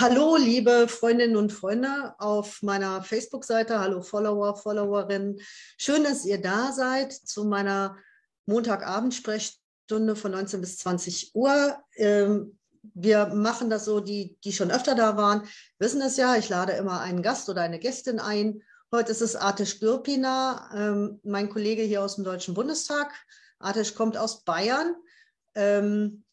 hallo, 0.00 0.36
liebe 0.36 0.88
Freundinnen 0.88 1.36
und 1.36 1.52
Freunde 1.52 2.14
auf 2.18 2.62
meiner 2.62 3.02
Facebook-Seite. 3.02 3.80
Hallo, 3.80 4.00
Follower, 4.00 4.56
Followerinnen. 4.56 5.38
Schön, 5.76 6.04
dass 6.04 6.24
ihr 6.24 6.40
da 6.40 6.72
seid 6.72 7.12
zu 7.12 7.44
meiner 7.44 7.98
Montagabend-Sprechstunde 8.46 10.16
von 10.16 10.30
19 10.32 10.62
bis 10.62 10.78
20 10.78 11.34
Uhr. 11.34 11.78
Ähm, 11.96 12.58
wir 12.94 13.26
machen 13.26 13.68
das 13.68 13.84
so, 13.84 14.00
die, 14.00 14.38
die 14.42 14.54
schon 14.54 14.70
öfter 14.70 14.94
da 14.94 15.18
waren, 15.18 15.46
wissen 15.78 16.00
es 16.00 16.16
ja. 16.16 16.34
Ich 16.36 16.48
lade 16.48 16.72
immer 16.72 17.00
einen 17.00 17.20
Gast 17.20 17.50
oder 17.50 17.60
eine 17.60 17.78
Gästin 17.78 18.20
ein. 18.20 18.62
Heute 18.90 19.12
ist 19.12 19.20
es 19.20 19.36
Artisch 19.36 19.80
Gürpina, 19.80 20.70
ähm, 20.74 21.20
mein 21.24 21.50
Kollege 21.50 21.82
hier 21.82 22.02
aus 22.02 22.14
dem 22.14 22.24
Deutschen 22.24 22.54
Bundestag. 22.54 23.12
Artisch 23.58 23.94
kommt 23.94 24.16
aus 24.16 24.44
Bayern. 24.44 24.94
Ähm, 25.54 26.24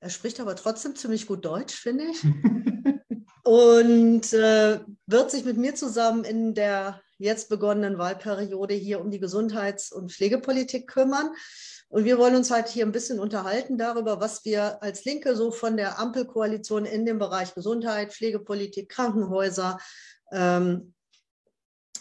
er 0.00 0.10
spricht 0.10 0.40
aber 0.40 0.56
trotzdem 0.56 0.94
ziemlich 0.94 1.26
gut 1.26 1.44
Deutsch, 1.44 1.74
finde 1.74 2.04
ich. 2.04 2.22
und 3.44 4.32
äh, 4.32 4.80
wird 5.06 5.30
sich 5.30 5.44
mit 5.44 5.56
mir 5.56 5.74
zusammen 5.74 6.24
in 6.24 6.54
der 6.54 7.00
jetzt 7.18 7.48
begonnenen 7.48 7.98
Wahlperiode 7.98 8.74
hier 8.74 9.00
um 9.00 9.10
die 9.10 9.20
Gesundheits- 9.20 9.92
und 9.92 10.12
Pflegepolitik 10.12 10.88
kümmern. 10.88 11.30
Und 11.88 12.04
wir 12.04 12.18
wollen 12.18 12.34
uns 12.34 12.50
halt 12.50 12.68
hier 12.68 12.84
ein 12.84 12.92
bisschen 12.92 13.20
unterhalten 13.20 13.78
darüber, 13.78 14.20
was 14.20 14.44
wir 14.44 14.82
als 14.82 15.04
Linke 15.04 15.36
so 15.36 15.50
von 15.50 15.76
der 15.76 15.98
Ampelkoalition 15.98 16.84
in 16.84 17.06
dem 17.06 17.18
Bereich 17.18 17.54
Gesundheit, 17.54 18.12
Pflegepolitik, 18.12 18.88
Krankenhäuser, 18.88 19.78
ähm, 20.32 20.94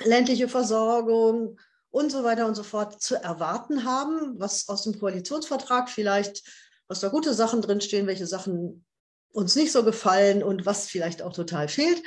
ländliche 0.04 0.50
Versorgung 0.50 1.60
und 1.92 2.12
so 2.12 2.24
weiter 2.24 2.46
und 2.48 2.56
so 2.56 2.64
fort 2.64 3.02
zu 3.02 3.16
erwarten 3.16 3.86
haben, 3.86 4.38
was 4.40 4.68
aus 4.68 4.84
dem 4.84 5.00
Koalitionsvertrag 5.00 5.90
vielleicht 5.90 6.44
was 6.88 7.00
da 7.00 7.10
gute 7.10 7.34
Sachen 7.34 7.62
drinstehen, 7.62 8.08
welche 8.08 8.28
Sachen 8.28 8.86
uns 9.32 9.56
nicht 9.56 9.72
so 9.72 9.84
gefallen 9.84 10.44
und 10.44 10.66
was 10.66 10.88
vielleicht 10.88 11.22
auch 11.22 11.34
total 11.34 11.68
fehlt. 11.68 12.02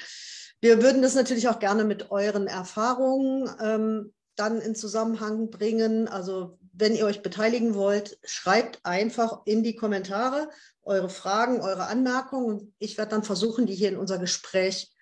Wir 0.60 0.82
würden 0.82 1.02
das 1.02 1.14
natürlich 1.14 1.48
auch 1.48 1.58
gerne 1.58 1.84
mit 1.84 2.10
euren 2.10 2.46
Erfahrungen 2.46 3.50
ähm, 3.60 4.14
dann 4.34 4.60
in 4.60 4.74
Zusammenhang 4.74 5.50
bringen. 5.50 6.08
Also 6.08 6.58
wenn 6.72 6.94
ihr 6.94 7.04
euch 7.04 7.22
beteiligen 7.22 7.74
wollt, 7.74 8.18
schreibt 8.24 8.80
einfach 8.84 9.42
in 9.44 9.62
die 9.62 9.76
Kommentare 9.76 10.48
eure 10.82 11.10
Fragen, 11.10 11.60
eure 11.60 11.86
Anmerkungen. 11.86 12.74
Ich 12.78 12.96
werde 12.96 13.10
dann 13.10 13.24
versuchen, 13.24 13.66
die 13.66 13.74
hier 13.74 13.90
in 13.90 13.98
unser 13.98 14.18
Gespräch 14.18 14.92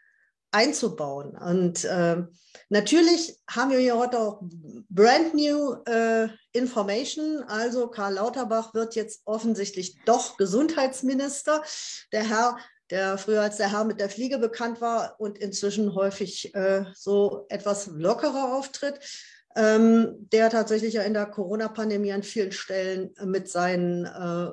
einzubauen. 0.56 1.36
Und 1.36 1.84
äh, 1.84 2.22
natürlich 2.70 3.36
haben 3.48 3.70
wir 3.70 3.78
hier 3.78 3.98
heute 3.98 4.18
auch 4.18 4.40
brand 4.88 5.34
new 5.34 5.74
äh, 5.84 6.28
information. 6.52 7.44
Also 7.46 7.88
Karl 7.88 8.14
Lauterbach 8.14 8.72
wird 8.72 8.94
jetzt 8.94 9.20
offensichtlich 9.26 9.98
doch 10.06 10.38
Gesundheitsminister. 10.38 11.62
Der 12.10 12.26
Herr, 12.26 12.56
der 12.88 13.18
früher 13.18 13.42
als 13.42 13.58
der 13.58 13.70
Herr 13.70 13.84
mit 13.84 14.00
der 14.00 14.08
Fliege 14.08 14.38
bekannt 14.38 14.80
war 14.80 15.16
und 15.18 15.36
inzwischen 15.36 15.94
häufig 15.94 16.54
äh, 16.54 16.86
so 16.94 17.44
etwas 17.50 17.88
lockerer 17.88 18.54
auftritt. 18.54 18.98
Ähm, 19.56 20.28
der 20.32 20.50
tatsächlich 20.50 20.94
ja 20.94 21.02
in 21.02 21.14
der 21.14 21.26
Corona-Pandemie 21.26 22.12
an 22.12 22.22
vielen 22.22 22.52
Stellen 22.52 23.14
mit 23.24 23.48
seinen 23.48 24.04
äh, 24.04 24.50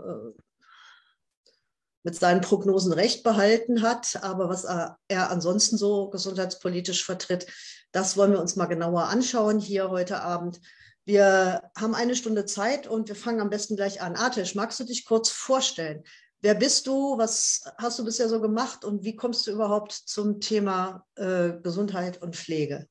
mit 2.04 2.16
seinen 2.16 2.42
Prognosen 2.42 2.94
recht 2.94 3.24
behalten 3.24 3.82
hat. 3.82 4.20
Aber 4.22 4.50
was 4.50 4.66
er, 4.66 4.98
er, 5.08 5.32
ansonsten 5.32 5.78
so 5.78 6.10
gesundheitspolitisch 6.10 7.06
vertritt, 7.06 7.48
das 7.92 8.18
wollen 8.18 8.32
wir 8.32 8.42
uns 8.42 8.56
mal 8.56 8.66
genauer 8.66 9.06
anschauen 9.06 9.60
hier 9.60 9.90
heute 9.90 10.22
Abend. 10.22 10.60
Wir 11.06 11.70
haben 11.78 11.96
eine 11.96 12.16
Stunde 12.16 12.46
Zeit 12.46 12.88
und 12.88 13.10
wir 13.10 13.16
fangen 13.16 13.42
am 13.42 13.50
besten 13.50 13.76
gleich 13.76 14.02
an. 14.02 14.16
Artisch, 14.16 14.56
magst 14.56 14.80
du 14.80 14.84
dich 14.84 15.06
kurz 15.06 15.30
vorstellen? 15.30 16.04
Wer 16.42 16.56
bist 16.56 16.88
du? 16.88 17.18
Was 17.18 17.64
hast 17.78 18.00
du 18.00 18.06
bisher 18.06 18.28
so 18.28 18.42
gemacht? 18.42 18.84
Und 18.84 19.04
wie 19.04 19.16
kommst 19.16 19.48
du 19.48 19.52
überhaupt 19.52 19.92
zum 19.92 20.42
Thema 20.42 21.06
äh, 21.16 21.54
Gesundheit 21.62 22.22
und 22.22 22.36
Pflege? 22.36 22.88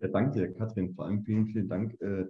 Ja, 0.00 0.06
danke 0.06 0.52
Katrin. 0.52 0.94
Vor 0.94 1.06
allem 1.06 1.24
vielen, 1.24 1.48
vielen 1.48 1.68
Dank 1.68 2.00
äh, 2.00 2.24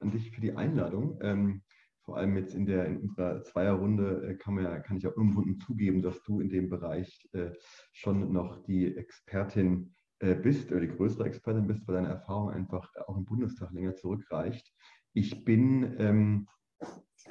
an 0.00 0.10
dich 0.10 0.30
für 0.30 0.40
die 0.40 0.56
Einladung. 0.56 1.18
Ähm, 1.22 1.62
vor 2.10 2.16
allem 2.16 2.36
jetzt 2.36 2.56
in, 2.56 2.66
der, 2.66 2.86
in 2.86 2.96
unserer 2.96 3.40
Zweierrunde 3.44 4.30
äh, 4.30 4.34
kann, 4.34 4.54
man 4.54 4.64
ja, 4.64 4.80
kann 4.80 4.96
ich 4.96 5.04
ja 5.04 5.10
unumwunden 5.10 5.60
zugeben, 5.60 6.02
dass 6.02 6.20
du 6.24 6.40
in 6.40 6.50
dem 6.50 6.68
Bereich 6.68 7.28
äh, 7.34 7.52
schon 7.92 8.32
noch 8.32 8.64
die 8.64 8.96
Expertin 8.96 9.94
äh, 10.18 10.34
bist 10.34 10.72
oder 10.72 10.80
die 10.80 10.88
größere 10.88 11.26
Expertin 11.26 11.68
bist, 11.68 11.86
weil 11.86 11.94
deine 11.94 12.08
Erfahrung 12.08 12.50
einfach 12.50 12.90
auch 13.06 13.16
im 13.16 13.24
Bundestag 13.24 13.70
länger 13.70 13.94
zurückreicht. 13.94 14.74
Ich 15.12 15.44
bin 15.44 15.94
ähm, 16.00 16.48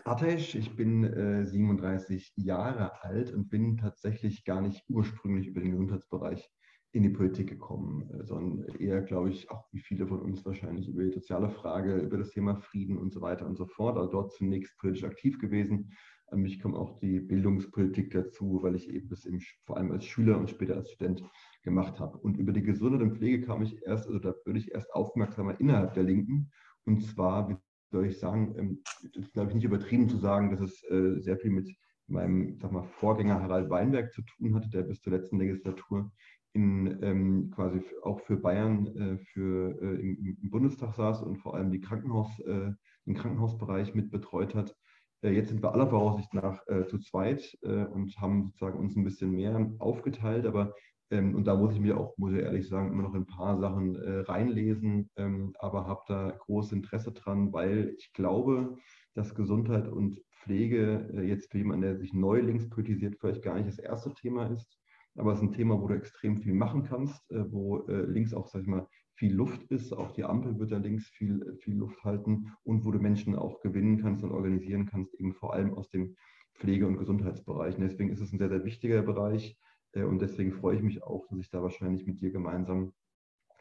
Atesh, 0.05 0.55
ich 0.55 0.73
bin 0.77 1.03
äh, 1.03 1.45
37 1.45 2.31
Jahre 2.37 3.03
alt 3.03 3.33
und 3.33 3.49
bin 3.49 3.75
tatsächlich 3.75 4.45
gar 4.45 4.61
nicht 4.61 4.85
ursprünglich 4.87 5.47
über 5.47 5.59
den 5.59 5.71
Gesundheitsbereich 5.71 6.49
in 6.91 7.03
die 7.03 7.09
Politik 7.09 7.47
gekommen, 7.49 8.09
sondern 8.23 8.65
eher, 8.79 9.01
glaube 9.01 9.29
ich, 9.29 9.51
auch 9.51 9.67
wie 9.71 9.79
viele 9.79 10.07
von 10.07 10.19
uns 10.19 10.43
wahrscheinlich 10.45 10.87
über 10.87 11.03
die 11.03 11.11
soziale 11.11 11.49
Frage, 11.49 11.97
über 11.97 12.17
das 12.17 12.31
Thema 12.31 12.55
Frieden 12.55 12.97
und 12.97 13.13
so 13.13 13.21
weiter 13.21 13.45
und 13.45 13.57
so 13.57 13.67
fort. 13.67 13.97
Also 13.97 14.11
dort 14.11 14.33
zunächst 14.33 14.75
politisch 14.77 15.03
aktiv 15.03 15.37
gewesen. 15.39 15.91
An 16.27 16.41
mich 16.41 16.59
kommt 16.59 16.75
auch 16.75 16.99
die 16.99 17.19
Bildungspolitik 17.19 18.11
dazu, 18.11 18.59
weil 18.61 18.75
ich 18.75 18.89
eben 18.89 19.07
das 19.07 19.25
eben 19.25 19.39
vor 19.65 19.77
allem 19.77 19.91
als 19.91 20.05
Schüler 20.05 20.37
und 20.37 20.49
später 20.49 20.75
als 20.75 20.91
Student 20.91 21.23
gemacht 21.63 21.99
habe. 21.99 22.17
Und 22.17 22.37
über 22.37 22.53
die 22.53 22.63
Gesundheit 22.63 23.01
und 23.01 23.17
Pflege 23.17 23.45
kam 23.45 23.61
ich 23.61 23.83
erst, 23.83 24.07
also 24.07 24.19
da 24.19 24.33
würde 24.45 24.59
ich 24.59 24.71
erst 24.71 24.93
aufmerksamer 24.93 25.59
innerhalb 25.59 25.93
der 25.93 26.03
Linken. 26.03 26.51
Und 26.85 27.03
zwar, 27.03 27.49
wie 27.49 27.57
soll 27.91 28.07
ich 28.07 28.19
sagen, 28.19 28.55
ähm, 28.57 28.83
ist, 29.13 29.33
glaube 29.33 29.49
ich, 29.49 29.55
nicht 29.55 29.65
übertrieben 29.65 30.09
zu 30.09 30.17
sagen, 30.17 30.49
dass 30.49 30.61
es 30.61 30.83
äh, 30.89 31.19
sehr 31.19 31.37
viel 31.37 31.51
mit 31.51 31.69
meinem 32.07 32.57
sag 32.59 32.71
mal, 32.71 32.83
Vorgänger 32.83 33.41
Harald 33.41 33.69
Weinberg 33.69 34.11
zu 34.11 34.21
tun 34.23 34.55
hatte, 34.55 34.69
der 34.69 34.83
bis 34.83 35.01
zur 35.01 35.13
letzten 35.13 35.37
Legislatur 35.37 36.11
in, 36.53 36.99
ähm, 37.03 37.51
quasi 37.51 37.81
auch 38.03 38.19
für 38.21 38.37
Bayern 38.37 38.87
äh, 38.87 39.17
für, 39.17 39.79
äh, 39.81 40.01
im, 40.01 40.37
im, 40.41 40.49
Bundestag 40.49 40.95
saß 40.95 41.21
und 41.21 41.37
vor 41.37 41.55
allem 41.55 41.71
die 41.71 41.79
Krankenhaus, 41.79 42.39
äh, 42.39 42.71
den 43.05 43.15
Krankenhausbereich 43.15 43.93
mit 43.93 44.11
betreut 44.11 44.55
hat. 44.55 44.75
Äh, 45.21 45.31
jetzt 45.31 45.49
sind 45.49 45.61
wir 45.61 45.73
aller 45.73 45.87
Voraussicht 45.87 46.33
nach 46.33 46.65
äh, 46.67 46.87
zu 46.87 46.97
zweit 46.99 47.57
äh, 47.61 47.85
und 47.85 48.17
haben 48.17 48.43
sozusagen 48.45 48.79
uns 48.79 48.95
ein 48.95 49.03
bisschen 49.03 49.31
mehr 49.31 49.71
aufgeteilt, 49.79 50.45
aber 50.45 50.73
ähm, 51.11 51.35
und 51.35 51.45
da 51.45 51.55
muss 51.55 51.73
ich 51.73 51.79
mir 51.79 51.97
auch, 51.97 52.17
muss 52.17 52.33
ich 52.33 52.39
ehrlich 52.39 52.67
sagen, 52.67 52.91
immer 52.91 53.03
noch 53.03 53.15
ein 53.15 53.25
paar 53.25 53.59
Sachen 53.59 53.95
reinlesen, 53.95 55.09
ähm, 55.17 55.53
aber 55.59 55.87
habe 55.87 56.01
da 56.07 56.31
großes 56.31 56.73
Interesse 56.73 57.11
dran, 57.11 57.51
weil 57.53 57.95
ich 57.97 58.13
glaube, 58.13 58.77
dass 59.15 59.35
Gesundheit 59.35 59.87
und 59.87 60.21
Pflege 60.31 61.23
jetzt 61.23 61.51
für 61.51 61.57
jemanden, 61.57 61.81
der 61.81 61.97
sich 61.97 62.13
neu 62.13 62.39
links 62.41 62.69
politisiert, 62.69 63.17
vielleicht 63.19 63.41
gar 63.41 63.55
nicht 63.55 63.67
das 63.67 63.79
erste 63.79 64.13
Thema 64.13 64.47
ist 64.47 64.78
aber 65.15 65.33
es 65.33 65.39
ist 65.39 65.43
ein 65.43 65.51
Thema, 65.51 65.79
wo 65.81 65.87
du 65.87 65.95
extrem 65.95 66.37
viel 66.37 66.53
machen 66.53 66.83
kannst, 66.83 67.29
äh, 67.31 67.51
wo 67.51 67.87
äh, 67.87 68.05
links 68.05 68.33
auch, 68.33 68.47
sag 68.47 68.61
ich 68.61 68.67
mal, 68.67 68.87
viel 69.15 69.33
Luft 69.33 69.63
ist. 69.69 69.91
Auch 69.91 70.11
die 70.11 70.23
Ampel 70.23 70.57
wird 70.59 70.71
da 70.71 70.77
links 70.77 71.07
viel, 71.07 71.41
äh, 71.41 71.55
viel 71.57 71.75
Luft 71.75 72.03
halten 72.03 72.53
und 72.63 72.85
wo 72.85 72.91
du 72.91 72.99
Menschen 72.99 73.35
auch 73.35 73.61
gewinnen 73.61 74.01
kannst 74.01 74.23
und 74.23 74.31
organisieren 74.31 74.85
kannst, 74.85 75.13
eben 75.15 75.33
vor 75.33 75.53
allem 75.53 75.73
aus 75.73 75.89
dem 75.89 76.15
Pflege- 76.55 76.87
und 76.87 76.97
Gesundheitsbereich. 76.97 77.75
Und 77.75 77.81
deswegen 77.81 78.11
ist 78.11 78.21
es 78.21 78.31
ein 78.31 78.37
sehr, 78.37 78.49
sehr 78.49 78.65
wichtiger 78.65 79.01
Bereich 79.01 79.57
und 79.93 80.19
deswegen 80.21 80.53
freue 80.53 80.75
ich 80.75 80.83
mich 80.83 81.01
auch, 81.01 81.25
dass 81.27 81.39
ich 81.39 81.49
da 81.49 81.63
wahrscheinlich 81.63 82.05
mit 82.05 82.21
dir 82.21 82.29
gemeinsam 82.29 82.93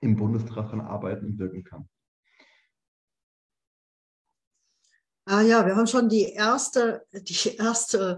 im 0.03 0.17
Bundesrat 0.17 0.71
dran 0.71 0.83
arbeiten 0.83 1.25
und 1.25 1.39
wirken 1.39 1.65
kann. 1.65 1.89
Ah 5.31 5.43
ja, 5.43 5.67
wir 5.67 5.77
haben 5.77 5.87
schon 5.87 6.09
die 6.09 6.33
erste, 6.33 7.05
die 7.13 7.57
erste 7.59 8.17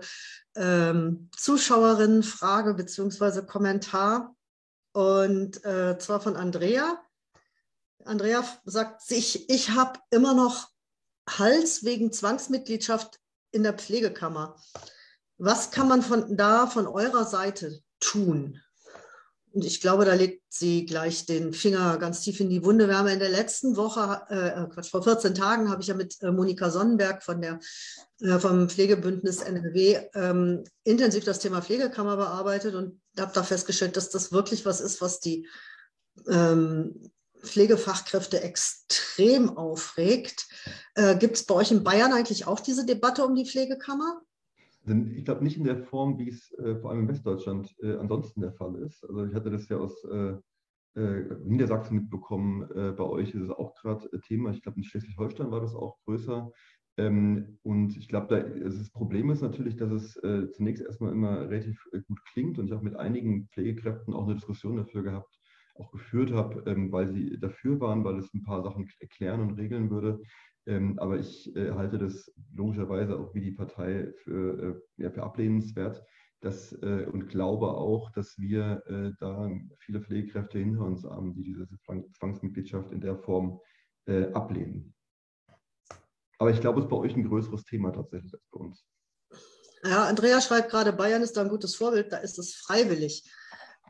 ähm, 0.57 1.31
Zuschauerinnenfrage 1.37 2.75
bzw. 2.75 3.43
Kommentar 3.43 4.35
und 4.93 5.65
äh, 5.65 5.99
zwar 5.99 6.21
von 6.21 6.37
Andrea. 6.37 7.01
Andrea 8.05 8.45
sagt 8.65 9.03
sich, 9.03 9.49
ich 9.51 9.71
habe 9.71 9.99
immer 10.11 10.35
noch 10.35 10.71
Hals 11.29 11.85
wegen 11.85 12.13
Zwangsmitgliedschaft 12.13 13.21
in 13.53 13.63
der 13.63 13.75
Pflegekammer. 13.75 14.57
Was 15.39 15.71
kann 15.71 15.89
man 15.89 16.03
von 16.03 16.37
da 16.37 16.67
von 16.67 16.87
eurer 16.87 17.25
Seite 17.25 17.81
tun? 18.01 18.61
Und 19.53 19.65
ich 19.65 19.81
glaube, 19.81 20.05
da 20.05 20.15
legt 20.15 20.43
sie 20.49 20.87
gleich 20.87 21.27
den 21.27 21.53
Finger 21.53 21.99
ganz 21.99 22.21
tief 22.21 22.39
in 22.39 22.51
die 22.51 22.65
Wunde. 22.65 22.87
Wir 22.87 22.99
haben 22.99 23.09
in 23.09 23.19
der 23.19 23.31
letzten 23.31 23.77
Woche, 23.77 24.23
äh, 24.29 24.73
Quatsch, 24.73 24.91
vor 24.91 25.03
14 25.03 25.35
Tagen 25.35 25.71
habe 25.71 25.83
ich 25.83 25.89
ja 25.89 25.95
mit 25.95 26.23
äh, 26.23 26.31
Monika 26.31 26.71
Sonnenberg 26.71 27.23
von 27.25 27.41
der, 27.41 27.59
äh, 28.21 28.39
vom 28.39 28.69
Pflegebündnis 28.69 29.43
NRW 29.43 29.99
ähm, 30.15 30.65
intensiv 30.85 31.25
das 31.25 31.41
Thema 31.41 31.63
Pflegekammer 31.63 32.17
bearbeitet 32.17 32.77
und 32.77 33.01
habe 33.19 33.33
da 33.35 33.43
festgestellt, 33.43 33.97
dass 33.97 34.11
das 34.11 34.31
wirklich 34.31 34.65
was 34.65 34.81
ist, 34.81 35.01
was 35.01 35.19
die 35.19 35.49
ähm, 36.29 37.11
Pflegefachkräfte 37.43 38.43
extrem 38.43 39.57
aufregt. 39.57 40.47
Äh, 40.95 41.17
Gibt 41.17 41.37
es 41.37 41.45
bei 41.45 41.55
euch 41.57 41.73
in 41.73 41.83
Bayern 41.83 42.13
eigentlich 42.13 42.47
auch 42.47 42.61
diese 42.61 42.87
Debatte 42.87 43.25
um 43.25 43.35
die 43.35 43.47
Pflegekammer? 43.47 44.23
Ich 44.87 45.25
glaube 45.25 45.45
nicht 45.45 45.59
in 45.59 45.65
der 45.65 45.85
Form, 45.85 46.19
wie 46.19 46.29
es 46.29 46.53
äh, 46.59 46.77
vor 46.77 46.91
allem 46.91 47.01
in 47.01 47.09
Westdeutschland 47.09 47.75
äh, 47.83 47.97
ansonsten 47.97 48.41
der 48.41 48.53
Fall 48.53 48.77
ist. 48.77 49.05
Also 49.05 49.27
ich 49.27 49.35
hatte 49.35 49.51
das 49.51 49.69
ja 49.69 49.77
aus 49.77 50.05
äh, 50.05 50.37
äh 50.97 51.37
Niedersachsen 51.45 51.97
mitbekommen. 51.97 52.63
Äh, 52.71 52.93
bei 52.93 53.05
euch 53.05 53.35
ist 53.35 53.43
es 53.43 53.51
auch 53.51 53.75
gerade 53.75 54.09
Thema. 54.23 54.51
Ich 54.51 54.63
glaube, 54.63 54.79
in 54.79 54.85
Schleswig-Holstein 54.85 55.51
war 55.51 55.61
das 55.61 55.75
auch 55.75 55.99
größer. 56.07 56.51
Ähm, 57.01 57.59
und 57.63 57.97
ich 57.97 58.09
glaube, 58.09 58.27
da, 58.29 58.41
das 58.41 58.91
Problem 58.91 59.31
ist 59.31 59.41
natürlich, 59.41 59.77
dass 59.77 59.91
es 59.91 60.17
äh, 60.17 60.51
zunächst 60.51 60.85
erstmal 60.85 61.13
immer 61.13 61.49
relativ 61.49 61.83
äh, 61.93 62.01
gut 62.07 62.23
klingt 62.27 62.59
und 62.59 62.67
ich 62.67 62.73
habe 62.73 62.85
mit 62.85 62.97
einigen 62.97 63.49
Pflegekräften 63.49 64.13
auch 64.13 64.25
eine 64.25 64.35
Diskussion 64.35 64.77
dafür 64.77 65.03
gehabt, 65.03 65.39
auch 65.77 65.91
geführt 65.93 66.33
habe, 66.33 66.63
ähm, 66.71 66.93
weil 66.93 67.09
sie 67.09 67.39
dafür 67.41 67.81
waren, 67.81 68.05
weil 68.05 68.19
es 68.19 68.35
ein 68.35 68.43
paar 68.43 68.63
Sachen 68.63 68.89
erklären 68.99 69.41
und 69.41 69.53
regeln 69.53 69.91
würde. 69.91 70.21
Ähm, 70.71 70.99
aber 71.01 71.19
ich 71.19 71.55
äh, 71.57 71.73
halte 71.73 71.99
das 71.99 72.33
logischerweise 72.55 73.19
auch 73.19 73.35
wie 73.35 73.41
die 73.41 73.51
Partei 73.51 74.13
für, 74.23 74.81
äh, 74.99 75.03
ja, 75.03 75.11
für 75.11 75.25
ablehnenswert 75.25 76.05
das, 76.41 76.73
äh, 76.83 77.07
und 77.11 77.29
glaube 77.29 77.69
auch, 77.69 78.13
dass 78.13 78.39
wir 78.39 78.83
äh, 78.87 79.11
da 79.19 79.51
viele 79.81 80.01
Pflegekräfte 80.01 80.59
hinter 80.59 80.85
uns 80.85 81.03
haben, 81.03 81.35
die 81.35 81.43
diese 81.43 81.67
Zwangsmitgliedschaft 82.19 82.93
in 82.93 83.01
der 83.01 83.17
Form 83.17 83.61
äh, 84.07 84.33
ablehnen. 84.33 84.95
Aber 86.39 86.51
ich 86.53 86.61
glaube, 86.61 86.79
es 86.79 86.85
ist 86.85 86.91
bei 86.91 86.97
euch 86.97 87.17
ein 87.17 87.29
größeres 87.29 87.65
Thema 87.65 87.91
tatsächlich 87.91 88.33
als 88.33 88.47
bei 88.51 88.61
uns. 88.61 88.87
Ja, 89.83 90.05
Andrea 90.05 90.41
schreibt 90.41 90.71
gerade, 90.71 90.93
Bayern 90.93 91.23
ist 91.23 91.37
da 91.37 91.43
ein 91.43 91.49
gutes 91.49 91.75
Vorbild, 91.75 92.13
da 92.13 92.19
ist 92.19 92.39
es 92.39 92.55
freiwillig. 92.55 93.29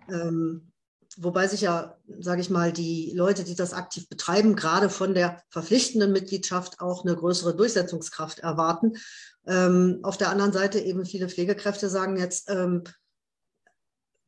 Ähm, 0.09 0.73
wobei 1.19 1.49
sich 1.49 1.63
ja, 1.63 1.97
sage 2.19 2.41
ich 2.41 2.51
mal, 2.51 2.73
die 2.73 3.13
Leute, 3.15 3.45
die 3.45 3.55
das 3.55 3.73
aktiv 3.73 4.09
betreiben, 4.09 4.57
gerade 4.57 4.91
von 4.91 5.15
der 5.15 5.43
verpflichtenden 5.49 6.13
Mitgliedschaft 6.13 6.81
auch 6.81 7.05
eine 7.05 7.17
größere 7.17 7.57
Durchsetzungskraft 7.57 8.41
erwarten. 8.41 8.97
Ähm, 9.47 10.01
auf 10.03 10.17
der 10.17 10.31
anderen 10.31 10.53
Seite 10.53 10.79
eben 10.81 11.05
viele 11.05 11.29
Pflegekräfte 11.29 11.89
sagen 11.89 12.17
jetzt, 12.17 12.49
ähm, 12.51 12.85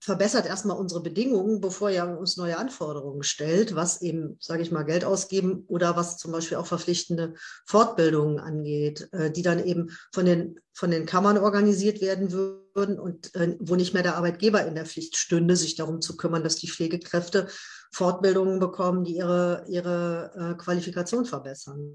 verbessert 0.00 0.46
erstmal 0.46 0.78
unsere 0.78 1.00
Bedingungen, 1.00 1.60
bevor 1.60 1.88
ihr 1.88 2.18
uns 2.18 2.36
neue 2.36 2.58
Anforderungen 2.58 3.22
stellt, 3.22 3.76
was 3.76 4.02
eben, 4.02 4.36
sage 4.40 4.62
ich 4.62 4.72
mal, 4.72 4.82
Geld 4.82 5.04
ausgeben 5.04 5.64
oder 5.68 5.94
was 5.94 6.18
zum 6.18 6.32
Beispiel 6.32 6.56
auch 6.56 6.66
verpflichtende 6.66 7.34
Fortbildungen 7.66 8.40
angeht, 8.40 9.08
äh, 9.12 9.30
die 9.30 9.42
dann 9.42 9.64
eben 9.64 9.96
von 10.12 10.24
den, 10.24 10.58
von 10.72 10.90
den 10.90 11.06
Kammern 11.06 11.38
organisiert 11.38 12.00
werden 12.00 12.32
würden 12.32 12.61
und 12.74 13.34
äh, 13.34 13.56
wo 13.60 13.76
nicht 13.76 13.94
mehr 13.94 14.02
der 14.02 14.16
Arbeitgeber 14.16 14.66
in 14.66 14.74
der 14.74 14.86
Pflicht 14.86 15.16
stünde, 15.16 15.56
sich 15.56 15.74
darum 15.74 16.00
zu 16.00 16.16
kümmern, 16.16 16.42
dass 16.42 16.56
die 16.56 16.68
Pflegekräfte 16.68 17.48
Fortbildungen 17.92 18.58
bekommen, 18.58 19.04
die 19.04 19.16
ihre, 19.16 19.64
ihre 19.68 20.32
äh, 20.34 20.62
Qualifikation 20.62 21.24
verbessern. 21.24 21.94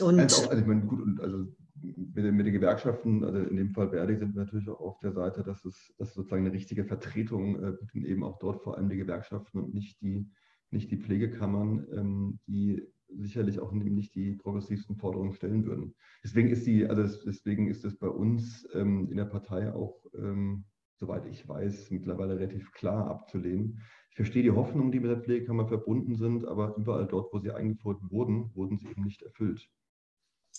Und 0.00 0.20
also, 0.20 0.44
auch, 0.44 0.50
also 0.50 0.62
ich 0.62 0.66
meine, 0.66 0.82
gut, 0.82 1.20
also 1.20 1.46
mit, 1.82 2.24
den, 2.24 2.36
mit 2.36 2.46
den 2.46 2.54
Gewerkschaften, 2.54 3.24
also 3.24 3.38
in 3.38 3.56
dem 3.56 3.72
Fall 3.72 3.90
Verdi, 3.90 4.16
sind 4.16 4.34
wir 4.34 4.44
natürlich 4.44 4.68
auch 4.68 4.80
auf 4.80 4.98
der 5.00 5.12
Seite, 5.12 5.42
dass 5.42 5.64
es, 5.64 5.92
dass 5.98 6.14
sozusagen 6.14 6.46
eine 6.46 6.54
richtige 6.54 6.84
Vertretung 6.84 7.62
äh, 7.62 7.98
eben 8.06 8.24
auch 8.24 8.38
dort 8.38 8.62
vor 8.62 8.76
allem 8.76 8.88
die 8.88 8.96
Gewerkschaften 8.96 9.60
und 9.60 9.74
nicht 9.74 10.00
die, 10.00 10.30
nicht 10.70 10.90
die 10.90 10.98
Pflegekammern, 10.98 11.86
ähm, 11.92 12.38
die 12.46 12.86
sicherlich 13.18 13.60
auch 13.60 13.72
nicht 13.72 14.14
die 14.14 14.34
progressivsten 14.34 14.96
Forderungen 14.96 15.32
stellen 15.32 15.64
würden. 15.66 15.94
Deswegen 16.22 16.48
ist 16.48 16.66
die, 16.66 16.86
also 16.86 17.02
deswegen 17.24 17.68
ist 17.68 17.84
es 17.84 17.98
bei 17.98 18.08
uns 18.08 18.68
ähm, 18.74 19.08
in 19.10 19.16
der 19.16 19.24
Partei 19.24 19.72
auch, 19.72 20.04
ähm, 20.14 20.64
soweit 20.96 21.26
ich 21.26 21.48
weiß, 21.48 21.90
mittlerweile 21.90 22.38
relativ 22.38 22.72
klar 22.72 23.08
abzulehnen. 23.08 23.80
Ich 24.10 24.16
verstehe 24.16 24.42
die 24.42 24.50
Hoffnungen, 24.50 24.92
die 24.92 25.00
mit 25.00 25.10
der 25.10 25.20
Pflegekammer 25.20 25.66
verbunden 25.66 26.14
sind, 26.14 26.46
aber 26.46 26.76
überall 26.76 27.06
dort, 27.06 27.32
wo 27.32 27.38
sie 27.38 27.52
eingeführt 27.52 27.98
wurden, 28.10 28.54
wurden 28.54 28.76
sie 28.76 28.88
eben 28.88 29.02
nicht 29.02 29.22
erfüllt. 29.22 29.70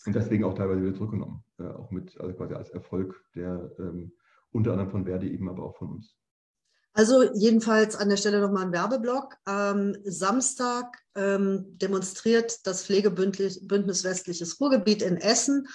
Und 0.06 0.16
deswegen 0.16 0.44
auch 0.44 0.56
teilweise 0.56 0.82
wieder 0.82 0.96
zurückgenommen, 0.96 1.44
äh, 1.60 1.68
auch 1.68 1.92
mit, 1.92 2.20
also 2.20 2.34
quasi 2.34 2.54
als 2.54 2.70
Erfolg 2.70 3.24
der 3.36 3.72
ähm, 3.78 4.14
unter 4.52 4.72
anderem 4.72 4.90
von 4.90 5.06
Verdi 5.06 5.32
eben, 5.32 5.48
aber 5.50 5.64
auch 5.64 5.78
von 5.78 5.90
uns. 5.90 6.18
Also 6.94 7.24
jedenfalls 7.34 7.96
an 7.96 8.10
der 8.10 8.18
Stelle 8.18 8.42
nochmal 8.42 8.66
ein 8.66 8.74
Werbeblock. 8.74 9.36
Ähm, 9.48 9.98
Samstag 10.04 10.98
ähm, 11.16 11.78
demonstriert 11.78 12.66
das 12.68 12.84
Pflegebündnis 12.84 14.04
Westliches 14.04 14.60
Ruhrgebiet 14.60 15.02
in 15.02 15.18
Essen 15.18 15.68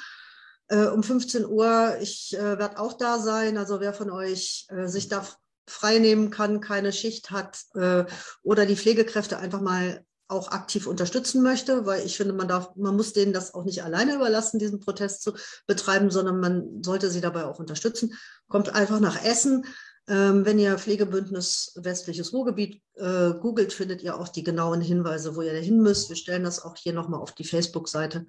äh, 0.69 0.87
um 0.87 1.03
15 1.03 1.47
Uhr. 1.47 1.97
Ich 2.01 2.37
äh, 2.37 2.59
werde 2.59 2.79
auch 2.79 2.95
da 2.95 3.19
sein. 3.19 3.57
Also 3.57 3.81
wer 3.81 3.95
von 3.95 4.11
euch 4.11 4.67
äh, 4.69 4.87
sich 4.87 5.09
da 5.09 5.27
freinehmen 5.69 6.31
kann, 6.31 6.61
keine 6.61 6.93
Schicht 6.93 7.31
hat 7.31 7.61
äh, 7.75 8.05
oder 8.43 8.67
die 8.67 8.77
Pflegekräfte 8.77 9.39
einfach 9.39 9.61
mal 9.61 10.05
auch 10.29 10.51
aktiv 10.51 10.87
unterstützen 10.87 11.43
möchte, 11.43 11.87
weil 11.87 12.05
ich 12.05 12.17
finde, 12.17 12.33
man 12.33 12.49
darf, 12.49 12.75
man 12.75 12.97
muss 12.97 13.13
denen 13.13 13.33
das 13.33 13.55
auch 13.55 13.65
nicht 13.65 13.85
alleine 13.85 14.15
überlassen, 14.15 14.59
diesen 14.59 14.81
Protest 14.81 15.23
zu 15.23 15.35
betreiben, 15.67 16.11
sondern 16.11 16.41
man 16.41 16.83
sollte 16.83 17.11
sie 17.11 17.21
dabei 17.21 17.45
auch 17.45 17.61
unterstützen. 17.61 18.15
Kommt 18.49 18.75
einfach 18.75 18.99
nach 18.99 19.25
Essen. 19.25 19.67
Ähm, 20.09 20.45
wenn 20.45 20.59
ihr 20.59 20.79
Pflegebündnis 20.79 21.73
Westliches 21.77 22.33
Ruhrgebiet 22.33 22.81
äh, 22.95 23.33
googelt, 23.41 23.73
findet 23.73 24.03
ihr 24.03 24.17
auch 24.17 24.29
die 24.29 24.45
genauen 24.45 24.81
Hinweise, 24.81 25.35
wo 25.35 25.43
ihr 25.43 25.53
da 25.53 25.59
hin 25.59 25.83
müsst. 25.83 26.09
Wir 26.09 26.17
stellen 26.17 26.45
das 26.45 26.63
auch 26.63 26.77
hier 26.77 26.93
nochmal 26.93 27.21
auf 27.21 27.33
die 27.33 27.45
Facebook-Seite, 27.45 28.27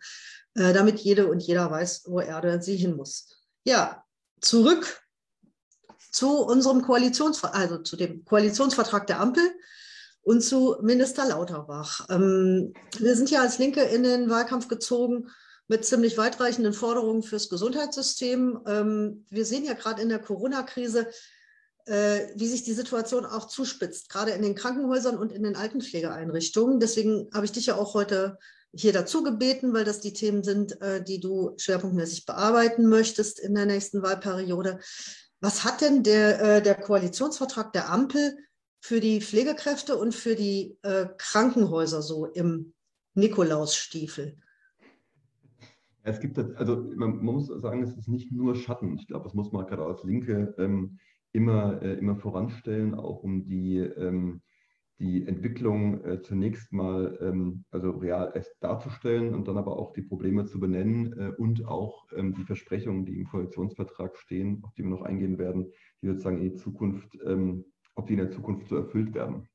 äh, 0.56 0.74
damit 0.74 1.00
jede 1.00 1.28
und 1.28 1.42
jeder 1.42 1.70
weiß, 1.70 2.06
wo 2.08 2.20
er 2.20 2.40
oder 2.40 2.62
sie 2.62 2.78
hin 2.78 2.96
muss. 2.96 3.28
Ja, 3.64 4.04
zurück 4.42 5.02
zu 6.12 6.44
unserem 6.44 6.82
Koalitionsvertrag, 6.82 7.60
also 7.60 7.78
zu 7.80 7.96
dem 7.96 8.26
Koalitionsvertrag 8.26 9.06
der 9.06 9.20
Ampel 9.20 9.44
und 10.24 10.42
zu 10.42 10.78
Minister 10.82 11.28
Lauterbach. 11.28 12.08
Ähm, 12.10 12.74
wir 12.98 13.16
sind 13.16 13.30
ja 13.30 13.42
als 13.42 13.60
Linke 13.60 13.82
in 13.82 14.02
den 14.02 14.32
Wahlkampf 14.32 14.68
gezogen 14.68 15.30
mit 15.68 15.86
ziemlich 15.86 16.18
weitreichenden 16.18 16.74
Forderungen 16.74 17.22
fürs 17.22 17.50
Gesundheitssystem. 17.50 18.62
Ähm, 18.66 19.26
wir 19.30 19.46
sehen 19.46 19.64
ja 19.64 19.74
gerade 19.74 20.02
in 20.02 20.10
der 20.10 20.20
Corona-Krise, 20.20 21.08
wie 21.88 22.48
sich 22.48 22.64
die 22.64 22.74
Situation 22.74 23.26
auch 23.26 23.48
zuspitzt, 23.48 24.10
gerade 24.10 24.32
in 24.32 24.42
den 24.42 24.56
Krankenhäusern 24.56 25.18
und 25.18 25.32
in 25.32 25.44
den 25.44 25.56
Altenpflegeeinrichtungen. 25.56 26.80
Deswegen 26.80 27.30
habe 27.34 27.46
ich 27.46 27.54
dich 27.54 27.68
ja 27.68 27.76
auch 27.76 27.94
heute 27.94 28.38
hier 28.74 28.94
dazu 28.94 29.24
gebeten, 29.24 29.74
weil 29.74 29.86
das 29.86 30.02
die 30.02 30.14
Themen 30.14 30.44
sind, 30.44 30.82
äh, 30.82 31.04
die 31.04 31.20
du 31.20 31.54
schwerpunktmäßig 31.58 32.26
bearbeiten 32.26 32.88
möchtest 32.88 33.40
in 33.40 33.56
der 33.56 33.66
nächsten 33.66 34.02
Wahlperiode. 34.02 34.80
Was 35.40 35.64
hat 35.64 35.82
denn 35.82 36.04
der, 36.04 36.42
äh, 36.42 36.62
der 36.62 36.76
Koalitionsvertrag 36.76 37.72
der 37.74 37.90
Ampel 37.90 38.38
für 38.80 39.00
die 39.00 39.22
Pflegekräfte 39.22 39.96
und 39.96 40.14
für 40.14 40.36
die 40.36 40.78
äh, 40.82 41.08
Krankenhäuser 41.18 42.02
so 42.02 42.26
im 42.26 42.74
Nikolausstiefel? 43.14 44.38
Es 46.04 46.20
gibt, 46.20 46.38
also 46.38 46.78
man, 46.96 47.18
man, 47.18 47.36
muss 47.36 47.48
sagen, 47.48 47.84
es 47.84 47.96
ist 47.98 48.08
nicht 48.08 48.32
nur 48.32 48.56
Schatten. 48.56 48.98
Ich 48.98 49.08
glaube, 49.08 49.26
das 49.26 49.34
muss 49.34 49.52
man 49.52 49.68
gerade 49.68 49.84
als 49.84 50.04
Linke 50.04 50.56
ähm, 50.58 51.00
immer, 51.38 51.80
äh, 51.84 51.94
immer 51.94 52.16
voranstellen, 52.16 52.96
auch 52.96 53.22
um 53.22 53.44
die, 53.46 53.78
ähm, 53.78 54.42
die 54.98 55.28
Entwicklung 55.28 56.04
äh, 56.04 56.20
zunächst 56.24 56.74
mal 56.74 57.16
ähm, 57.22 57.64
also 57.70 57.92
real 57.92 58.34
darzustellen 58.60 59.36
und 59.36 59.48
dann 59.48 59.60
aber 59.60 59.78
auch 59.78 59.94
die 59.94 60.02
Probleme 60.02 60.46
zu 60.46 60.60
benennen 60.60 61.14
äh, 61.14 61.32
und 61.38 61.64
auch 61.68 62.08
ähm, 62.16 62.34
die 62.34 62.44
Versprechungen, 62.44 63.06
die 63.06 63.20
im 63.20 63.28
Koalitionsvertrag 63.28 64.18
stehen, 64.18 64.64
auf 64.64 64.74
die 64.74 64.82
wir 64.82 64.90
noch 64.90 65.04
eingehen 65.04 65.38
werden, 65.38 65.72
die 66.02 66.08
sozusagen 66.08 66.40
in 66.40 66.50
die 66.50 66.56
Zukunft 66.56 67.18
ob 67.96 68.06
die 68.06 68.14
in 68.14 68.20
der 68.20 68.30
Zukunft 68.30 68.68
so 68.68 68.76
erfüllt 68.76 69.16
werden. 69.16 69.50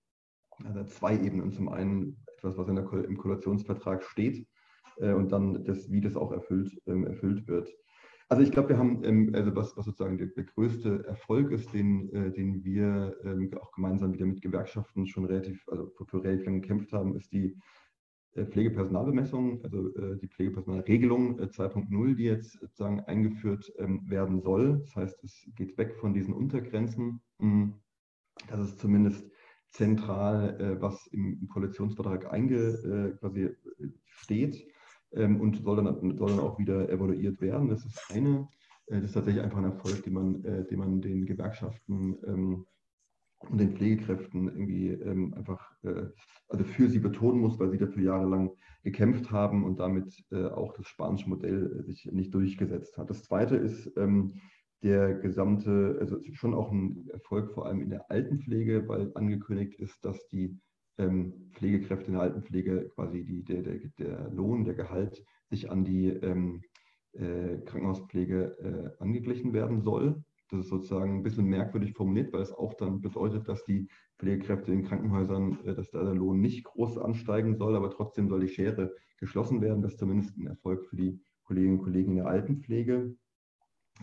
Also 0.64 0.82
zwei 0.84 1.14
Ebenen. 1.14 1.52
Zum 1.52 1.68
einen 1.68 2.24
etwas, 2.36 2.56
was 2.56 2.66
in 2.68 2.74
der, 2.74 2.92
im 2.92 3.16
Koalitionsvertrag 3.16 4.02
steht 4.02 4.48
und 4.96 5.30
dann 5.30 5.64
das, 5.64 5.88
wie 5.92 6.00
das 6.00 6.16
auch 6.16 6.32
erfüllt, 6.32 6.76
erfüllt 6.86 7.46
wird. 7.46 7.72
Also 8.32 8.44
ich 8.44 8.50
glaube, 8.50 8.70
wir 8.70 8.78
haben, 8.78 9.04
ähm, 9.04 9.30
also 9.34 9.54
was, 9.54 9.76
was 9.76 9.84
sozusagen 9.84 10.16
der, 10.16 10.28
der, 10.28 10.44
größte 10.44 11.04
Erfolg 11.06 11.52
ist, 11.52 11.74
den, 11.74 12.10
äh, 12.14 12.32
den 12.32 12.64
wir 12.64 13.14
ähm, 13.24 13.50
auch 13.60 13.72
gemeinsam 13.72 14.14
wieder 14.14 14.24
mit 14.24 14.40
Gewerkschaften 14.40 15.06
schon 15.06 15.26
relativ, 15.26 15.62
also 15.68 15.92
für, 16.06 16.24
relativ 16.24 16.46
lange 16.46 16.62
gekämpft 16.62 16.94
haben, 16.94 17.14
ist 17.14 17.30
die 17.30 17.54
äh, 18.32 18.46
Pflegepersonalbemessung, 18.46 19.62
also 19.62 19.94
äh, 19.96 20.16
die 20.16 20.28
Pflegepersonalregelung 20.28 21.40
2.0, 21.40 22.12
äh, 22.12 22.14
die 22.14 22.22
jetzt 22.22 22.52
sozusagen 22.58 23.00
eingeführt 23.00 23.70
ähm, 23.76 24.08
werden 24.08 24.40
soll. 24.40 24.78
Das 24.78 24.96
heißt, 24.96 25.24
es 25.24 25.46
geht 25.54 25.76
weg 25.76 25.94
von 25.96 26.14
diesen 26.14 26.32
Untergrenzen. 26.32 27.20
Hm, 27.38 27.74
das 28.48 28.60
ist 28.60 28.78
zumindest 28.78 29.30
zentral, 29.68 30.78
was 30.80 31.06
im, 31.08 31.48
Koalitionsvertrag 31.48 32.30
einge, 32.30 33.16
quasi 33.20 33.50
steht 34.04 34.66
ähm, 35.14 35.40
und 35.40 35.62
soll 35.62 35.76
dann, 35.76 36.16
soll 36.16 36.28
dann 36.28 36.40
auch 36.40 36.58
wieder 36.58 36.88
evaluiert 36.88 37.40
werden. 37.40 37.68
Das 37.68 37.84
ist 37.84 38.00
eine. 38.10 38.48
Äh, 38.86 38.96
das 38.96 39.04
ist 39.04 39.12
tatsächlich 39.12 39.42
einfach 39.42 39.58
ein 39.58 39.64
Erfolg, 39.64 40.02
den 40.02 40.12
man, 40.12 40.44
äh, 40.44 40.66
den, 40.66 40.78
man 40.78 41.00
den 41.00 41.26
Gewerkschaften 41.26 42.16
ähm, 42.26 42.66
und 43.50 43.58
den 43.58 43.76
Pflegekräften 43.76 44.48
irgendwie 44.48 44.88
ähm, 44.90 45.34
einfach 45.34 45.72
äh, 45.82 46.06
also 46.48 46.64
für 46.64 46.88
sie 46.88 47.00
betonen 47.00 47.40
muss, 47.40 47.58
weil 47.58 47.70
sie 47.70 47.78
dafür 47.78 48.02
jahrelang 48.02 48.50
gekämpft 48.84 49.30
haben 49.30 49.64
und 49.64 49.78
damit 49.78 50.24
auch 50.32 50.74
das 50.74 50.86
spanische 50.86 51.28
Modell 51.28 51.84
sich 51.84 52.10
nicht 52.12 52.34
durchgesetzt 52.34 52.98
hat. 52.98 53.10
Das 53.10 53.22
zweite 53.22 53.56
ist, 53.56 53.92
ähm, 53.96 54.34
der 54.82 55.14
gesamte, 55.14 55.96
also 56.00 56.18
schon 56.32 56.54
auch 56.54 56.72
ein 56.72 57.08
Erfolg 57.10 57.52
vor 57.52 57.66
allem 57.66 57.80
in 57.80 57.90
der 57.90 58.10
Altenpflege, 58.10 58.88
weil 58.88 59.12
angekündigt 59.14 59.78
ist, 59.78 60.04
dass 60.04 60.26
die 60.28 60.58
ähm, 60.98 61.50
Pflegekräfte 61.52 62.06
in 62.06 62.12
der 62.14 62.22
Altenpflege 62.22 62.88
quasi 62.94 63.24
die, 63.24 63.44
der, 63.44 63.62
der, 63.62 63.78
der 63.98 64.30
Lohn, 64.30 64.64
der 64.64 64.74
Gehalt 64.74 65.24
sich 65.48 65.70
an 65.70 65.84
die 65.84 66.08
ähm, 66.08 66.62
äh, 67.12 67.58
Krankenhauspflege 67.64 68.94
äh, 68.98 69.02
angeglichen 69.02 69.52
werden 69.52 69.80
soll. 69.80 70.22
Das 70.50 70.60
ist 70.60 70.68
sozusagen 70.68 71.18
ein 71.18 71.22
bisschen 71.22 71.46
merkwürdig 71.46 71.94
formuliert, 71.94 72.32
weil 72.32 72.42
es 72.42 72.52
auch 72.52 72.74
dann 72.74 73.00
bedeutet, 73.00 73.48
dass 73.48 73.64
die 73.64 73.88
Pflegekräfte 74.18 74.72
in 74.72 74.84
Krankenhäusern, 74.84 75.58
äh, 75.64 75.74
dass 75.74 75.90
da 75.90 76.02
der 76.02 76.14
Lohn 76.14 76.40
nicht 76.40 76.64
groß 76.64 76.98
ansteigen 76.98 77.56
soll, 77.56 77.76
aber 77.76 77.90
trotzdem 77.90 78.28
soll 78.28 78.40
die 78.40 78.48
Schere 78.48 78.94
geschlossen 79.18 79.60
werden. 79.60 79.82
Das 79.82 79.92
ist 79.92 79.98
zumindest 79.98 80.36
ein 80.36 80.46
Erfolg 80.46 80.86
für 80.86 80.96
die 80.96 81.20
Kolleginnen 81.44 81.78
und 81.78 81.84
Kollegen 81.84 82.10
in 82.12 82.16
der 82.16 82.26
Altenpflege. 82.26 83.14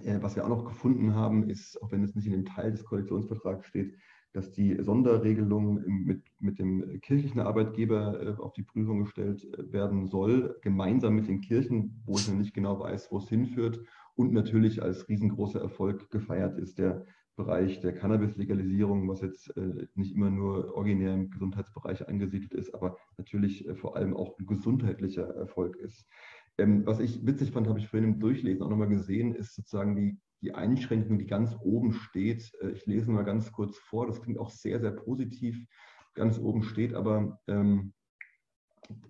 Äh, 0.04 0.22
was 0.22 0.36
wir 0.36 0.44
auch 0.44 0.50
noch 0.50 0.66
gefunden 0.66 1.14
haben, 1.16 1.50
ist, 1.50 1.82
auch 1.82 1.92
wenn 1.92 2.04
es 2.04 2.16
nicht 2.16 2.26
in 2.26 2.34
dem 2.34 2.46
Teil 2.46 2.72
des 2.72 2.84
Koalitionsvertrags 2.84 3.68
steht, 3.68 3.96
dass 4.34 4.52
die 4.52 4.82
Sonderregelung 4.82 5.84
mit, 5.86 6.24
mit 6.40 6.60
dem 6.60 7.02
kirchlichen 7.02 7.40
Arbeitgeber 7.40 8.22
äh, 8.22 8.42
auf 8.42 8.54
die 8.54 8.64
Prüfung 8.64 9.04
gestellt 9.04 9.44
äh, 9.44 9.72
werden 9.72 10.08
soll, 10.08 10.58
gemeinsam 10.62 11.16
mit 11.16 11.28
den 11.28 11.42
Kirchen, 11.42 12.02
wo 12.06 12.16
ich 12.16 12.28
noch 12.28 12.38
nicht 12.38 12.54
genau 12.54 12.80
weiß, 12.80 13.12
wo 13.12 13.18
es 13.18 13.30
hinführt. 13.30 13.80
Und 14.16 14.34
natürlich 14.34 14.84
als 14.84 15.08
riesengroßer 15.08 15.62
Erfolg 15.62 16.10
gefeiert 16.12 16.60
ist 16.60 16.78
der 16.78 17.06
Bereich 17.36 17.80
der 17.80 17.94
Cannabis-Legalisierung, 17.96 19.08
was 19.08 19.22
jetzt 19.22 19.56
äh, 19.58 19.88
nicht 19.96 20.14
immer 20.14 20.30
nur 20.30 20.76
originär 20.76 21.14
im 21.14 21.30
Gesundheitsbereich 21.32 22.08
angesiedelt 22.08 22.54
ist, 22.54 22.76
aber 22.76 22.98
natürlich 23.18 23.66
vor 23.76 23.96
allem 23.96 24.16
auch 24.16 24.38
ein 24.38 24.46
gesundheitlicher 24.46 25.28
Erfolg 25.36 25.78
ist. 25.78 26.06
Ähm, 26.58 26.86
was 26.86 27.00
ich 27.00 27.26
witzig 27.26 27.52
fand, 27.52 27.68
habe 27.68 27.80
ich 27.80 27.88
vorhin 27.88 28.10
im 28.10 28.20
Durchlesen 28.20 28.62
auch 28.62 28.70
nochmal 28.70 28.90
gesehen, 28.90 29.34
ist 29.34 29.56
sozusagen 29.56 29.96
die 29.96 30.18
die 30.42 30.54
Einschränkung, 30.54 31.18
die 31.18 31.28
ganz 31.28 31.56
oben 31.62 31.94
steht. 31.94 32.52
Äh, 32.62 32.72
ich 32.72 32.86
lese 32.86 33.12
mal 33.12 33.26
ganz 33.26 33.52
kurz 33.52 33.78
vor, 33.78 34.08
das 34.08 34.22
klingt 34.22 34.40
auch 34.40 34.50
sehr, 34.50 34.80
sehr 34.80 34.92
positiv. 34.92 35.66
Ganz 36.14 36.38
oben 36.40 36.64
steht 36.64 36.94
aber, 36.94 37.40
ähm, 37.48 37.94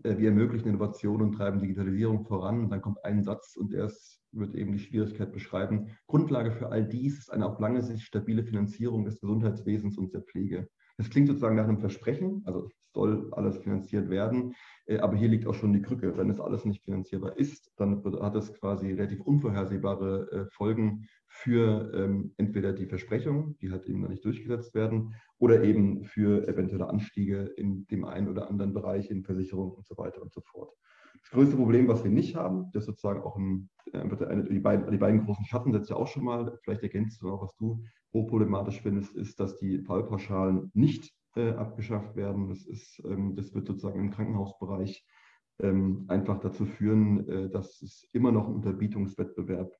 äh, 0.04 0.18
wir 0.18 0.30
ermöglichen 0.30 0.70
Innovation 0.70 1.22
und 1.22 1.34
treiben 1.34 1.60
Digitalisierung 1.60 2.26
voran. 2.26 2.64
Und 2.64 2.70
dann 2.70 2.82
kommt 2.82 3.04
ein 3.04 3.24
Satz 3.24 3.56
und 3.56 3.74
der 3.74 3.86
ist, 3.86 4.22
wird 4.32 4.56
eben 4.56 4.74
die 4.74 4.80
Schwierigkeit 4.80 5.32
beschreiben. 5.32 5.88
Grundlage 6.08 6.52
für 6.52 6.70
all 6.72 6.88
dies 6.88 7.18
ist 7.20 7.32
eine 7.32 7.46
auf 7.46 7.60
lange 7.60 7.82
Sicht 7.82 8.04
stabile 8.04 8.44
Finanzierung 8.44 9.06
des 9.06 9.20
Gesundheitswesens 9.20 9.98
und 9.98 10.14
der 10.14 10.22
Pflege. 10.22 10.70
Das 10.98 11.10
klingt 11.10 11.28
sozusagen 11.28 11.56
nach 11.56 11.68
einem 11.68 11.80
Versprechen, 11.80 12.42
also 12.46 12.70
soll 12.94 13.32
alles 13.34 13.58
finanziert 13.58 14.10
werden. 14.10 14.54
Äh, 14.86 15.00
aber 15.00 15.16
hier 15.16 15.30
liegt 15.30 15.46
auch 15.48 15.54
schon 15.54 15.74
die 15.74 15.82
Krücke. 15.82 16.18
Wenn 16.18 16.30
es 16.30 16.40
alles 16.40 16.66
nicht 16.66 16.84
finanzierbar 16.84 17.38
ist, 17.38 17.72
dann 17.78 18.04
hat 18.22 18.36
es 18.36 18.54
quasi 18.54 18.92
relativ 18.92 19.22
unvorhersehbare 19.22 20.32
äh, 20.32 20.46
Folgen 20.52 21.08
für 21.28 21.92
ähm, 21.94 22.34
entweder 22.38 22.74
die 22.74 22.88
Versprechungen, 22.88 23.58
die 23.62 23.72
halt 23.72 23.86
eben 23.86 24.02
noch 24.02 24.10
nicht 24.10 24.26
durchgesetzt 24.26 24.74
werden, 24.74 25.14
oder 25.38 25.64
eben 25.64 26.04
für 26.04 26.48
eventuelle 26.48 26.90
Anstiege 26.90 27.44
in 27.56 27.86
dem 27.88 28.04
einen 28.04 28.28
oder 28.28 28.50
anderen 28.50 28.74
Bereich, 28.74 29.10
in 29.10 29.24
Versicherungen 29.24 29.74
und 29.74 29.86
so 29.86 29.98
weiter 29.98 30.22
und 30.22 30.34
so 30.34 30.42
fort. 30.42 30.74
Das 31.22 31.32
größte 31.32 31.56
Problem, 31.56 31.88
was 31.88 32.04
wir 32.04 32.12
nicht 32.12 32.36
haben, 32.36 32.72
das 32.74 32.86
sozusagen 32.86 33.22
auch 33.22 33.38
ein, 33.38 33.70
eine, 33.94 34.44
die, 34.46 34.60
beiden, 34.60 34.90
die 34.92 34.98
beiden 34.98 35.26
großen 35.26 35.46
Schattensätze 35.46 35.96
auch 35.96 36.08
schon 36.08 36.24
mal, 36.24 36.58
vielleicht 36.64 36.84
ergänzt 36.84 37.22
du 37.22 37.28
noch, 37.28 37.42
was 37.42 37.56
du 37.56 37.84
hochproblematisch 38.14 38.82
findest, 38.82 39.16
ist, 39.16 39.40
dass 39.40 39.58
die 39.58 39.80
Fallpauschalen 39.80 40.72
nicht 40.74 41.14
äh, 41.36 41.52
abgeschafft 41.52 42.16
werden. 42.16 42.50
Das, 42.50 42.66
ist, 42.66 43.02
ähm, 43.06 43.36
das 43.36 43.54
wird 43.54 43.68
sozusagen 43.68 44.00
im 44.00 44.12
Krankenhausbereich 44.12 45.06
ähm, 45.62 46.06
einfach 46.08 46.40
dazu 46.40 46.66
führen, 46.66 47.28
äh, 47.28 47.50
dass 47.50 47.82
es 47.82 48.08
immer 48.14 48.32
noch 48.32 48.48
ein 48.48 48.56
Unterbietungswettbewerb 48.56 49.72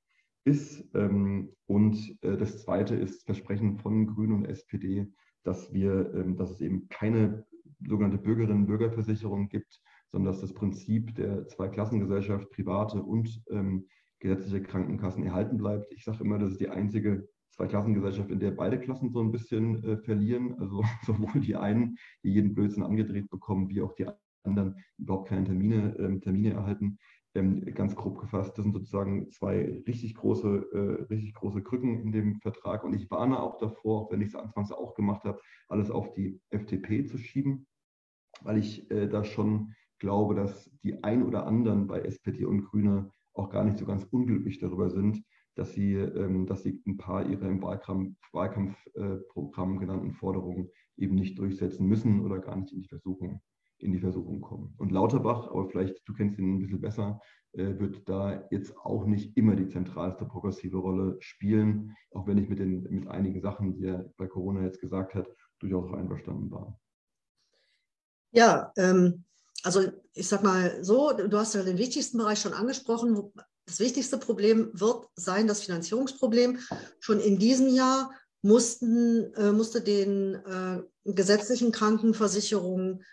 ist. 0.44 0.88
Ähm, 0.94 1.54
und 1.66 2.16
äh, 2.22 2.36
das 2.36 2.62
Zweite 2.62 2.94
ist 2.94 3.24
Versprechen 3.24 3.78
von 3.78 4.06
Grünen 4.06 4.32
und 4.32 4.44
SPD, 4.44 5.06
dass, 5.42 5.72
wir, 5.72 6.14
ähm, 6.14 6.36
dass 6.36 6.50
es 6.50 6.60
eben 6.60 6.88
keine 6.88 7.46
sogenannte 7.86 8.18
Bürgerinnen- 8.18 8.62
und 8.62 8.66
Bürgerversicherung 8.66 9.48
gibt, 9.48 9.80
sondern 10.10 10.32
dass 10.32 10.40
das 10.40 10.52
Prinzip 10.52 11.14
der 11.14 11.46
Zweiklassengesellschaft, 11.48 12.50
private 12.50 13.02
und 13.02 13.42
ähm, 13.50 13.86
gesetzliche 14.18 14.62
Krankenkassen 14.62 15.24
erhalten 15.24 15.56
bleibt. 15.56 15.92
Ich 15.92 16.04
sage 16.04 16.22
immer, 16.22 16.38
das 16.38 16.52
ist 16.52 16.60
die 16.60 16.68
einzige 16.68 17.28
Zweiklassengesellschaft, 17.50 18.30
in 18.30 18.40
der 18.40 18.52
beide 18.52 18.80
Klassen 18.80 19.10
so 19.10 19.20
ein 19.20 19.32
bisschen 19.32 19.84
äh, 19.84 19.96
verlieren. 19.98 20.58
Also 20.58 20.82
sowohl 21.06 21.40
die 21.40 21.56
einen, 21.56 21.96
die 22.22 22.32
jeden 22.32 22.54
Blödsinn 22.54 22.82
angedreht 22.82 23.30
bekommen, 23.30 23.68
wie 23.68 23.82
auch 23.82 23.94
die 23.94 24.06
anderen 24.44 24.76
überhaupt 24.98 25.28
keine 25.28 25.44
Termine, 25.44 25.96
ähm, 25.98 26.20
Termine 26.20 26.54
erhalten. 26.54 26.98
Ähm, 27.34 27.64
ganz 27.74 27.94
grob 27.94 28.18
gefasst, 28.18 28.58
das 28.58 28.64
sind 28.64 28.72
sozusagen 28.72 29.30
zwei 29.30 29.80
richtig 29.86 30.16
große, 30.16 30.48
äh, 30.72 31.02
richtig 31.04 31.34
große 31.34 31.62
Krücken 31.62 32.00
in 32.00 32.10
dem 32.10 32.40
Vertrag. 32.40 32.82
Und 32.82 32.92
ich 32.94 33.08
warne 33.10 33.40
auch 33.40 33.58
davor, 33.58 34.10
wenn 34.10 34.20
ich 34.20 34.28
es 34.28 34.34
anfangs 34.34 34.72
auch 34.72 34.94
gemacht 34.94 35.24
habe, 35.24 35.40
alles 35.68 35.92
auf 35.92 36.12
die 36.12 36.40
FDP 36.50 37.04
zu 37.04 37.18
schieben, 37.18 37.68
weil 38.42 38.58
ich 38.58 38.90
äh, 38.90 39.06
da 39.06 39.22
schon 39.22 39.74
glaube, 40.00 40.34
dass 40.34 40.70
die 40.82 41.04
ein 41.04 41.22
oder 41.22 41.46
anderen 41.46 41.86
bei 41.86 42.00
SPD 42.00 42.44
und 42.44 42.64
Grüne 42.64 43.12
auch 43.32 43.50
gar 43.50 43.64
nicht 43.64 43.78
so 43.78 43.86
ganz 43.86 44.02
unglücklich 44.10 44.58
darüber 44.58 44.90
sind, 44.90 45.22
dass 45.54 45.72
sie, 45.72 45.94
ähm, 45.94 46.46
dass 46.46 46.62
sie 46.62 46.82
ein 46.86 46.96
paar 46.96 47.26
ihrer 47.26 47.48
im 47.48 47.62
Wahlkampf, 47.62 48.16
Wahlkampfprogramm 48.32 49.76
äh, 49.76 49.78
genannten 49.78 50.12
Forderungen 50.12 50.70
eben 50.96 51.14
nicht 51.14 51.38
durchsetzen 51.38 51.86
müssen 51.86 52.20
oder 52.20 52.38
gar 52.38 52.56
nicht 52.56 52.72
in 52.72 52.82
die 52.82 52.88
Versuchung 52.88 53.42
in 53.82 53.92
die 53.92 54.00
Versuchung 54.00 54.40
kommen. 54.40 54.74
Und 54.78 54.92
Lauterbach, 54.92 55.48
aber 55.48 55.68
vielleicht, 55.68 56.06
du 56.06 56.14
kennst 56.14 56.38
ihn 56.38 56.54
ein 56.54 56.60
bisschen 56.60 56.80
besser, 56.80 57.20
äh, 57.52 57.78
wird 57.78 58.08
da 58.08 58.46
jetzt 58.50 58.76
auch 58.76 59.04
nicht 59.06 59.36
immer 59.36 59.56
die 59.56 59.68
zentralste 59.68 60.24
progressive 60.24 60.78
Rolle 60.78 61.16
spielen, 61.20 61.96
auch 62.12 62.26
wenn 62.26 62.38
ich 62.38 62.48
mit, 62.48 62.58
den, 62.58 62.82
mit 62.82 63.08
einigen 63.08 63.40
Sachen, 63.40 63.74
die 63.74 63.86
er 63.86 64.12
bei 64.16 64.26
Corona 64.26 64.62
jetzt 64.62 64.80
gesagt 64.80 65.14
hat, 65.14 65.28
durchaus 65.58 65.86
auch 65.86 65.94
einverstanden 65.94 66.50
war. 66.50 66.78
Ja, 68.32 68.72
ähm, 68.76 69.24
also 69.62 69.80
ich 70.14 70.28
sag 70.28 70.42
mal 70.42 70.82
so, 70.84 71.12
du 71.12 71.36
hast 71.36 71.54
ja 71.54 71.62
den 71.62 71.78
wichtigsten 71.78 72.18
Bereich 72.18 72.40
schon 72.40 72.52
angesprochen. 72.52 73.32
Das 73.70 73.78
wichtigste 73.78 74.18
Problem 74.18 74.68
wird 74.72 75.06
sein 75.14 75.46
das 75.46 75.62
Finanzierungsproblem. 75.62 76.58
Schon 76.98 77.20
in 77.20 77.38
diesem 77.38 77.68
Jahr 77.68 78.12
mussten, 78.42 79.32
äh, 79.34 79.52
musste 79.52 79.80
den 79.80 80.34
äh, 80.34 80.82
gesetzlichen 81.04 81.70
Krankenversicherungen 81.70 83.04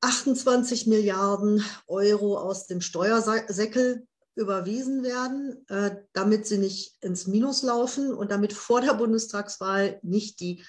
28 0.00 0.86
Milliarden 0.86 1.62
Euro 1.88 2.38
aus 2.38 2.68
dem 2.68 2.80
Steuersäckel 2.80 4.06
überwiesen 4.34 5.02
werden, 5.02 5.62
äh, 5.68 5.96
damit 6.14 6.46
sie 6.46 6.56
nicht 6.56 6.96
ins 7.02 7.26
Minus 7.26 7.62
laufen 7.62 8.14
und 8.14 8.30
damit 8.30 8.54
vor 8.54 8.80
der 8.80 8.94
Bundestagswahl 8.94 10.00
nicht 10.02 10.40
die 10.40 10.64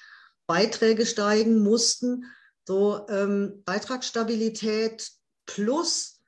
Beiträge 0.47 1.05
steigen 1.05 1.63
mussten. 1.63 2.25
So 2.67 3.07
ähm, 3.07 3.61
Beitragsstabilität 3.63 5.09
plus 5.45 6.19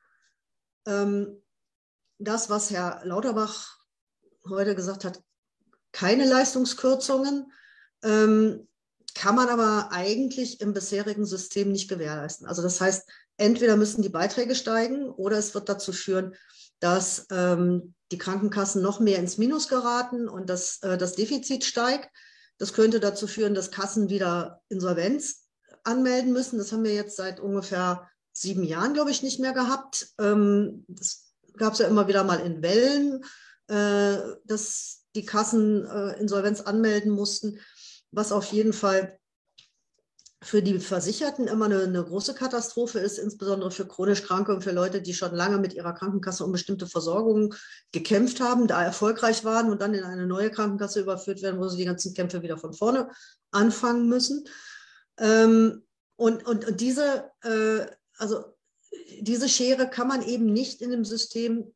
ähm, 0.85 1.42
das, 2.23 2.49
was 2.49 2.71
Herr 2.71 3.01
Lauterbach 3.03 3.77
heute 4.47 4.75
gesagt 4.75 5.05
hat, 5.05 5.21
keine 5.91 6.25
Leistungskürzungen. 6.25 7.51
Ähm, 8.03 8.67
kann 9.15 9.35
man 9.35 9.49
aber 9.49 9.91
eigentlich 9.91 10.59
im 10.59 10.73
bisherigen 10.73 11.25
System 11.25 11.71
nicht 11.71 11.87
gewährleisten. 11.87 12.47
Also 12.47 12.61
das 12.61 12.81
heißt, 12.81 13.07
entweder 13.37 13.77
müssen 13.77 14.01
die 14.01 14.09
Beiträge 14.09 14.55
steigen 14.55 15.09
oder 15.09 15.37
es 15.37 15.53
wird 15.53 15.69
dazu 15.69 15.93
führen, 15.93 16.35
dass 16.79 17.27
ähm, 17.31 17.93
die 18.11 18.17
Krankenkassen 18.17 18.81
noch 18.81 18.99
mehr 18.99 19.19
ins 19.19 19.37
Minus 19.37 19.67
geraten 19.67 20.27
und 20.27 20.49
dass 20.49 20.81
äh, 20.81 20.97
das 20.97 21.15
Defizit 21.15 21.63
steigt. 21.63 22.09
Das 22.57 22.73
könnte 22.73 22.99
dazu 22.99 23.27
führen, 23.27 23.53
dass 23.53 23.71
Kassen 23.71 24.09
wieder 24.09 24.61
Insolvenz 24.69 25.47
anmelden 25.83 26.33
müssen. 26.33 26.57
Das 26.57 26.71
haben 26.71 26.83
wir 26.83 26.93
jetzt 26.93 27.15
seit 27.15 27.39
ungefähr 27.39 28.09
sieben 28.33 28.63
Jahren, 28.63 28.93
glaube 28.93 29.11
ich, 29.11 29.23
nicht 29.23 29.39
mehr 29.39 29.53
gehabt. 29.53 30.13
Ähm, 30.19 30.85
das 30.87 31.22
gab 31.57 31.73
es 31.73 31.79
ja 31.79 31.87
immer 31.87 32.07
wieder 32.07 32.23
mal 32.23 32.39
in 32.39 32.61
Wellen, 32.61 33.23
äh, 33.67 34.17
dass 34.45 35.05
die 35.15 35.25
Kassen 35.25 35.85
äh, 35.85 36.19
Insolvenz 36.19 36.61
anmelden 36.61 37.11
mussten 37.11 37.59
was 38.13 38.31
auf 38.31 38.51
jeden 38.51 38.73
Fall 38.73 39.19
für 40.41 40.61
die 40.61 40.79
Versicherten 40.79 41.47
immer 41.47 41.65
eine, 41.65 41.83
eine, 41.83 42.03
große 42.03 42.33
Katastrophe 42.33 42.99
ist, 42.99 43.17
insbesondere 43.17 43.71
für 43.71 43.87
chronisch 43.87 44.23
Kranke 44.23 44.53
und 44.53 44.61
für 44.61 44.73
Leute, 44.73 45.01
die 45.01 45.13
schon 45.13 45.33
lange 45.33 45.57
mit 45.57 45.73
ihrer 45.73 45.93
Krankenkasse 45.93 46.43
um 46.43 46.51
bestimmte 46.51 46.85
Versorgungen 46.85 47.55
gekämpft 47.93 48.41
haben, 48.41 48.67
da 48.67 48.83
erfolgreich 48.83 49.45
waren 49.45 49.71
und 49.71 49.81
dann 49.81 49.93
in 49.93 50.03
eine 50.03 50.27
neue 50.27 50.51
Krankenkasse 50.51 50.99
überführt 50.99 51.41
werden, 51.41 51.61
wo 51.61 51.69
sie 51.69 51.77
die 51.77 51.85
ganzen 51.85 52.13
Kämpfe 52.13 52.41
wieder 52.41 52.57
von 52.57 52.73
vorne 52.73 53.09
anfangen 53.51 54.09
müssen. 54.09 54.43
Ähm, 55.17 55.85
und, 56.17 56.45
und, 56.45 56.67
und 56.67 56.81
diese, 56.81 57.31
äh, 57.43 57.85
also 58.17 58.52
diese 59.19 59.49
Schere 59.49 59.89
kann 59.89 60.07
man 60.07 60.21
eben 60.21 60.45
nicht 60.45 60.81
in 60.81 60.91
dem 60.91 61.05
System 61.05 61.73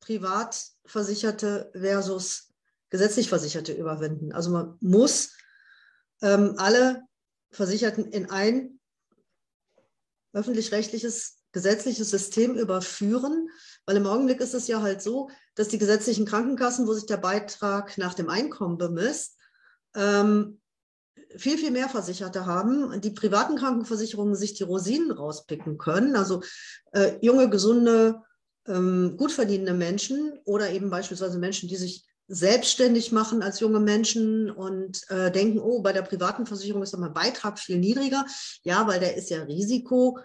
Privatversicherte 0.00 1.70
versus 1.72 2.52
gesetzlich 2.90 3.28
Versicherte 3.28 3.72
überwinden. 3.72 4.32
Also 4.32 4.50
man 4.50 4.76
muss 4.80 5.32
ähm, 6.22 6.54
alle 6.58 7.02
Versicherten 7.50 8.06
in 8.12 8.30
ein 8.30 8.78
öffentlich-rechtliches 10.32 11.36
gesetzliches 11.52 12.10
System 12.10 12.54
überführen, 12.54 13.48
weil 13.86 13.96
im 13.96 14.06
Augenblick 14.06 14.40
ist 14.40 14.52
es 14.52 14.68
ja 14.68 14.82
halt 14.82 15.00
so, 15.00 15.30
dass 15.54 15.68
die 15.68 15.78
gesetzlichen 15.78 16.26
Krankenkassen, 16.26 16.86
wo 16.86 16.92
sich 16.92 17.06
der 17.06 17.16
Beitrag 17.16 17.96
nach 17.96 18.12
dem 18.12 18.28
Einkommen 18.28 18.76
bemisst, 18.76 19.38
ähm, 19.94 20.60
viel, 21.38 21.58
viel 21.58 21.70
mehr 21.70 21.88
Versicherte 21.88 22.46
haben, 22.46 23.00
die 23.00 23.10
privaten 23.10 23.56
Krankenversicherungen 23.56 24.34
sich 24.34 24.54
die 24.54 24.64
Rosinen 24.64 25.10
rauspicken 25.10 25.78
können. 25.78 26.16
Also 26.16 26.42
äh, 26.92 27.12
junge, 27.20 27.50
gesunde, 27.50 28.22
ähm, 28.66 29.16
gut 29.16 29.32
verdienende 29.32 29.74
Menschen 29.74 30.38
oder 30.44 30.70
eben 30.70 30.90
beispielsweise 30.90 31.38
Menschen, 31.38 31.68
die 31.68 31.76
sich 31.76 32.06
selbstständig 32.28 33.12
machen 33.12 33.42
als 33.42 33.60
junge 33.60 33.78
Menschen 33.78 34.50
und 34.50 35.08
äh, 35.10 35.30
denken, 35.30 35.60
oh, 35.60 35.80
bei 35.80 35.92
der 35.92 36.02
privaten 36.02 36.46
Versicherung 36.46 36.82
ist 36.82 36.96
mein 36.96 37.12
Beitrag 37.12 37.58
viel 37.58 37.78
niedriger. 37.78 38.26
Ja, 38.62 38.86
weil 38.88 39.00
der 39.00 39.16
ist 39.16 39.30
ja 39.30 39.42
Risiko 39.42 40.18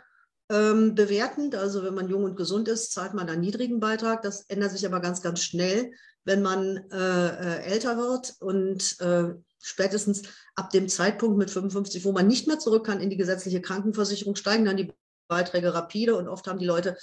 ähm, 0.50 0.96
bewertend. 0.96 1.56
Also 1.56 1.84
wenn 1.84 1.94
man 1.94 2.10
jung 2.10 2.24
und 2.24 2.36
gesund 2.36 2.68
ist, 2.68 2.92
zahlt 2.92 3.14
man 3.14 3.30
einen 3.30 3.42
niedrigen 3.42 3.80
Beitrag. 3.80 4.24
Das 4.24 4.42
ändert 4.48 4.72
sich 4.72 4.86
aber 4.86 5.00
ganz, 5.00 5.22
ganz 5.22 5.44
schnell, 5.44 5.92
wenn 6.24 6.42
man 6.42 6.78
äh, 6.92 7.28
äh, 7.28 7.64
älter 7.72 7.98
wird 7.98 8.36
und 8.40 9.00
äh, 9.00 9.34
spätestens 9.62 10.24
ab 10.56 10.72
dem 10.72 10.90
Zeitpunkt 10.90 11.38
mit 11.38 11.50
55, 11.50 12.04
wo 12.06 12.12
man 12.12 12.28
nicht 12.28 12.48
mehr 12.48 12.60
zurück 12.60 12.86
kann 12.86 13.00
in 13.00 13.10
die 13.10 13.18
gesetzliche 13.18 13.62
Krankenversicherung, 13.62 14.36
steigen 14.36 14.66
dann 14.66 14.78
die 14.78 14.94
Beiträge 15.28 15.74
rapide 15.74 16.16
und 16.16 16.28
oft 16.28 16.48
haben 16.48 16.60
die 16.60 16.66
Leute 16.66 16.98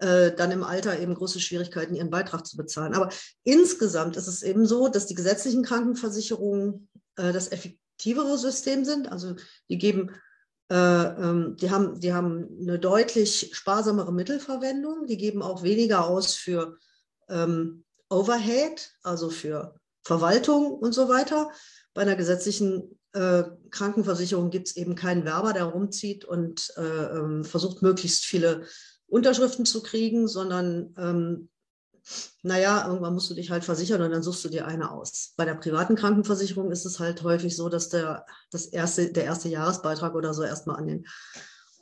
äh, 0.00 0.32
dann 0.32 0.50
im 0.50 0.64
Alter 0.64 0.98
eben 0.98 1.14
große 1.14 1.40
Schwierigkeiten, 1.40 1.94
ihren 1.94 2.10
Beitrag 2.10 2.46
zu 2.46 2.56
bezahlen. 2.56 2.94
Aber 2.94 3.10
insgesamt 3.44 4.16
ist 4.16 4.26
es 4.26 4.42
eben 4.42 4.66
so, 4.66 4.88
dass 4.88 5.06
die 5.06 5.14
gesetzlichen 5.14 5.62
Krankenversicherungen 5.62 6.88
äh, 7.16 7.32
das 7.32 7.52
effektivere 7.52 8.38
System 8.38 8.84
sind. 8.84 9.10
Also 9.10 9.36
die 9.68 9.78
geben 9.78 10.10
äh, 10.70 10.74
ähm, 10.74 11.56
die 11.56 11.70
haben, 11.70 11.98
die 11.98 12.12
haben 12.12 12.48
eine 12.60 12.78
deutlich 12.78 13.50
sparsamere 13.52 14.12
Mittelverwendung. 14.12 15.06
Die 15.06 15.16
geben 15.16 15.42
auch 15.42 15.62
weniger 15.64 16.06
aus 16.06 16.34
für 16.34 16.78
ähm, 17.28 17.84
Overhead, 18.08 18.92
also 19.02 19.30
für 19.30 19.74
Verwaltung 20.04 20.72
und 20.72 20.92
so 20.92 21.08
weiter. 21.08 21.50
Bei 21.94 22.02
einer 22.02 22.16
gesetzlichen 22.16 22.98
äh, 23.12 23.44
Krankenversicherung 23.70 24.50
gibt 24.50 24.68
es 24.68 24.76
eben 24.76 24.94
keinen 24.94 25.24
Werber, 25.24 25.52
der 25.52 25.64
rumzieht 25.64 26.24
und 26.24 26.72
äh, 26.76 26.82
ähm, 26.82 27.44
versucht, 27.44 27.82
möglichst 27.82 28.24
viele 28.24 28.64
Unterschriften 29.06 29.66
zu 29.66 29.82
kriegen, 29.82 30.28
sondern 30.28 30.94
ähm, 30.96 31.48
naja, 32.42 32.86
irgendwann 32.86 33.14
musst 33.14 33.30
du 33.30 33.34
dich 33.34 33.50
halt 33.50 33.64
versichern 33.64 34.02
und 34.02 34.10
dann 34.10 34.22
suchst 34.22 34.44
du 34.44 34.48
dir 34.48 34.66
eine 34.66 34.90
aus. 34.90 35.34
Bei 35.36 35.44
der 35.44 35.54
privaten 35.54 35.96
Krankenversicherung 35.96 36.70
ist 36.70 36.84
es 36.84 36.98
halt 36.98 37.22
häufig 37.22 37.56
so, 37.56 37.68
dass 37.68 37.88
der, 37.88 38.24
das 38.50 38.66
erste, 38.66 39.12
der 39.12 39.24
erste 39.24 39.48
Jahresbeitrag 39.48 40.14
oder 40.14 40.32
so 40.32 40.42
erstmal 40.42 40.76
an 40.76 40.86
den 40.86 41.06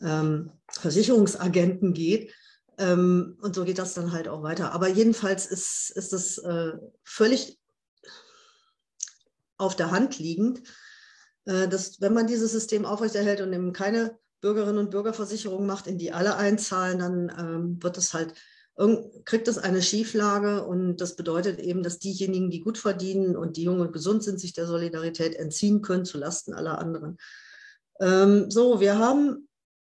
ähm, 0.02 0.50
Versicherungsagenten 0.70 1.92
geht. 1.92 2.32
Ähm, 2.78 3.38
und 3.40 3.54
so 3.54 3.64
geht 3.64 3.78
das 3.78 3.94
dann 3.94 4.12
halt 4.12 4.28
auch 4.28 4.42
weiter. 4.42 4.72
Aber 4.72 4.88
jedenfalls 4.88 5.46
ist, 5.46 5.90
ist 5.94 6.12
es 6.12 6.38
äh, 6.38 6.72
völlig 7.04 7.57
auf 9.58 9.76
der 9.76 9.90
Hand 9.90 10.18
liegend, 10.18 10.62
äh, 11.44 11.68
dass 11.68 12.00
wenn 12.00 12.14
man 12.14 12.26
dieses 12.26 12.52
System 12.52 12.84
aufrechterhält 12.84 13.40
und 13.40 13.52
eben 13.52 13.72
keine 13.72 14.16
Bürgerinnen 14.40 14.78
und 14.78 14.90
Bürgerversicherung 14.90 15.66
macht, 15.66 15.86
in 15.86 15.98
die 15.98 16.12
alle 16.12 16.36
einzahlen, 16.36 16.98
dann 17.00 17.32
ähm, 17.38 17.82
wird 17.82 17.98
es 17.98 18.14
halt, 18.14 18.34
kriegt 19.24 19.48
es 19.48 19.58
eine 19.58 19.82
Schieflage 19.82 20.64
und 20.64 20.98
das 20.98 21.16
bedeutet 21.16 21.58
eben, 21.58 21.82
dass 21.82 21.98
diejenigen, 21.98 22.48
die 22.48 22.60
gut 22.60 22.78
verdienen 22.78 23.36
und 23.36 23.56
die 23.56 23.64
jung 23.64 23.80
und 23.80 23.92
gesund 23.92 24.22
sind, 24.22 24.38
sich 24.38 24.52
der 24.52 24.68
Solidarität 24.68 25.34
entziehen 25.34 25.82
können 25.82 26.04
zulasten 26.04 26.54
aller 26.54 26.78
anderen. 26.78 27.18
Ähm, 28.00 28.50
so, 28.52 28.78
wir 28.78 28.98
haben, 28.98 29.48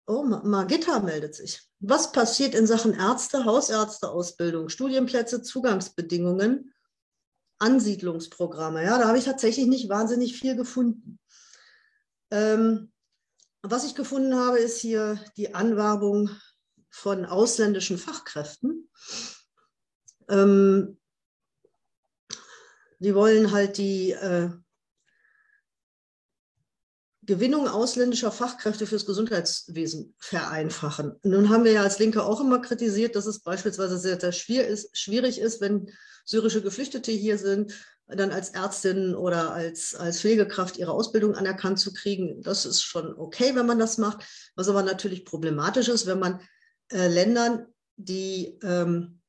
oh, 0.07 0.23
Margitta 0.23 0.99
meldet 0.99 1.35
sich. 1.35 1.61
Was 1.79 2.11
passiert 2.11 2.55
in 2.55 2.65
Sachen 2.65 2.93
Ärzte, 2.93 3.45
Hausärzteausbildung, 3.45 4.69
Studienplätze, 4.69 5.43
Zugangsbedingungen, 5.43 6.73
Ansiedlungsprogramme? 7.61 8.83
Ja, 8.83 8.97
da 8.97 9.07
habe 9.07 9.17
ich 9.17 9.25
tatsächlich 9.25 9.67
nicht 9.67 9.89
wahnsinnig 9.89 10.37
viel 10.37 10.55
gefunden. 10.55 11.19
Ähm, 12.31 12.91
was 13.61 13.85
ich 13.85 13.95
gefunden 13.95 14.35
habe, 14.35 14.57
ist 14.57 14.79
hier 14.79 15.23
die 15.37 15.53
Anwerbung 15.53 16.29
von 16.89 17.25
ausländischen 17.25 17.97
Fachkräften. 17.97 18.89
Ähm, 20.29 20.97
die 22.99 23.15
wollen 23.15 23.51
halt 23.51 23.77
die 23.77 24.11
äh, 24.11 24.49
Gewinnung 27.31 27.69
ausländischer 27.69 28.29
Fachkräfte 28.29 28.85
fürs 28.85 29.05
Gesundheitswesen 29.05 30.13
vereinfachen. 30.17 31.15
Nun 31.23 31.47
haben 31.47 31.63
wir 31.63 31.71
ja 31.71 31.81
als 31.81 31.97
Linke 31.97 32.23
auch 32.23 32.41
immer 32.41 32.59
kritisiert, 32.59 33.15
dass 33.15 33.25
es 33.25 33.39
beispielsweise 33.39 33.97
sehr, 33.97 34.19
sehr 34.19 34.33
schwierig 34.33 35.39
ist, 35.39 35.61
wenn 35.61 35.89
syrische 36.25 36.61
Geflüchtete 36.61 37.13
hier 37.13 37.37
sind, 37.37 37.73
dann 38.07 38.31
als 38.31 38.49
Ärztin 38.49 39.15
oder 39.15 39.53
als, 39.53 39.95
als 39.95 40.19
Pflegekraft 40.19 40.75
ihre 40.75 40.91
Ausbildung 40.91 41.35
anerkannt 41.35 41.79
zu 41.79 41.93
kriegen. 41.93 42.41
Das 42.41 42.65
ist 42.65 42.81
schon 42.81 43.17
okay, 43.17 43.55
wenn 43.55 43.65
man 43.65 43.79
das 43.79 43.97
macht. 43.97 44.25
Was 44.55 44.67
aber 44.67 44.83
natürlich 44.83 45.23
problematisch 45.23 45.87
ist, 45.87 46.07
wenn 46.07 46.19
man 46.19 46.41
äh, 46.89 47.07
Ländern, 47.07 47.65
die 47.95 48.59
ähm, 48.61 49.21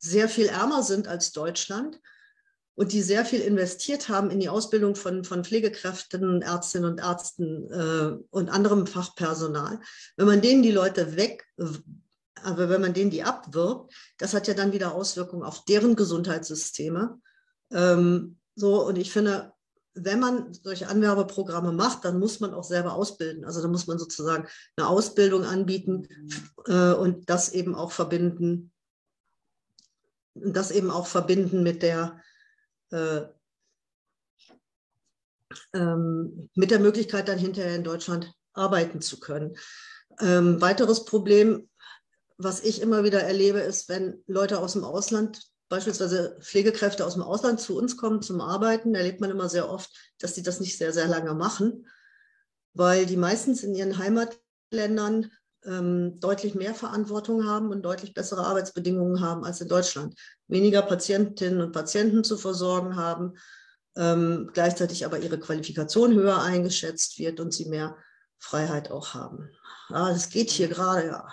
sehr 0.00 0.28
viel 0.28 0.46
ärmer 0.46 0.82
sind 0.82 1.06
als 1.06 1.30
Deutschland 1.30 2.00
und 2.78 2.92
die 2.92 3.02
sehr 3.02 3.24
viel 3.24 3.40
investiert 3.40 4.08
haben 4.08 4.30
in 4.30 4.38
die 4.38 4.48
Ausbildung 4.48 4.94
von, 4.94 5.24
von 5.24 5.42
Pflegekräften, 5.42 6.42
Ärztinnen 6.42 6.92
und 6.92 7.00
Ärzten 7.00 7.68
äh, 7.72 8.16
und 8.30 8.48
anderem 8.50 8.86
Fachpersonal, 8.86 9.80
wenn 10.16 10.26
man 10.28 10.40
denen 10.40 10.62
die 10.62 10.70
Leute 10.70 11.16
weg, 11.16 11.44
aber 12.44 12.68
wenn 12.68 12.80
man 12.80 12.94
denen 12.94 13.10
die 13.10 13.24
abwirbt, 13.24 13.92
das 14.18 14.32
hat 14.32 14.46
ja 14.46 14.54
dann 14.54 14.72
wieder 14.72 14.94
Auswirkungen 14.94 15.42
auf 15.42 15.64
deren 15.64 15.96
Gesundheitssysteme. 15.96 17.20
Ähm, 17.72 18.36
so, 18.54 18.86
und 18.86 18.96
ich 18.96 19.10
finde, 19.10 19.52
wenn 19.94 20.20
man 20.20 20.54
solche 20.54 20.86
Anwerbeprogramme 20.86 21.72
macht, 21.72 22.04
dann 22.04 22.20
muss 22.20 22.38
man 22.38 22.54
auch 22.54 22.62
selber 22.62 22.92
ausbilden. 22.92 23.44
Also 23.44 23.60
da 23.60 23.66
muss 23.66 23.88
man 23.88 23.98
sozusagen 23.98 24.46
eine 24.76 24.86
Ausbildung 24.86 25.42
anbieten 25.42 26.06
äh, 26.66 26.92
und 26.92 27.28
das 27.28 27.52
eben 27.52 27.74
auch 27.74 27.90
verbinden, 27.90 28.70
das 30.34 30.70
eben 30.70 30.92
auch 30.92 31.08
verbinden 31.08 31.64
mit 31.64 31.82
der 31.82 32.20
äh, 32.90 33.22
ähm, 35.72 36.50
mit 36.54 36.70
der 36.70 36.80
Möglichkeit, 36.80 37.28
dann 37.28 37.38
hinterher 37.38 37.74
in 37.74 37.84
Deutschland 37.84 38.32
arbeiten 38.52 39.00
zu 39.00 39.20
können. 39.20 39.56
Ähm, 40.20 40.60
weiteres 40.60 41.04
Problem, 41.04 41.68
was 42.36 42.62
ich 42.62 42.80
immer 42.80 43.04
wieder 43.04 43.22
erlebe, 43.22 43.60
ist, 43.60 43.88
wenn 43.88 44.22
Leute 44.26 44.58
aus 44.58 44.74
dem 44.74 44.84
Ausland 44.84 45.42
beispielsweise 45.68 46.38
Pflegekräfte 46.40 47.04
aus 47.04 47.14
dem 47.14 47.22
Ausland 47.22 47.60
zu 47.60 47.76
uns 47.76 47.96
kommen 47.96 48.22
zum 48.22 48.40
Arbeiten, 48.40 48.94
erlebt 48.94 49.20
man 49.20 49.30
immer 49.30 49.48
sehr 49.48 49.68
oft, 49.68 49.90
dass 50.18 50.34
sie 50.34 50.42
das 50.42 50.60
nicht 50.60 50.78
sehr, 50.78 50.92
sehr 50.92 51.06
lange 51.06 51.34
machen, 51.34 51.86
weil 52.74 53.06
die 53.06 53.16
meistens 53.16 53.62
in 53.62 53.74
ihren 53.74 53.98
Heimatländern 53.98 55.30
ähm, 55.64 56.20
deutlich 56.20 56.54
mehr 56.54 56.74
Verantwortung 56.74 57.44
haben 57.46 57.70
und 57.70 57.82
deutlich 57.82 58.14
bessere 58.14 58.46
Arbeitsbedingungen 58.46 59.20
haben 59.20 59.44
als 59.44 59.60
in 59.60 59.68
Deutschland. 59.68 60.14
Weniger 60.46 60.82
Patientinnen 60.82 61.60
und 61.60 61.72
Patienten 61.72 62.24
zu 62.24 62.36
versorgen 62.36 62.96
haben, 62.96 63.34
ähm, 63.96 64.50
gleichzeitig 64.52 65.04
aber 65.04 65.18
ihre 65.18 65.38
Qualifikation 65.38 66.14
höher 66.14 66.42
eingeschätzt 66.42 67.18
wird 67.18 67.40
und 67.40 67.52
sie 67.52 67.68
mehr 67.68 67.96
Freiheit 68.38 68.90
auch 68.90 69.14
haben. 69.14 69.50
Ah, 69.88 70.12
das 70.12 70.30
geht 70.30 70.50
hier 70.50 70.68
gerade, 70.68 71.08
ja 71.08 71.28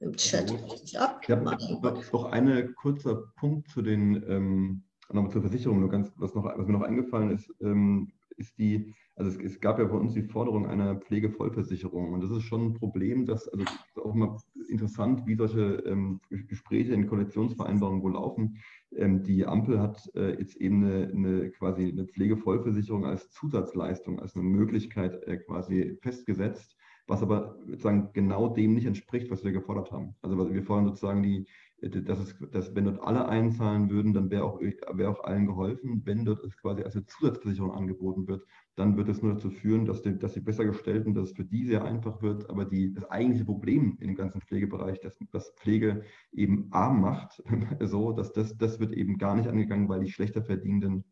im 0.00 0.16
Chat 0.16 0.50
richtig 0.50 0.98
ab. 0.98 1.22
Ja, 1.28 1.36
noch 1.36 2.24
ein 2.24 2.74
kurzer 2.74 3.32
Punkt 3.36 3.68
zu 3.68 3.82
den, 3.82 4.24
ähm, 4.28 4.82
nochmal 5.10 5.30
zur 5.30 5.42
Versicherung, 5.42 5.80
nur 5.80 5.90
ganz, 5.90 6.10
was, 6.16 6.34
noch, 6.34 6.44
was 6.44 6.66
mir 6.66 6.72
noch 6.72 6.82
eingefallen 6.82 7.30
ist, 7.30 7.50
ähm, 7.60 8.10
ist 8.40 8.58
die, 8.58 8.94
also 9.14 9.30
es, 9.30 9.52
es, 9.52 9.60
gab 9.60 9.78
ja 9.78 9.84
bei 9.84 9.96
uns 9.96 10.14
die 10.14 10.22
Forderung 10.22 10.66
einer 10.66 10.96
Pflegevollversicherung 10.96 12.12
und 12.12 12.22
das 12.22 12.30
ist 12.30 12.42
schon 12.42 12.66
ein 12.66 12.74
Problem, 12.74 13.26
dass, 13.26 13.46
also 13.48 13.64
ist 13.64 13.98
auch 13.98 14.14
immer 14.14 14.38
interessant, 14.68 15.26
wie 15.26 15.36
solche 15.36 15.76
ähm, 15.86 16.20
Gespräche 16.30 16.94
in 16.94 17.06
Koalitionsvereinbarungen 17.06 18.02
wohl 18.02 18.14
laufen. 18.14 18.56
Ähm, 18.96 19.22
die 19.22 19.46
Ampel 19.46 19.78
hat 19.78 20.10
äh, 20.14 20.38
jetzt 20.38 20.56
eben 20.56 20.84
eine, 20.84 21.08
eine, 21.08 21.50
quasi 21.50 21.88
eine 21.88 22.06
Pflegevollversicherung 22.06 23.04
als 23.04 23.30
Zusatzleistung, 23.30 24.18
als 24.18 24.34
eine 24.34 24.44
Möglichkeit 24.44 25.22
äh, 25.24 25.36
quasi 25.36 25.98
festgesetzt 26.00 26.76
was 27.10 27.22
aber 27.22 27.58
sozusagen 27.66 28.10
genau 28.12 28.48
dem 28.48 28.74
nicht 28.74 28.86
entspricht, 28.86 29.30
was 29.30 29.44
wir 29.44 29.50
gefordert 29.50 29.90
haben. 29.90 30.14
Also 30.22 30.38
wir 30.54 30.62
fordern 30.62 30.86
sozusagen 30.86 31.24
die, 31.24 31.44
dass, 31.80 32.18
es, 32.18 32.36
dass 32.50 32.74
wenn 32.74 32.84
dort 32.84 33.00
alle 33.02 33.26
einzahlen 33.28 33.90
würden, 33.90 34.12
dann 34.12 34.30
wäre 34.30 34.44
auch, 34.44 34.60
wär 34.60 35.10
auch 35.10 35.24
allen 35.24 35.46
geholfen. 35.46 36.02
Wenn 36.04 36.24
dort 36.24 36.44
es 36.44 36.56
quasi 36.56 36.82
als 36.82 36.94
eine 36.94 37.06
Zusatzversicherung 37.06 37.72
angeboten 37.72 38.28
wird, 38.28 38.44
dann 38.76 38.96
wird 38.96 39.08
es 39.08 39.22
nur 39.22 39.34
dazu 39.34 39.50
führen, 39.50 39.86
dass 39.86 40.02
die, 40.02 40.18
dass 40.18 40.34
die 40.34 40.40
besser 40.40 40.64
gestellten, 40.64 41.14
dass 41.14 41.30
es 41.30 41.36
für 41.36 41.44
die 41.44 41.64
sehr 41.64 41.84
einfach 41.84 42.20
wird. 42.22 42.50
Aber 42.50 42.64
die, 42.64 42.92
das 42.92 43.10
eigentliche 43.10 43.46
Problem 43.46 43.96
in 44.00 44.08
dem 44.08 44.16
ganzen 44.16 44.40
Pflegebereich, 44.42 45.00
das, 45.00 45.18
das 45.32 45.54
Pflege 45.58 46.02
eben 46.32 46.68
arm 46.70 47.00
macht, 47.00 47.42
so, 47.80 48.12
dass 48.12 48.32
das, 48.32 48.56
das 48.58 48.78
wird 48.78 48.92
eben 48.92 49.16
gar 49.16 49.34
nicht 49.34 49.48
angegangen, 49.48 49.88
weil 49.88 50.00
die 50.00 50.10
schlechter 50.10 50.42
verdienenden 50.42 51.04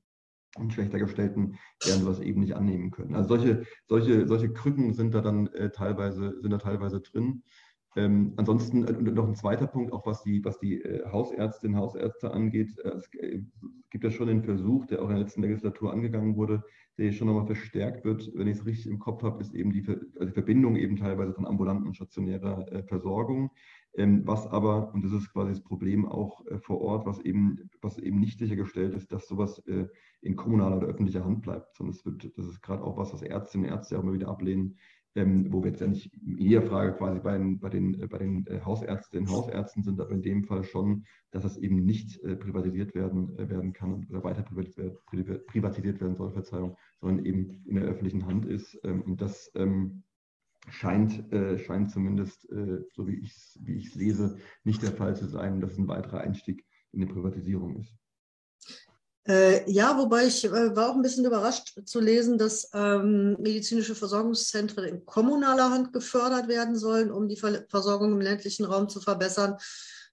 und 0.57 0.73
schlechter 0.73 0.99
gestellten 0.99 1.59
werden 1.83 2.03
sowas 2.03 2.21
eben 2.21 2.41
nicht 2.41 2.55
annehmen 2.55 2.91
können. 2.91 3.15
Also 3.15 3.37
solche, 3.37 3.65
solche, 3.87 4.27
solche 4.27 4.53
Krücken 4.53 4.95
sind 4.95 5.15
da 5.15 5.21
dann 5.21 5.47
äh, 5.49 5.71
teilweise, 5.71 6.41
sind 6.41 6.51
da 6.51 6.59
teilweise 6.59 7.01
drin. 7.01 7.43
Ähm, 7.97 8.35
ansonsten 8.37 8.85
äh, 8.85 8.93
noch 8.93 9.27
ein 9.27 9.35
zweiter 9.35 9.67
Punkt, 9.67 9.93
auch 9.93 10.07
was 10.07 10.23
die, 10.23 10.45
was 10.45 10.59
die 10.59 10.83
äh, 10.83 11.05
Hausärztinnen 11.11 11.77
und 11.77 11.83
Hausärzte 11.83 12.31
angeht. 12.31 12.79
Äh, 12.85 12.91
es 12.91 13.11
gibt 13.91 14.05
ja 14.05 14.11
schon 14.11 14.29
den 14.29 14.45
Versuch, 14.45 14.87
der 14.87 15.01
auch 15.01 15.09
in 15.09 15.17
der 15.17 15.25
letzten 15.25 15.43
Legislatur 15.43 15.93
angegangen 15.93 16.37
wurde, 16.37 16.63
der 16.99 17.13
schon 17.13 17.29
nochmal 17.29 17.47
verstärkt 17.47 18.05
wird, 18.05 18.31
wenn 18.35 18.49
ich 18.49 18.59
es 18.59 18.67
richtig 18.67 18.89
im 18.89 18.99
Kopf 18.99 19.23
habe, 19.23 19.41
ist 19.41 19.55
eben 19.55 19.73
die, 19.73 19.87
also 19.89 20.27
die, 20.27 20.33
Verbindung 20.33 20.77
eben 20.77 20.97
teilweise 20.97 21.33
von 21.33 21.47
ambulanten 21.47 21.87
und 21.87 21.95
stationärer 21.95 22.71
äh, 22.73 22.83
Versorgung. 22.83 23.51
Ähm, 23.97 24.23
was 24.27 24.47
aber, 24.49 24.93
und 24.93 25.05
das 25.05 25.13
ist 25.13 25.33
quasi 25.33 25.53
das 25.53 25.63
Problem 25.63 26.07
auch 26.07 26.45
äh, 26.47 26.59
vor 26.59 26.81
Ort, 26.81 27.07
was 27.07 27.21
eben, 27.21 27.71
was 27.81 27.99
eben 27.99 28.19
nicht 28.19 28.39
sichergestellt 28.39 28.95
ist, 28.95 29.13
dass 29.13 29.29
sowas 29.29 29.61
äh, 29.67 29.87
in 30.21 30.35
kommunaler 30.35 30.79
oder 30.79 30.89
öffentlicher 30.89 31.25
Hand 31.25 31.43
bleibt, 31.43 31.77
sondern 31.77 31.95
es 31.95 32.05
wird, 32.05 32.37
das 32.37 32.47
ist 32.47 32.63
gerade 32.63 32.83
auch 32.83 32.97
was, 32.97 33.13
was 33.13 33.23
Ärztinnen 33.23 33.67
und 33.67 33.73
Ärzte 33.73 33.97
auch 33.97 34.03
immer 34.03 34.13
wieder 34.13 34.29
ablehnen, 34.29 34.77
ähm, 35.15 35.53
wo 35.53 35.63
wir 35.63 35.71
jetzt 35.71 35.81
ja 35.81 35.87
nicht 35.87 36.11
jeder 36.23 36.63
Frage 36.63 36.93
quasi 36.95 37.21
bei 37.21 37.37
den, 37.37 37.59
bei 37.59 37.69
den, 37.69 38.01
äh, 38.01 38.07
bei 38.07 38.19
den 38.19 38.47
äh, 38.47 38.61
Hausärztinnen 38.61 39.29
und 39.29 39.35
Hausärzten 39.35 39.83
sind, 39.83 40.01
aber 40.01 40.11
in 40.11 40.23
dem 40.23 40.45
Fall 40.45 40.65
schon, 40.65 41.05
dass 41.31 41.45
es 41.45 41.57
eben 41.57 41.85
nicht 41.85 42.23
äh, 42.23 42.37
privatisiert 42.37 42.95
werden, 42.95 43.37
äh, 43.39 43.49
werden 43.49 43.73
kann 43.73 44.07
oder 44.11 44.23
weiter 44.25 44.43
privatisiert, 44.43 44.99
privatisiert 45.47 46.01
werden 46.01 46.15
soll, 46.15 46.33
Verzeihung, 46.33 46.77
sondern 47.01 47.25
eben 47.25 47.63
in 47.67 47.77
der 47.77 47.85
öffentlichen 47.85 48.27
Hand 48.27 48.47
ist. 48.47 48.79
Ähm, 48.85 49.03
und 49.03 49.21
das 49.21 49.51
ähm, 49.55 50.03
scheint, 50.69 51.33
äh, 51.33 51.59
scheint 51.59 51.91
zumindest, 51.91 52.51
äh, 52.51 52.83
so 52.93 53.07
wie 53.07 53.17
ich 53.17 53.31
es 53.31 53.59
wie 53.63 53.89
lese, 53.95 54.37
nicht 54.65 54.83
der 54.83 54.93
Fall 54.93 55.17
zu 55.17 55.27
sein, 55.27 55.61
dass 55.61 55.79
ein 55.79 55.89
weiterer 55.89 56.21
Einstieg 56.21 56.65
in 56.93 57.01
die 57.01 57.07
Privatisierung 57.07 57.77
ist. 57.77 57.97
Äh, 59.29 59.71
ja, 59.71 59.99
wobei 59.99 60.27
ich 60.27 60.45
äh, 60.47 60.75
war 60.75 60.91
auch 60.91 60.95
ein 60.95 61.03
bisschen 61.03 61.27
überrascht 61.27 61.79
zu 61.85 62.01
lesen, 62.01 62.39
dass 62.39 62.71
ähm, 62.73 63.37
medizinische 63.39 63.95
Versorgungszentren 63.95 64.85
in 64.85 65.05
kommunaler 65.05 65.71
Hand 65.71 65.93
gefördert 65.93 66.49
werden 66.49 66.77
sollen, 66.77 67.13
um 67.13 67.29
die 67.29 67.37
Ver 67.37 67.67
Versorgung 67.69 68.13
im 68.13 68.23
ländlichen 68.23 68.65
Raum 68.65 68.89
zu 68.89 69.01
verbessern. 69.01 69.59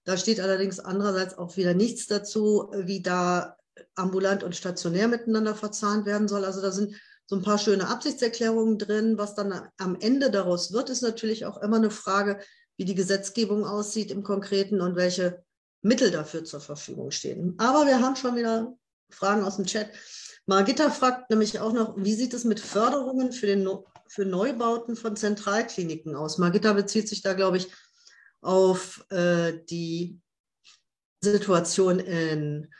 Da 0.04 0.18
steht 0.18 0.38
allerdings 0.38 0.80
andererseits 0.80 1.38
auch 1.38 1.56
wieder 1.56 1.72
nichts 1.72 2.06
dazu, 2.06 2.70
wie 2.76 3.00
da 3.00 3.56
ambulant 3.94 4.42
und 4.42 4.54
stationär 4.54 5.08
miteinander 5.08 5.54
verzahnt 5.54 6.04
werden 6.04 6.28
soll. 6.28 6.44
Also 6.44 6.60
da 6.60 6.70
sind 6.70 6.94
so 7.24 7.36
ein 7.36 7.42
paar 7.42 7.58
schöne 7.58 7.88
Absichtserklärungen 7.88 8.76
drin. 8.76 9.16
Was 9.16 9.34
dann 9.34 9.68
am 9.78 9.96
Ende 9.98 10.30
daraus 10.30 10.74
wird, 10.74 10.90
ist 10.90 11.02
natürlich 11.02 11.46
auch 11.46 11.62
immer 11.62 11.76
eine 11.76 11.90
Frage, 11.90 12.38
wie 12.76 12.84
die 12.84 12.94
Gesetzgebung 12.94 13.64
aussieht 13.64 14.10
im 14.10 14.22
Konkreten 14.22 14.82
und 14.82 14.94
welche 14.94 15.42
Mittel 15.80 16.10
dafür 16.10 16.44
zur 16.44 16.60
Verfügung 16.60 17.10
stehen. 17.10 17.54
Aber 17.56 17.86
wir 17.86 18.00
haben 18.02 18.16
schon 18.16 18.36
wieder 18.36 18.76
Fragen 19.10 19.44
aus 19.44 19.56
dem 19.56 19.66
Chat. 19.66 19.90
Margitta 20.46 20.90
fragt 20.90 21.30
nämlich 21.30 21.58
auch 21.58 21.72
noch, 21.72 21.96
wie 21.96 22.14
sieht 22.14 22.32
es 22.34 22.44
mit 22.44 22.60
Förderungen 22.60 23.32
für, 23.32 23.46
den, 23.46 23.68
für 24.08 24.24
Neubauten 24.24 24.96
von 24.96 25.16
Zentralkliniken 25.16 26.14
aus? 26.14 26.38
Margitta 26.38 26.72
bezieht 26.72 27.08
sich 27.08 27.22
da, 27.22 27.32
glaube 27.34 27.56
ich, 27.56 27.68
auf 28.40 29.04
äh, 29.10 29.54
die 29.68 30.20
Situation 31.20 31.98
in 31.98 32.70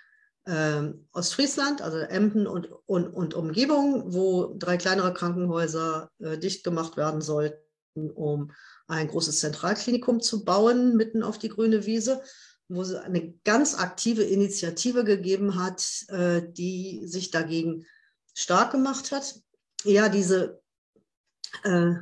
äh, 0.45 0.93
Ostfriesland, 1.12 1.83
also 1.83 1.99
Emden 1.99 2.47
und, 2.47 2.71
und, 2.87 3.09
und, 3.09 3.35
Umgebung, 3.35 4.15
wo 4.15 4.55
drei 4.57 4.77
kleinere 4.77 5.12
Krankenhäuser 5.12 6.11
äh, 6.21 6.39
dicht 6.39 6.62
gemacht 6.62 6.97
werden 6.97 7.21
sollten, 7.21 8.11
um 8.15 8.53
ein 8.87 9.09
großes 9.09 9.41
Zentralklinikum 9.41 10.21
zu 10.21 10.45
bauen, 10.45 10.97
mitten 10.97 11.25
auf 11.25 11.39
die 11.39 11.49
grüne 11.49 11.87
Wiese 11.87 12.23
wo 12.69 12.83
es 12.83 12.95
eine 12.95 13.33
ganz 13.45 13.75
aktive 13.75 14.23
Initiative 14.23 15.05
gegeben 15.05 15.57
hat, 15.57 16.05
äh, 16.09 16.43
die 16.43 17.07
sich 17.07 17.31
dagegen 17.31 17.87
stark 18.35 18.73
gemacht 18.73 19.13
hat. 19.13 19.41
Ja, 19.85 20.09
diese, 20.09 20.61
äh, 21.63 21.95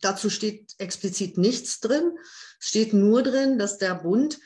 dazu 0.00 0.30
steht 0.30 0.74
explizit 0.78 1.38
nichts 1.38 1.80
drin. 1.80 2.16
Steht 2.58 2.92
nur 2.92 3.22
drin, 3.22 3.58
dass 3.58 3.78
der 3.78 3.94
Bund 3.94 4.38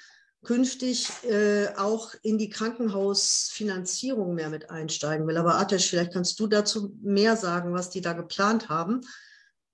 künftig 0.45 1.09
äh, 1.25 1.69
auch 1.77 2.15
in 2.23 2.37
die 2.37 2.51
Krankenhausfinanzierung 2.51 4.35
mehr 4.35 4.51
mit 4.51 4.71
einsteigen 4.71 5.27
will. 5.27 5.37
Aber 5.37 5.55
Atesh, 5.55 5.89
vielleicht 5.89 6.13
kannst 6.13 6.39
du 6.41 6.49
dazu 6.49 6.97
mehr 7.01 7.37
sagen, 7.37 7.73
was 7.73 7.91
die 7.91 8.01
da 8.01 8.13
geplant 8.13 8.69
haben. 8.69 9.03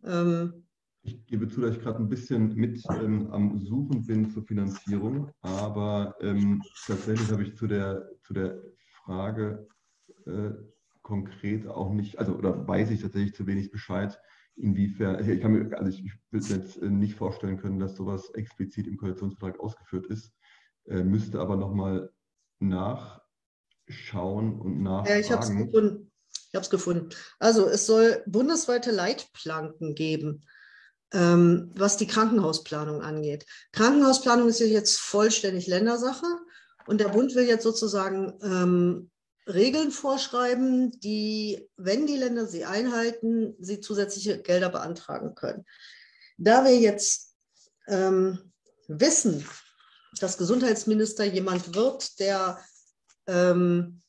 Ähm, 0.05 0.67
ich 1.09 1.27
gebe 1.27 1.49
zu, 1.49 1.61
dass 1.61 1.77
ich 1.77 1.83
gerade 1.83 1.99
ein 1.99 2.09
bisschen 2.09 2.55
mit 2.55 2.83
ähm, 2.90 3.31
am 3.31 3.59
Suchen 3.59 4.07
bin 4.07 4.31
zur 4.31 4.44
Finanzierung, 4.44 5.31
aber 5.40 6.14
ähm, 6.21 6.62
tatsächlich 6.87 7.31
habe 7.31 7.42
ich 7.42 7.57
zu 7.57 7.66
der, 7.66 8.11
zu 8.23 8.35
der 8.35 8.62
Frage 9.05 9.66
äh, 10.27 10.51
konkret 11.03 11.66
auch 11.66 11.92
nicht, 11.92 12.18
also 12.18 12.35
oder 12.35 12.68
weiß 12.68 12.90
ich 12.90 13.01
tatsächlich 13.01 13.35
zu 13.35 13.47
wenig 13.47 13.71
Bescheid, 13.71 14.21
inwiefern, 14.57 15.27
ich 15.27 15.40
kann 15.40 15.53
mir, 15.53 15.79
also 15.79 15.90
ich, 15.90 16.05
ich 16.05 16.12
will 16.31 16.42
jetzt 16.42 16.83
äh, 16.83 16.90
nicht 16.90 17.14
vorstellen 17.14 17.57
können, 17.57 17.79
dass 17.79 17.97
sowas 17.97 18.31
explizit 18.35 18.87
im 18.87 18.99
Koalitionsvertrag 18.99 19.59
ausgeführt 19.61 20.07
ist, 20.07 20.35
äh, 20.87 21.03
müsste 21.03 21.40
aber 21.40 21.57
nochmal 21.57 22.11
nachschauen 22.59 24.61
und 24.61 24.83
nachfragen. 24.83 25.09
Ja, 25.09 25.18
ich 25.18 25.33
habe 25.33 25.42
es 25.42 25.51
gefunden. 25.51 26.12
Ich 26.51 26.55
habe 26.55 26.64
es 26.64 26.71
gefunden. 26.71 27.11
Also 27.38 27.66
es 27.66 27.87
soll 27.87 28.23
bundesweite 28.27 28.90
Leitplanken 28.90 29.94
geben 29.94 30.44
ähm, 31.12 31.71
was 31.75 31.97
die 31.97 32.07
Krankenhausplanung 32.07 33.03
angeht. 33.03 33.47
Krankenhausplanung 33.73 34.49
ist 34.49 34.61
ja 34.61 34.66
jetzt 34.66 34.99
vollständig 34.99 35.66
Ländersache 35.66 36.27
und 36.87 37.01
der 37.01 37.09
Bund 37.09 37.35
will 37.35 37.47
jetzt 37.47 37.64
sozusagen 37.64 38.38
ähm, 38.42 39.11
Regeln 39.47 39.90
vorschreiben, 39.90 40.99
die, 41.01 41.68
wenn 41.77 42.07
die 42.07 42.16
Länder 42.16 42.47
sie 42.47 42.66
einhalten, 42.66 43.57
sie 43.59 43.81
zusätzliche 43.81 44.42
Gelder 44.42 44.68
beantragen 44.68 45.35
können. 45.35 45.64
Da 46.37 46.64
wir 46.64 46.79
jetzt 46.79 47.35
ähm, 47.87 48.53
wissen, 48.88 49.47
dass 50.21 50.38
Gesundheitsminister 50.38 51.25
jemand 51.25 51.75
wird, 51.75 52.21
der 52.21 52.62
ähm, 53.27 54.03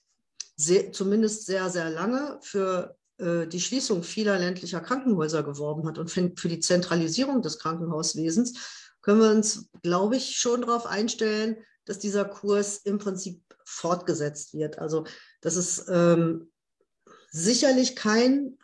sehr, 0.57 0.91
zumindest 0.91 1.45
sehr, 1.45 1.69
sehr 1.69 1.89
lange 1.89 2.38
für 2.41 2.98
die 3.19 3.60
Schließung 3.60 4.03
vieler 4.03 4.39
ländlicher 4.39 4.79
Krankenhäuser 4.79 5.43
geworben 5.43 5.86
hat 5.88 5.97
und 5.97 6.10
für 6.10 6.47
die 6.47 6.60
Zentralisierung 6.60 7.41
des 7.41 7.60
Krankenhauswesens, 7.60 8.53
können 9.01 9.21
wir 9.21 9.32
uns, 9.32 9.69
glaube 9.82 10.17
ich, 10.17 10.38
schon 10.38 10.62
darauf 10.62 10.86
einstellen, 10.86 11.58
dass 11.86 11.99
dieser 11.99 12.25
Kurs 12.25 12.77
im 12.77 12.97
Prinzip 12.99 13.41
fortgesetzt 13.65 14.53
wird. 14.53 14.79
Also, 14.79 15.05
dass 15.41 15.55
es 15.55 15.88
ähm, 15.89 16.51
sicherlich 17.32 17.95
kein 17.95 18.58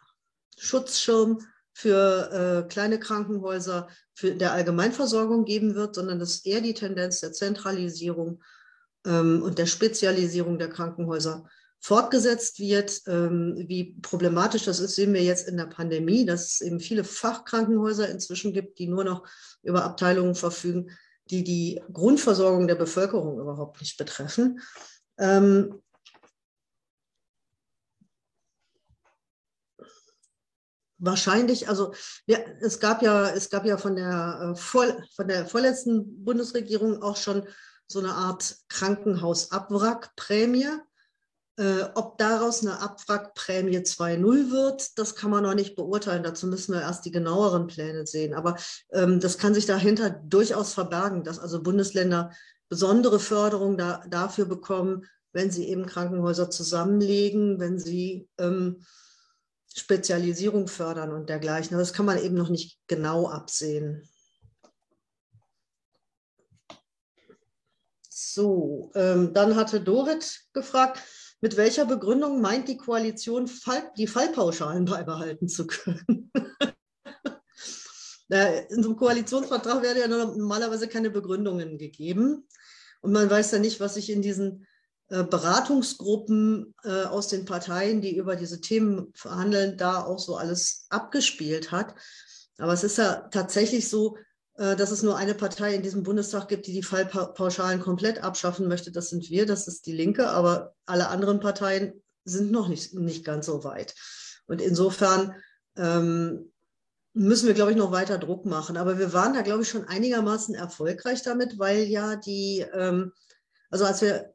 Schutzschirm 0.58 1.40
für 1.74 2.64
äh, 2.66 2.68
kleine 2.70 3.00
Krankenhäuser 3.00 3.88
für 4.14 4.36
der 4.36 4.54
Allgemeinversorgung 4.54 5.46
geben 5.46 5.76
wird, 5.76 5.96
sondern 5.96 6.20
dass 6.20 6.46
eher 6.46 6.62
die 6.62 6.74
Tendenz 6.74 7.20
der 7.20 7.34
Zentralisierung 7.34 8.42
ähm, 9.06 9.42
und 9.42 9.58
der 9.58 9.66
Spezialisierung 9.66 10.58
der 10.58 10.70
Krankenhäuser 10.70 11.50
fortgesetzt 11.80 12.60
wird. 12.60 13.02
Ähm, 13.08 13.66
wie 13.68 13.96
problematisch 14.02 14.66
das 14.66 14.80
ist, 14.80 14.96
sehen 14.96 15.14
wir 15.14 15.24
jetzt 15.24 15.48
in 15.48 15.58
der 15.58 15.68
Pandemie, 15.68 16.26
dass 16.26 16.54
es 16.54 16.62
eben 16.62 16.80
viele 16.80 17.04
Fachkrankenhäuser 17.04 18.10
inzwischen 18.10 18.54
gibt, 18.54 18.80
die 18.80 18.88
nur 18.88 19.04
noch 19.04 19.28
über 19.64 19.84
Abteilungen 19.84 20.36
verfügen, 20.36 20.92
die 21.26 21.44
die 21.44 21.82
Grundversorgung 21.92 22.68
der 22.68 22.76
Bevölkerung 22.76 23.40
überhaupt 23.40 23.82
nicht 23.82 23.98
betreffen. 23.98 24.62
Ähm, 25.18 25.82
wahrscheinlich, 30.98 31.70
also 31.70 31.94
ja, 32.26 32.40
es 32.62 32.80
gab 32.80 33.02
ja, 33.02 33.30
es 33.30 33.50
gab 33.50 33.66
ja 33.66 33.78
von 33.78 33.96
der, 33.96 34.54
äh, 34.54 34.56
von 34.56 35.28
der 35.28 35.46
vorletzten 35.46 36.24
Bundesregierung 36.24 37.02
auch 37.02 37.18
schon 37.18 37.48
so 37.88 38.00
eine 38.00 38.14
Art 38.14 38.58
Krankenhausabwrackprämie. 38.70 40.68
Äh, 41.58 41.84
ob 41.96 42.18
daraus 42.18 42.62
eine 42.62 42.82
Abwrackprämie 42.82 43.78
2.0 43.78 44.52
wird, 44.52 44.98
das 44.98 45.16
kann 45.16 45.32
man 45.32 45.44
noch 45.44 45.54
nicht 45.54 45.76
beurteilen. 45.76 46.24
Dazu 46.24 46.48
müssen 46.48 46.74
wir 46.74 46.82
erst 46.82 47.06
die 47.06 47.12
genaueren 47.12 47.68
Pläne 47.68 48.06
sehen. 48.06 48.34
Aber 48.34 48.58
ähm, 48.92 49.22
das 49.22 49.38
kann 49.38 49.54
sich 49.54 49.66
dahinter 49.66 50.10
durchaus 50.10 50.74
verbergen, 50.74 51.24
dass 51.24 51.40
also 51.40 51.64
Bundesländer 51.64 52.32
besondere 52.68 53.20
Förderung 53.20 53.78
da, 53.78 54.04
dafür 54.10 54.46
bekommen, 54.46 55.06
wenn 55.32 55.50
sie 55.50 55.70
eben 55.70 55.86
Krankenhäuser 55.86 56.50
zusammenlegen, 56.50 57.60
wenn 57.60 57.80
sie 57.80 58.28
ähm, 58.38 58.84
Spezialisierung 59.74 60.68
fördern 60.68 61.14
und 61.14 61.30
dergleichen. 61.30 61.78
Das 61.78 61.94
kann 61.94 62.06
man 62.06 62.18
eben 62.18 62.36
noch 62.36 62.50
nicht 62.50 62.80
genau 62.88 63.30
absehen. 63.30 64.10
So, 68.10 68.92
ähm, 68.96 69.34
dann 69.34 69.56
hatte 69.56 69.80
Dorit 69.80 70.42
gefragt, 70.52 71.02
mit 71.46 71.58
welcher 71.58 71.86
Begründung 71.86 72.42
meint 72.42 72.68
die 72.68 72.76
Koalition, 72.76 73.48
die 74.00 74.08
Fallpauschalen 74.08 74.86
beibehalten 74.86 75.48
zu 75.48 75.68
können? 75.68 76.32
In 78.32 78.82
so 78.82 78.90
einem 78.90 78.98
Koalitionsvertrag 78.98 79.84
werden 79.84 80.00
ja 80.00 80.08
normalerweise 80.08 80.88
keine 80.88 81.12
Begründungen 81.12 81.78
gegeben. 81.78 82.48
Und 83.02 83.12
man 83.12 83.30
weiß 83.30 83.52
ja 83.52 83.60
nicht, 83.60 83.80
was 83.80 83.94
sich 83.94 84.10
in 84.10 84.24
diesen 84.24 84.66
äh, 85.10 85.24
Beratungsgruppen 85.24 86.74
äh, 86.84 87.04
aus 87.04 87.28
den 87.28 87.46
Parteien, 87.46 88.02
die 88.02 88.18
über 88.18 88.36
diese 88.36 88.60
Themen 88.60 89.12
verhandeln, 89.14 89.78
da 89.78 90.04
auch 90.04 90.18
so 90.18 90.38
alles 90.38 90.88
abgespielt 90.90 91.72
hat. 91.72 91.94
Aber 92.58 92.74
es 92.74 92.84
ist 92.84 92.98
ja 92.98 93.28
tatsächlich 93.30 93.88
so, 93.88 94.18
dass 94.58 94.92
es 94.92 95.04
nur 95.04 95.18
eine 95.18 95.34
Partei 95.34 95.76
in 95.76 95.82
diesem 95.84 96.04
Bundestag 96.04 96.48
gibt, 96.48 96.66
die 96.68 96.72
die 96.72 96.84
Fallpauschalen 96.84 97.82
komplett 97.82 98.24
abschaffen 98.24 98.68
möchte. 98.70 98.92
Das 98.92 99.10
sind 99.10 99.30
wir, 99.30 99.46
das 99.46 99.68
ist 99.68 99.86
die 99.86 99.92
Linke, 99.92 100.30
aber 100.30 100.74
alle 100.86 101.10
anderen 101.10 101.42
Parteien 101.42 102.02
sind 102.24 102.52
noch 102.52 102.70
nicht, 102.70 102.94
nicht 102.94 103.26
ganz 103.26 103.46
so 103.48 103.64
weit. 103.66 103.96
Und 104.48 104.62
insofern 104.62 105.36
ähm, 105.76 106.52
müssen 107.14 107.48
wir, 107.48 107.54
glaube 107.54 107.72
ich, 107.72 107.78
noch 107.78 107.92
weiter 107.92 108.18
Druck 108.18 108.46
machen. 108.46 108.78
Aber 108.78 109.00
wir 109.00 109.14
waren 109.14 109.34
da, 109.34 109.42
glaube 109.42 109.64
ich, 109.64 109.70
schon 109.70 109.86
einigermaßen 109.86 110.54
erfolgreich 110.54 111.24
damit, 111.24 111.58
weil 111.58 111.84
ja 111.84 112.16
die, 112.16 112.66
ähm, 112.74 113.14
also 113.70 113.86
als 113.86 114.02
wir, 114.02 114.34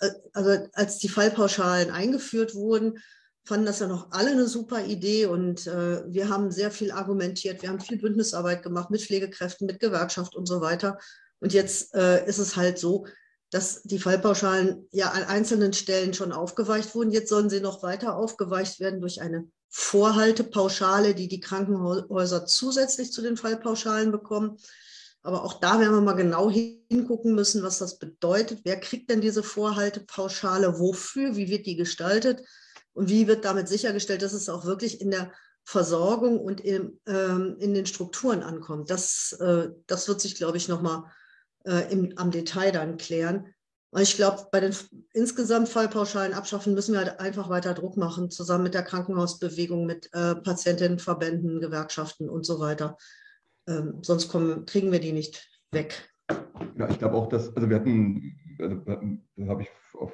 äh, 0.00 0.10
also 0.32 0.68
als 0.74 0.98
die 0.98 1.08
Fallpauschalen 1.08 1.90
eingeführt 1.90 2.54
wurden, 2.54 2.98
fanden 3.48 3.66
das 3.66 3.80
ja 3.80 3.86
noch 3.86 4.10
alle 4.10 4.30
eine 4.30 4.46
super 4.46 4.84
Idee 4.84 5.24
und 5.24 5.66
äh, 5.66 6.04
wir 6.06 6.28
haben 6.28 6.50
sehr 6.50 6.70
viel 6.70 6.92
argumentiert, 6.92 7.62
wir 7.62 7.70
haben 7.70 7.80
viel 7.80 7.98
Bündnisarbeit 7.98 8.62
gemacht 8.62 8.90
mit 8.90 9.00
Pflegekräften, 9.00 9.66
mit 9.66 9.80
Gewerkschaft 9.80 10.36
und 10.36 10.46
so 10.46 10.60
weiter. 10.60 10.98
Und 11.40 11.54
jetzt 11.54 11.94
äh, 11.94 12.26
ist 12.26 12.38
es 12.38 12.56
halt 12.56 12.78
so, 12.78 13.06
dass 13.50 13.82
die 13.84 13.98
Fallpauschalen 13.98 14.86
ja 14.92 15.12
an 15.12 15.24
einzelnen 15.24 15.72
Stellen 15.72 16.12
schon 16.12 16.32
aufgeweicht 16.32 16.94
wurden. 16.94 17.10
Jetzt 17.10 17.30
sollen 17.30 17.48
sie 17.48 17.60
noch 17.60 17.82
weiter 17.82 18.16
aufgeweicht 18.16 18.80
werden 18.80 19.00
durch 19.00 19.22
eine 19.22 19.48
Vorhaltepauschale, 19.70 21.14
die 21.14 21.28
die 21.28 21.40
Krankenhäuser 21.40 22.44
zusätzlich 22.44 23.12
zu 23.12 23.22
den 23.22 23.38
Fallpauschalen 23.38 24.12
bekommen. 24.12 24.58
Aber 25.22 25.44
auch 25.44 25.58
da 25.58 25.80
werden 25.80 25.94
wir 25.94 26.02
mal 26.02 26.12
genau 26.12 26.50
hingucken 26.50 27.34
müssen, 27.34 27.62
was 27.62 27.78
das 27.78 27.98
bedeutet. 27.98 28.60
Wer 28.64 28.78
kriegt 28.78 29.08
denn 29.10 29.22
diese 29.22 29.42
Vorhaltepauschale? 29.42 30.78
Wofür? 30.78 31.36
Wie 31.36 31.48
wird 31.48 31.64
die 31.64 31.76
gestaltet? 31.76 32.42
Und 32.98 33.08
wie 33.08 33.28
wird 33.28 33.44
damit 33.44 33.68
sichergestellt, 33.68 34.22
dass 34.22 34.32
es 34.32 34.48
auch 34.48 34.64
wirklich 34.64 35.00
in 35.00 35.12
der 35.12 35.30
Versorgung 35.62 36.40
und 36.40 36.60
im, 36.60 36.98
ähm, 37.06 37.54
in 37.60 37.72
den 37.72 37.86
Strukturen 37.86 38.42
ankommt? 38.42 38.90
Das, 38.90 39.38
äh, 39.40 39.68
das 39.86 40.08
wird 40.08 40.20
sich, 40.20 40.34
glaube 40.34 40.56
ich, 40.56 40.66
nochmal 40.66 41.04
äh, 41.64 41.84
am 42.16 42.32
Detail 42.32 42.72
dann 42.72 42.96
klären. 42.96 43.54
Ich 43.96 44.16
glaube, 44.16 44.48
bei 44.50 44.58
den 44.58 44.74
insgesamt 45.12 45.68
Fallpauschalen 45.68 46.34
abschaffen 46.34 46.74
müssen 46.74 46.92
wir 46.94 46.98
halt 46.98 47.20
einfach 47.20 47.48
weiter 47.48 47.72
Druck 47.72 47.96
machen, 47.96 48.32
zusammen 48.32 48.64
mit 48.64 48.74
der 48.74 48.82
Krankenhausbewegung, 48.82 49.86
mit 49.86 50.12
äh, 50.12 50.34
Patientinnenverbänden, 50.34 51.60
Gewerkschaften 51.60 52.28
und 52.28 52.44
so 52.44 52.58
weiter. 52.58 52.96
Ähm, 53.68 54.00
sonst 54.02 54.28
kommen, 54.28 54.66
kriegen 54.66 54.90
wir 54.90 54.98
die 54.98 55.12
nicht 55.12 55.48
weg. 55.70 56.10
Ja, 56.76 56.88
ich 56.90 56.98
glaube 56.98 57.14
auch, 57.14 57.28
dass, 57.28 57.54
also 57.54 57.70
wir 57.70 57.76
hatten, 57.76 58.36
also, 58.58 59.48
habe 59.48 59.62
ich 59.62 59.68
auch 59.94 60.10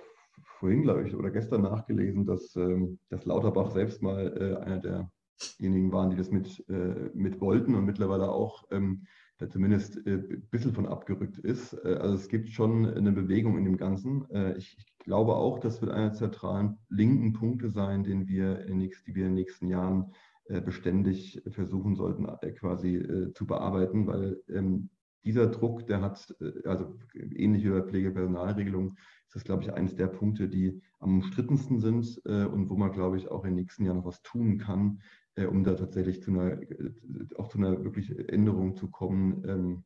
vorhin, 0.64 0.80
glaube 0.80 1.06
ich, 1.06 1.14
oder 1.14 1.30
gestern 1.30 1.60
nachgelesen, 1.60 2.24
dass, 2.24 2.56
ähm, 2.56 2.98
dass 3.10 3.26
Lauterbach 3.26 3.70
selbst 3.70 4.00
mal 4.00 4.34
äh, 4.34 4.64
einer 4.64 4.78
derjenigen 4.78 5.92
waren, 5.92 6.08
die 6.08 6.16
das 6.16 6.30
mit, 6.30 6.64
äh, 6.70 7.10
mit 7.12 7.38
wollten 7.42 7.74
und 7.74 7.84
mittlerweile 7.84 8.30
auch 8.30 8.64
ähm, 8.70 9.04
da 9.36 9.50
zumindest 9.50 9.98
äh, 10.06 10.14
ein 10.14 10.48
bisschen 10.50 10.72
von 10.72 10.86
abgerückt 10.86 11.36
ist. 11.36 11.74
Äh, 11.84 11.98
also 12.00 12.14
es 12.14 12.28
gibt 12.28 12.48
schon 12.48 12.86
eine 12.86 13.12
Bewegung 13.12 13.58
in 13.58 13.66
dem 13.66 13.76
Ganzen. 13.76 14.24
Äh, 14.30 14.56
ich, 14.56 14.74
ich, 14.78 14.98
glaube 15.00 15.34
auch, 15.34 15.58
das 15.58 15.82
wird 15.82 15.92
einer 15.92 16.08
der 16.08 16.14
zentralen 16.14 16.78
linken 16.88 17.34
Punkte 17.34 17.68
sein, 17.68 18.02
den 18.02 18.26
wir 18.26 18.64
in 18.64 18.78
nächsten, 18.78 19.04
die 19.04 19.14
wir 19.14 19.26
in 19.26 19.32
den 19.32 19.34
nächsten 19.34 19.66
Jahren 19.66 20.14
äh, 20.46 20.62
beständig 20.62 21.42
versuchen 21.50 21.94
sollten, 21.94 22.26
quasi 22.54 23.30
zu 23.34 23.46
bearbeiten, 23.46 24.06
weil 24.06 24.40
ähm, 24.48 24.88
dieser 25.24 25.46
Druck, 25.46 25.86
der 25.86 26.00
hat, 26.00 26.34
also 26.64 26.96
ähnlich 27.14 27.64
wie 27.64 27.70
bei 27.70 27.82
Pflegepersonalregelung, 27.82 28.96
ist 29.26 29.34
das, 29.34 29.44
glaube 29.44 29.62
ich, 29.62 29.72
eines 29.72 29.96
der 29.96 30.06
Punkte, 30.06 30.48
die 30.48 30.80
am 31.00 31.16
umstrittensten 31.16 31.80
sind 31.80 32.18
und 32.24 32.68
wo 32.68 32.76
man, 32.76 32.92
glaube 32.92 33.16
ich, 33.16 33.28
auch 33.28 33.44
in 33.44 33.50
den 33.50 33.64
nächsten 33.64 33.84
Jahren 33.84 33.96
noch 33.96 34.04
was 34.04 34.22
tun 34.22 34.58
kann, 34.58 35.00
äh, 35.36 35.46
um 35.46 35.64
da 35.64 35.74
tatsächlich 35.74 36.22
zu 36.22 36.30
einer, 36.30 36.60
äh, 36.62 36.92
auch 37.36 37.48
zu 37.48 37.58
einer 37.58 37.82
wirklich 37.84 38.16
Änderung 38.28 38.76
zu 38.76 38.88
kommen 38.90 39.44
ähm, 39.46 39.84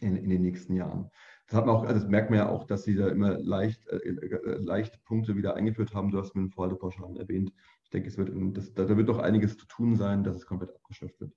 in, 0.00 0.16
in, 0.16 0.30
den 0.30 0.42
nächsten 0.42 0.74
Jahren. 0.74 1.10
Das, 1.46 1.56
hat 1.56 1.66
man 1.66 1.76
auch, 1.76 1.82
also 1.82 2.00
das 2.00 2.08
merkt 2.08 2.30
man 2.30 2.38
ja 2.38 2.48
auch, 2.48 2.64
dass 2.64 2.84
sie 2.84 2.94
da 2.94 3.08
immer 3.08 3.38
leicht, 3.38 3.86
äh, 3.88 3.96
äh 3.96 4.58
leicht 4.62 5.04
Punkte 5.04 5.36
wieder 5.36 5.54
eingeführt 5.54 5.94
haben. 5.94 6.10
Du 6.10 6.18
hast 6.18 6.34
mit 6.34 6.44
den 6.44 6.50
Vorhaltepauschalen 6.50 7.16
erwähnt. 7.16 7.52
Ich 7.84 7.90
denke, 7.90 8.08
es 8.08 8.16
wird, 8.16 8.30
das, 8.56 8.72
da 8.72 8.96
wird 8.96 9.08
doch 9.08 9.18
einiges 9.18 9.58
zu 9.58 9.66
tun 9.66 9.96
sein, 9.96 10.24
dass 10.24 10.36
es 10.36 10.46
komplett 10.46 10.74
abgeschafft 10.74 11.20
wird. 11.20 11.32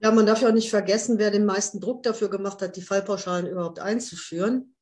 Ja, 0.00 0.12
man 0.12 0.26
darf 0.26 0.42
ja 0.42 0.48
auch 0.48 0.54
nicht 0.54 0.70
vergessen, 0.70 1.18
wer 1.18 1.30
den 1.30 1.44
meisten 1.44 1.80
Druck 1.80 2.02
dafür 2.02 2.30
gemacht 2.30 2.62
hat, 2.62 2.76
die 2.76 2.82
Fallpauschalen 2.82 3.46
überhaupt 3.46 3.80
einzuführen. 3.80 4.74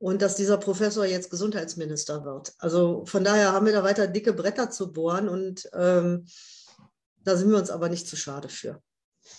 Und 0.00 0.22
dass 0.22 0.36
dieser 0.36 0.58
Professor 0.58 1.04
jetzt 1.04 1.30
Gesundheitsminister 1.30 2.24
wird. 2.24 2.54
Also 2.58 3.04
von 3.06 3.24
daher 3.24 3.52
haben 3.52 3.66
wir 3.66 3.72
da 3.72 3.82
weiter 3.82 4.06
dicke 4.06 4.32
Bretter 4.32 4.70
zu 4.70 4.92
bohren 4.92 5.28
und 5.28 5.68
ähm, 5.72 6.24
da 7.24 7.36
sind 7.36 7.50
wir 7.50 7.58
uns 7.58 7.70
aber 7.70 7.88
nicht 7.88 8.06
zu 8.06 8.14
schade 8.14 8.48
für. 8.48 8.80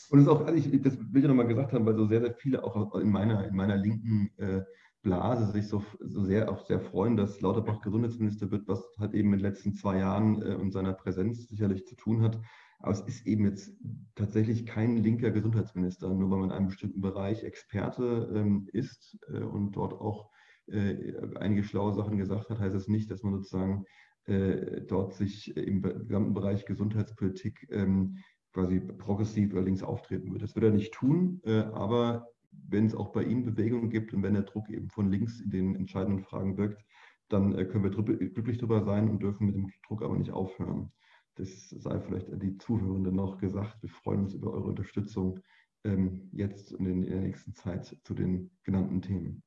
Und 0.10 0.20
es 0.20 0.26
ist 0.26 0.30
auch, 0.30 0.46
also 0.46 0.54
ich, 0.54 0.82
das 0.82 0.98
will 0.98 1.22
ich 1.22 1.28
nochmal 1.28 1.48
gesagt 1.48 1.72
haben, 1.72 1.86
weil 1.86 1.96
so 1.96 2.08
sehr, 2.08 2.20
sehr 2.22 2.34
viele 2.34 2.64
auch 2.64 2.96
in 2.96 3.10
meiner, 3.10 3.48
in 3.48 3.56
meiner 3.56 3.78
linken 3.78 4.32
äh, 4.38 4.62
Blase 5.02 5.52
sich 5.52 5.68
so, 5.68 5.84
so 6.00 6.26
sehr 6.26 6.52
auch 6.52 6.66
sehr 6.66 6.82
freuen, 6.82 7.16
dass 7.16 7.40
Lauterbach 7.42 7.82
Gesundheitsminister 7.82 8.52
wird, 8.52 8.68
was 8.68 8.84
halt 9.00 9.14
eben 9.14 9.34
in 9.34 9.40
den 9.40 9.46
letzten 9.46 9.74
zwei 9.74 10.00
Jahren 10.00 10.42
äh, 10.42 10.56
und 10.56 10.72
seiner 10.72 10.94
Präsenz 10.94 11.48
sicherlich 11.48 11.88
zu 11.88 11.96
tun 11.96 12.22
hat. 12.22 12.38
Aber 12.80 12.94
es 12.94 13.02
ist 13.02 13.28
eben 13.28 13.46
jetzt 13.46 13.74
tatsächlich 14.16 14.66
kein 14.66 14.98
linker 14.98 15.32
Gesundheitsminister, 15.32 16.14
nur 16.14 16.32
weil 16.32 16.40
man 16.40 16.50
in 16.50 16.56
einem 16.56 16.68
bestimmten 16.68 17.02
Bereich 17.02 17.44
Experte 17.44 18.32
ähm, 18.34 18.70
ist 18.72 19.18
äh, 19.28 19.40
und 19.40 19.74
dort 19.74 19.94
auch 19.94 20.30
äh, 20.68 21.14
einige 21.36 21.64
schlaue 21.64 21.94
Sachen 21.94 22.18
gesagt 22.18 22.50
hat, 22.50 22.60
heißt 22.60 22.76
es 22.76 22.88
nicht, 22.88 23.12
dass 23.12 23.24
man 23.24 23.34
sozusagen 23.34 23.86
äh, 24.26 24.82
dort 24.82 25.14
sich 25.14 25.56
im 25.58 25.82
gesamten 25.82 26.34
Bereich 26.34 26.66
Gesundheitspolitik 26.66 27.68
ähm, 27.72 28.18
quasi 28.54 28.80
progressiv 28.80 29.52
oder 29.54 29.62
links 29.62 29.84
auftreten 29.84 30.32
würde. 30.32 30.46
Das 30.46 30.56
wird 30.56 30.66
er 30.66 30.72
nicht 30.72 30.94
tun, 30.94 31.42
äh, 31.44 31.60
aber 31.60 32.28
wenn 32.52 32.86
es 32.86 32.96
auch 32.96 33.12
bei 33.12 33.24
ihm 33.24 33.46
Bewegungen 33.46 33.90
gibt 33.90 34.14
und 34.14 34.24
wenn 34.24 34.34
der 34.34 34.44
Druck 34.44 34.70
eben 34.70 34.90
von 34.90 35.10
links 35.10 35.40
in 35.40 35.50
den 35.50 35.76
entscheidenden 35.76 36.24
Fragen 36.24 36.58
wirkt, 36.58 36.84
dann 37.28 37.56
äh, 37.56 37.66
können 37.66 37.84
wir 37.84 37.92
glücklich 37.92 38.58
darüber 38.58 38.84
sein 38.84 39.10
und 39.10 39.22
dürfen 39.22 39.48
mit 39.48 39.56
dem 39.56 39.72
Druck 39.88 40.02
aber 40.02 40.18
nicht 40.18 40.32
aufhören. 40.32 40.92
Das 41.40 41.70
sei 41.70 42.02
vielleicht 42.02 42.30
an 42.30 42.40
die 42.40 42.58
Zuhörenden 42.58 43.16
noch 43.16 43.38
gesagt. 43.38 43.82
Wir 43.82 43.90
freuen 43.90 44.24
uns 44.24 44.34
über 44.34 44.52
eure 44.52 44.68
Unterstützung 44.68 45.40
ähm, 45.86 46.30
jetzt 46.34 46.74
und 46.74 46.86
in 46.86 47.06
der 47.06 47.22
nächsten 47.22 47.56
Zeit 47.56 47.96
zu 48.04 48.14
den 48.14 48.52
genannten 48.64 49.02
Themen. 49.02 49.42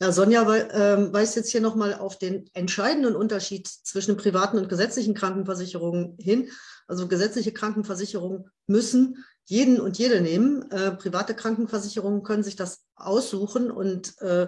Ja, 0.00 0.12
Sonja 0.12 0.42
äh, 0.42 1.12
weist 1.12 1.34
jetzt 1.34 1.50
hier 1.50 1.60
nochmal 1.60 1.94
auf 1.94 2.18
den 2.18 2.48
entscheidenden 2.54 3.16
Unterschied 3.16 3.66
zwischen 3.66 4.16
privaten 4.16 4.58
und 4.58 4.68
gesetzlichen 4.68 5.14
Krankenversicherungen 5.14 6.16
hin. 6.20 6.50
Also 6.86 7.08
gesetzliche 7.08 7.52
Krankenversicherungen 7.52 8.48
müssen 8.68 9.24
jeden 9.46 9.80
und 9.80 9.98
jede 9.98 10.20
nehmen. 10.20 10.70
Äh, 10.70 10.92
private 10.92 11.34
Krankenversicherungen 11.34 12.22
können 12.22 12.44
sich 12.44 12.54
das 12.54 12.84
aussuchen 12.94 13.72
und 13.72 14.16
äh, 14.20 14.46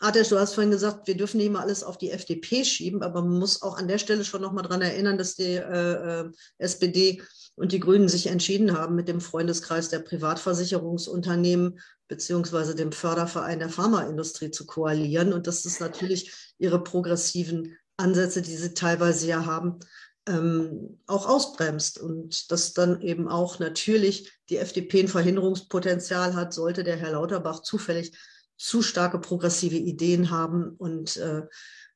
Atesh, 0.00 0.30
du 0.30 0.38
hast 0.38 0.54
vorhin 0.54 0.70
gesagt, 0.70 1.06
wir 1.06 1.16
dürfen 1.16 1.36
nicht 1.36 1.46
immer 1.46 1.60
alles 1.60 1.84
auf 1.84 1.98
die 1.98 2.10
FDP 2.10 2.64
schieben, 2.64 3.02
aber 3.02 3.20
man 3.22 3.38
muss 3.38 3.60
auch 3.60 3.76
an 3.76 3.86
der 3.86 3.98
Stelle 3.98 4.24
schon 4.24 4.40
nochmal 4.40 4.62
daran 4.62 4.80
erinnern, 4.80 5.18
dass 5.18 5.36
die 5.36 5.54
äh, 5.54 6.22
äh 6.22 6.30
SPD 6.58 7.22
und 7.54 7.72
die 7.72 7.80
Grünen 7.80 8.08
sich 8.08 8.28
entschieden 8.28 8.76
haben, 8.76 8.94
mit 8.96 9.08
dem 9.08 9.20
Freundeskreis 9.20 9.90
der 9.90 9.98
Privatversicherungsunternehmen 9.98 11.78
beziehungsweise 12.08 12.74
dem 12.74 12.92
Förderverein 12.92 13.58
der 13.58 13.68
Pharmaindustrie 13.68 14.50
zu 14.50 14.64
koalieren. 14.64 15.34
Und 15.34 15.46
das 15.46 15.66
ist 15.66 15.80
natürlich 15.80 16.32
ihre 16.58 16.82
progressiven 16.82 17.76
Ansätze, 17.98 18.40
die 18.40 18.56
sie 18.56 18.72
teilweise 18.72 19.26
ja 19.26 19.44
haben, 19.44 19.80
ähm, 20.26 21.00
auch 21.06 21.28
ausbremst. 21.28 22.00
Und 22.00 22.50
dass 22.50 22.72
dann 22.72 23.02
eben 23.02 23.28
auch 23.28 23.58
natürlich 23.58 24.32
die 24.48 24.56
FDP 24.56 25.00
ein 25.00 25.08
Verhinderungspotenzial 25.08 26.34
hat, 26.34 26.54
sollte 26.54 26.82
der 26.82 26.96
Herr 26.96 27.12
Lauterbach 27.12 27.60
zufällig 27.60 28.12
zu 28.60 28.82
starke 28.82 29.18
progressive 29.18 29.76
Ideen 29.76 30.30
haben 30.30 30.74
und 30.76 31.16
äh, 31.16 31.42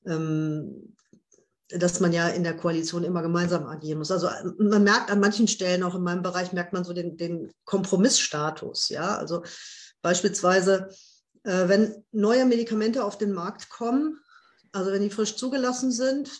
ähm, 0.07 0.96
dass 1.68 2.00
man 2.00 2.12
ja 2.12 2.29
in 2.29 2.42
der 2.42 2.57
Koalition 2.57 3.05
immer 3.05 3.20
gemeinsam 3.20 3.66
agieren 3.66 3.98
muss. 3.98 4.11
Also 4.11 4.29
man 4.59 4.83
merkt 4.83 5.11
an 5.11 5.20
manchen 5.20 5.46
Stellen, 5.46 5.83
auch 5.83 5.94
in 5.94 6.03
meinem 6.03 6.22
Bereich, 6.22 6.53
merkt 6.53 6.72
man 6.72 6.85
so 6.85 6.94
den, 6.94 7.18
den 7.18 7.53
Kompromissstatus. 7.64 8.88
Ja, 8.88 9.16
also 9.16 9.42
beispielsweise, 10.00 10.88
äh, 11.42 11.68
wenn 11.68 12.03
neue 12.12 12.46
Medikamente 12.46 13.05
auf 13.05 13.18
den 13.18 13.33
Markt 13.33 13.68
kommen, 13.68 14.20
also 14.72 14.90
wenn 14.90 15.03
die 15.03 15.11
frisch 15.11 15.37
zugelassen 15.37 15.92
sind, 15.92 16.31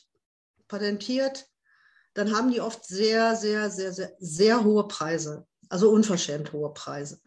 patentiert, 0.69 1.47
dann 2.15 2.35
haben 2.35 2.51
die 2.51 2.63
oft 2.63 2.87
sehr, 2.87 3.37
sehr, 3.37 3.71
sehr, 3.71 3.93
sehr, 3.93 4.13
sehr 4.19 4.65
hohe 4.65 4.89
Preise, 4.89 5.47
also 5.69 5.91
unverschämt 5.91 6.53
hohe 6.53 6.73
Preise. 6.73 7.21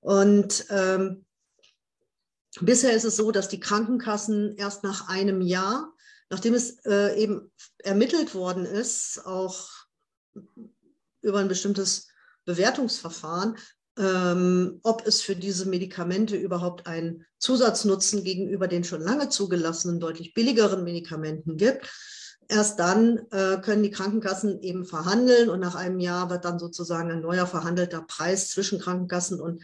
Und 0.00 0.64
ähm, 0.70 1.26
bisher 2.60 2.92
ist 2.92 3.04
es 3.04 3.16
so, 3.16 3.30
dass 3.30 3.48
die 3.48 3.60
Krankenkassen 3.60 4.56
erst 4.56 4.82
nach 4.82 5.08
einem 5.08 5.40
Jahr 5.40 5.92
nachdem 6.30 6.54
es 6.54 6.78
äh, 6.86 7.20
eben 7.20 7.50
ermittelt 7.78 8.34
worden 8.34 8.64
ist, 8.64 9.20
auch 9.26 9.68
über 11.20 11.40
ein 11.40 11.48
bestimmtes 11.48 12.08
Bewertungsverfahren, 12.46 13.56
ähm, 13.98 14.80
ob 14.84 15.06
es 15.06 15.20
für 15.20 15.36
diese 15.36 15.68
Medikamente 15.68 16.36
überhaupt 16.36 16.86
einen 16.86 17.26
Zusatznutzen 17.38 18.24
gegenüber 18.24 18.68
den 18.68 18.84
schon 18.84 19.02
lange 19.02 19.28
zugelassenen, 19.28 20.00
deutlich 20.00 20.32
billigeren 20.32 20.84
Medikamenten 20.84 21.56
gibt. 21.56 21.92
Erst 22.48 22.78
dann 22.78 23.18
äh, 23.30 23.60
können 23.60 23.82
die 23.82 23.90
Krankenkassen 23.90 24.62
eben 24.62 24.84
verhandeln 24.84 25.50
und 25.50 25.60
nach 25.60 25.74
einem 25.74 26.00
Jahr 26.00 26.30
wird 26.30 26.44
dann 26.44 26.58
sozusagen 26.58 27.10
ein 27.10 27.20
neuer 27.20 27.46
verhandelter 27.46 28.02
Preis 28.02 28.48
zwischen 28.48 28.80
Krankenkassen 28.80 29.40
und 29.40 29.62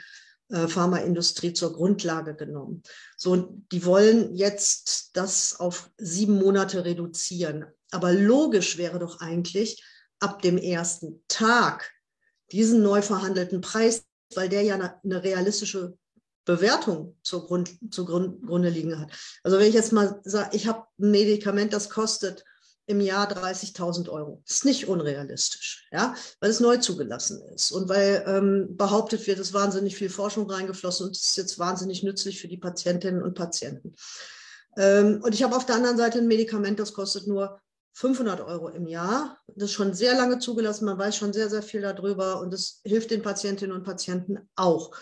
Pharmaindustrie 0.48 1.52
zur 1.52 1.72
Grundlage 1.72 2.34
genommen. 2.34 2.82
So, 3.16 3.60
die 3.72 3.84
wollen 3.84 4.34
jetzt 4.34 5.10
das 5.14 5.58
auf 5.58 5.90
sieben 5.98 6.38
Monate 6.38 6.84
reduzieren. 6.84 7.66
Aber 7.90 8.12
logisch 8.12 8.78
wäre 8.78 8.98
doch 8.98 9.20
eigentlich, 9.20 9.82
ab 10.20 10.42
dem 10.42 10.56
ersten 10.56 11.22
Tag 11.28 11.92
diesen 12.52 12.82
neu 12.82 13.02
verhandelten 13.02 13.60
Preis, 13.60 14.04
weil 14.34 14.48
der 14.48 14.62
ja 14.62 14.74
eine, 14.74 15.22
realistische 15.22 15.96
Bewertung 16.44 17.18
zur 17.22 17.46
Grund, 17.46 17.76
zugrunde 17.90 18.68
liegen 18.68 18.98
hat. 18.98 19.10
Also 19.42 19.58
wenn 19.58 19.68
ich 19.68 19.74
jetzt 19.74 19.92
mal 19.92 20.20
sage, 20.24 20.56
ich 20.56 20.68
habe 20.68 20.86
ein 20.98 21.10
Medikament, 21.10 21.72
das 21.72 21.90
kostet 21.90 22.44
im 22.86 23.00
Jahr 23.00 23.30
30.000 23.30 24.08
Euro. 24.08 24.42
Das 24.46 24.58
ist 24.58 24.64
nicht 24.64 24.88
unrealistisch, 24.88 25.88
ja, 25.92 26.14
weil 26.40 26.50
es 26.50 26.60
neu 26.60 26.76
zugelassen 26.76 27.42
ist 27.54 27.72
und 27.72 27.88
weil 27.88 28.24
ähm, 28.26 28.76
behauptet 28.76 29.26
wird, 29.26 29.38
es 29.38 29.52
wahnsinnig 29.52 29.96
viel 29.96 30.08
Forschung 30.08 30.48
reingeflossen 30.48 31.06
und 31.06 31.16
es 31.16 31.30
ist 31.30 31.36
jetzt 31.36 31.58
wahnsinnig 31.58 32.02
nützlich 32.02 32.40
für 32.40 32.48
die 32.48 32.58
Patientinnen 32.58 33.22
und 33.22 33.34
Patienten. 33.34 33.94
Ähm, 34.76 35.20
und 35.22 35.34
ich 35.34 35.42
habe 35.42 35.56
auf 35.56 35.66
der 35.66 35.76
anderen 35.76 35.96
Seite 35.96 36.18
ein 36.18 36.28
Medikament, 36.28 36.78
das 36.78 36.92
kostet 36.92 37.26
nur 37.26 37.60
500 37.94 38.42
Euro 38.42 38.68
im 38.68 38.86
Jahr. 38.86 39.38
Das 39.48 39.70
ist 39.70 39.72
schon 39.72 39.94
sehr 39.94 40.14
lange 40.14 40.38
zugelassen, 40.38 40.84
man 40.84 40.98
weiß 40.98 41.16
schon 41.16 41.32
sehr, 41.32 41.48
sehr 41.48 41.62
viel 41.62 41.80
darüber 41.80 42.40
und 42.40 42.52
es 42.54 42.80
hilft 42.84 43.10
den 43.10 43.22
Patientinnen 43.22 43.74
und 43.74 43.84
Patienten 43.84 44.48
auch. 44.54 44.94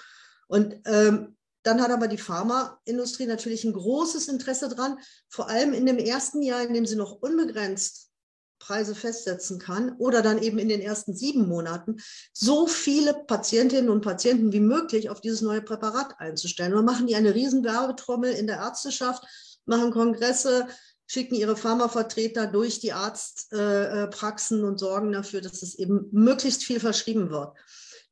Und 0.47 0.77
ähm, 0.87 1.37
dann 1.65 1.83
hat 1.83 1.91
aber 1.91 2.09
die 2.09 2.19
Pharmaindustrie 2.19 3.27
natürlich 3.27 3.65
ein 3.65 3.73
großes 3.73 4.29
Interesse 4.29 4.69
dran, 4.69 4.99
vor 5.29 5.49
allem 5.49 5.73
in 5.73 5.87
dem 5.87 5.99
ersten 5.99 6.43
Jahr, 6.43 6.63
in 6.63 6.75
dem 6.75 6.87
sie 6.87 6.97
noch 6.97 7.13
unbegrenzt 7.21 8.11
Preise 8.59 8.95
festsetzen 8.95 9.59
kann 9.59 9.97
oder 9.99 10.23
dann 10.23 10.41
eben 10.41 10.59
in 10.59 10.69
den 10.69 10.81
ersten 10.81 11.15
sieben 11.15 11.49
Monaten 11.49 11.97
so 12.33 12.67
viele 12.67 13.13
Patientinnen 13.13 13.91
und 13.91 14.01
Patienten 14.01 14.53
wie 14.53 14.61
möglich 14.61 15.11
auf 15.11 15.21
dieses 15.21 15.43
neue 15.43 15.61
Präparat 15.61 16.19
einzustellen. 16.19 16.75
Und 16.75 16.85
machen 16.85 17.07
die 17.07 17.17
eine 17.17 17.35
riesen 17.35 17.65
Werbetrommel 17.65 18.33
in 18.33 18.47
der 18.47 18.57
Ärzteschaft, 18.57 19.25
machen 19.67 19.91
Kongresse, 19.91 20.67
schicken 21.07 21.35
ihre 21.35 21.57
Pharmavertreter 21.57 22.47
durch 22.47 22.81
die 22.81 22.93
Arztpraxen 22.93 24.61
äh, 24.61 24.65
und 24.65 24.79
sorgen 24.79 25.13
dafür, 25.13 25.43
dass 25.43 25.63
es 25.63 25.75
eben 25.75 26.09
möglichst 26.13 26.65
viel 26.65 26.81
verschrieben 26.81 27.31
wird. 27.31 27.53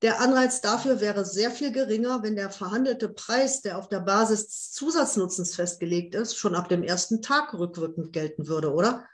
Der 0.02 0.20
Anreiz 0.20 0.60
dafür 0.60 1.00
wäre 1.00 1.24
sehr 1.24 1.52
viel 1.52 1.70
geringer, 1.70 2.24
wenn 2.24 2.34
der 2.34 2.50
verhandelte 2.50 3.08
Preis, 3.08 3.62
der 3.62 3.78
auf 3.78 3.88
der 3.88 4.00
Basis 4.00 4.46
des 4.48 4.72
Zusatznutzens 4.72 5.54
festgelegt 5.54 6.16
ist, 6.16 6.36
schon 6.36 6.56
ab 6.56 6.68
dem 6.68 6.82
ersten 6.82 7.22
Tag 7.22 7.54
rückwirkend 7.54 8.12
gelten 8.12 8.48
würde, 8.48 8.72
oder? 8.72 9.06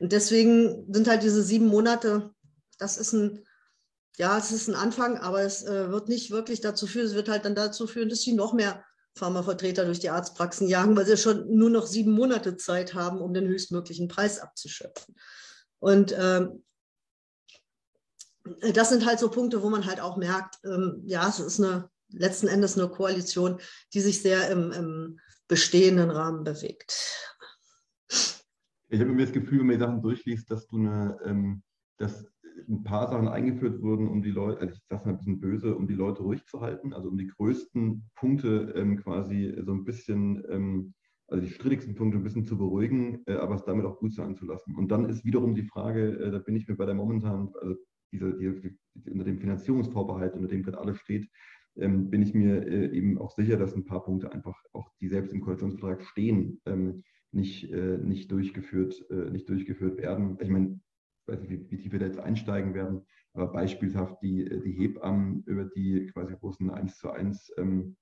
Und 0.00 0.12
deswegen 0.12 0.86
sind 0.92 1.08
halt 1.08 1.22
diese 1.22 1.42
sieben 1.42 1.66
Monate, 1.66 2.30
das 2.78 2.98
ist 2.98 3.14
ein, 3.14 3.42
ja, 4.18 4.36
es 4.36 4.52
ist 4.52 4.68
ein 4.68 4.74
Anfang, 4.74 5.16
aber 5.16 5.40
es 5.42 5.64
äh, 5.64 5.90
wird 5.90 6.08
nicht 6.08 6.30
wirklich 6.30 6.60
dazu 6.60 6.86
führen, 6.86 7.06
es 7.06 7.14
wird 7.14 7.30
halt 7.30 7.46
dann 7.46 7.54
dazu 7.54 7.86
führen, 7.86 8.10
dass 8.10 8.20
sie 8.20 8.34
noch 8.34 8.52
mehr 8.52 8.84
Pharmavertreter 9.14 9.86
durch 9.86 9.98
die 9.98 10.10
Arztpraxen 10.10 10.68
jagen, 10.68 10.94
weil 10.94 11.06
sie 11.06 11.16
schon 11.16 11.52
nur 11.56 11.70
noch 11.70 11.86
sieben 11.86 12.12
Monate 12.12 12.56
Zeit 12.56 12.94
haben, 12.94 13.20
um 13.20 13.32
den 13.32 13.48
höchstmöglichen 13.48 14.08
Preis 14.08 14.38
abzuschöpfen. 14.40 15.16
Und 15.80 16.14
ähm, 16.16 16.64
das 18.74 18.90
sind 18.90 19.06
halt 19.06 19.18
so 19.18 19.30
Punkte, 19.30 19.62
wo 19.62 19.70
man 19.70 19.86
halt 19.86 20.00
auch 20.00 20.16
merkt, 20.16 20.58
ähm, 20.64 21.02
ja, 21.04 21.28
es 21.28 21.40
ist 21.40 21.60
eine 21.60 21.90
letzten 22.10 22.48
Endes 22.48 22.78
eine 22.78 22.88
Koalition, 22.88 23.58
die 23.92 24.00
sich 24.00 24.22
sehr 24.22 24.50
im, 24.50 24.72
im 24.72 25.18
bestehenden 25.46 26.10
Rahmen 26.10 26.44
bewegt. 26.44 26.94
Ich 28.90 29.00
habe 29.00 29.10
immer 29.10 29.20
das 29.20 29.32
Gefühl, 29.32 29.60
wenn 29.60 29.66
man 29.66 29.76
die 29.76 29.84
Sachen 29.84 30.02
durchliest, 30.02 30.50
dass 30.50 30.66
du 30.66 30.78
eine, 30.78 31.18
ähm, 31.24 31.62
dass 31.98 32.26
ein 32.68 32.84
paar 32.84 33.08
Sachen 33.08 33.28
eingeführt 33.28 33.80
wurden, 33.82 34.08
um 34.08 34.22
die 34.22 34.30
Leute, 34.30 34.60
also 34.60 34.74
ich 34.74 34.80
sage 34.88 35.04
mal 35.04 35.12
ein 35.12 35.18
bisschen 35.18 35.40
böse, 35.40 35.74
um 35.74 35.86
die 35.86 35.94
Leute 35.94 36.22
ruhig 36.22 36.44
zu 36.46 36.60
halten, 36.60 36.92
also 36.92 37.08
um 37.08 37.16
die 37.16 37.28
größten 37.28 38.10
Punkte 38.14 38.72
ähm, 38.76 38.96
quasi 39.02 39.54
so 39.64 39.72
ein 39.72 39.84
bisschen, 39.84 40.44
ähm, 40.50 40.94
also 41.28 41.44
die 41.44 41.52
strittigsten 41.52 41.94
Punkte 41.94 42.18
ein 42.18 42.24
bisschen 42.24 42.46
zu 42.46 42.56
beruhigen, 42.56 43.22
äh, 43.26 43.34
aber 43.34 43.54
es 43.54 43.64
damit 43.64 43.84
auch 43.84 43.98
gut 43.98 44.14
sein 44.14 44.36
zu 44.36 44.46
lassen. 44.46 44.74
Und 44.76 44.90
dann 44.90 45.08
ist 45.08 45.24
wiederum 45.24 45.54
die 45.54 45.66
Frage, 45.66 46.18
äh, 46.18 46.30
da 46.30 46.38
bin 46.38 46.56
ich 46.56 46.66
mir 46.66 46.76
bei 46.76 46.86
der 46.86 46.94
momentanen, 46.94 47.52
also 47.60 47.76
diese, 48.12 48.36
diese, 48.36 48.76
unter 49.10 49.24
dem 49.24 49.38
Finanzierungsvorbehalt, 49.38 50.34
unter 50.34 50.48
dem 50.48 50.62
gerade 50.62 50.78
alles 50.78 50.98
steht, 50.98 51.28
ähm, 51.76 52.10
bin 52.10 52.22
ich 52.22 52.34
mir 52.34 52.66
äh, 52.66 52.96
eben 52.96 53.18
auch 53.18 53.30
sicher, 53.30 53.56
dass 53.56 53.74
ein 53.74 53.84
paar 53.84 54.04
Punkte 54.04 54.32
einfach 54.32 54.60
auch, 54.72 54.90
die 55.00 55.08
selbst 55.08 55.32
im 55.32 55.40
Koalitionsvertrag 55.40 56.02
stehen, 56.02 56.60
ähm, 56.66 57.04
nicht, 57.30 57.70
äh, 57.70 57.98
nicht, 57.98 58.30
durchgeführt, 58.32 59.04
äh, 59.10 59.30
nicht 59.30 59.48
durchgeführt 59.48 59.98
werden. 59.98 60.38
Ich 60.40 60.48
meine, 60.48 60.80
ich 61.26 61.32
weiß 61.32 61.40
nicht, 61.40 61.50
wie, 61.50 61.70
wie 61.70 61.76
tief 61.76 61.92
wir 61.92 61.98
da 61.98 62.06
jetzt 62.06 62.18
einsteigen 62.18 62.74
werden, 62.74 63.02
aber 63.34 63.52
beispielhaft 63.52 64.22
die, 64.22 64.44
äh, 64.44 64.60
die 64.60 64.72
Hebammen, 64.72 65.42
über 65.46 65.64
die 65.64 66.06
quasi 66.06 66.34
ein 66.34 66.70
1 66.70 66.98
zu 66.98 67.10
1 67.10 67.52
ähm, 67.58 67.96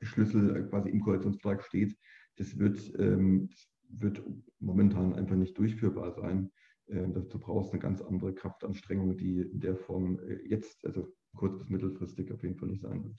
Schlüssel 0.00 0.56
äh, 0.56 0.62
quasi 0.62 0.88
im 0.90 1.00
Koalitionsvertrag 1.00 1.62
steht, 1.64 1.96
das 2.36 2.58
wird, 2.58 2.92
ähm, 2.98 3.50
wird 3.88 4.22
momentan 4.60 5.14
einfach 5.14 5.36
nicht 5.36 5.58
durchführbar 5.58 6.12
sein. 6.12 6.50
Äh, 6.88 7.08
dazu 7.12 7.38
brauchst 7.38 7.70
du 7.70 7.72
eine 7.72 7.80
ganz 7.80 8.02
andere 8.02 8.34
Kraftanstrengung, 8.34 9.16
die 9.16 9.40
in 9.40 9.60
der 9.60 9.76
Form 9.76 10.18
äh, 10.20 10.46
jetzt, 10.48 10.84
also 10.84 11.14
kurz- 11.34 11.58
bis 11.58 11.68
mittelfristig 11.68 12.32
auf 12.32 12.42
jeden 12.42 12.56
Fall 12.56 12.68
nicht 12.68 12.82
sein 12.82 13.04
wird. 13.04 13.18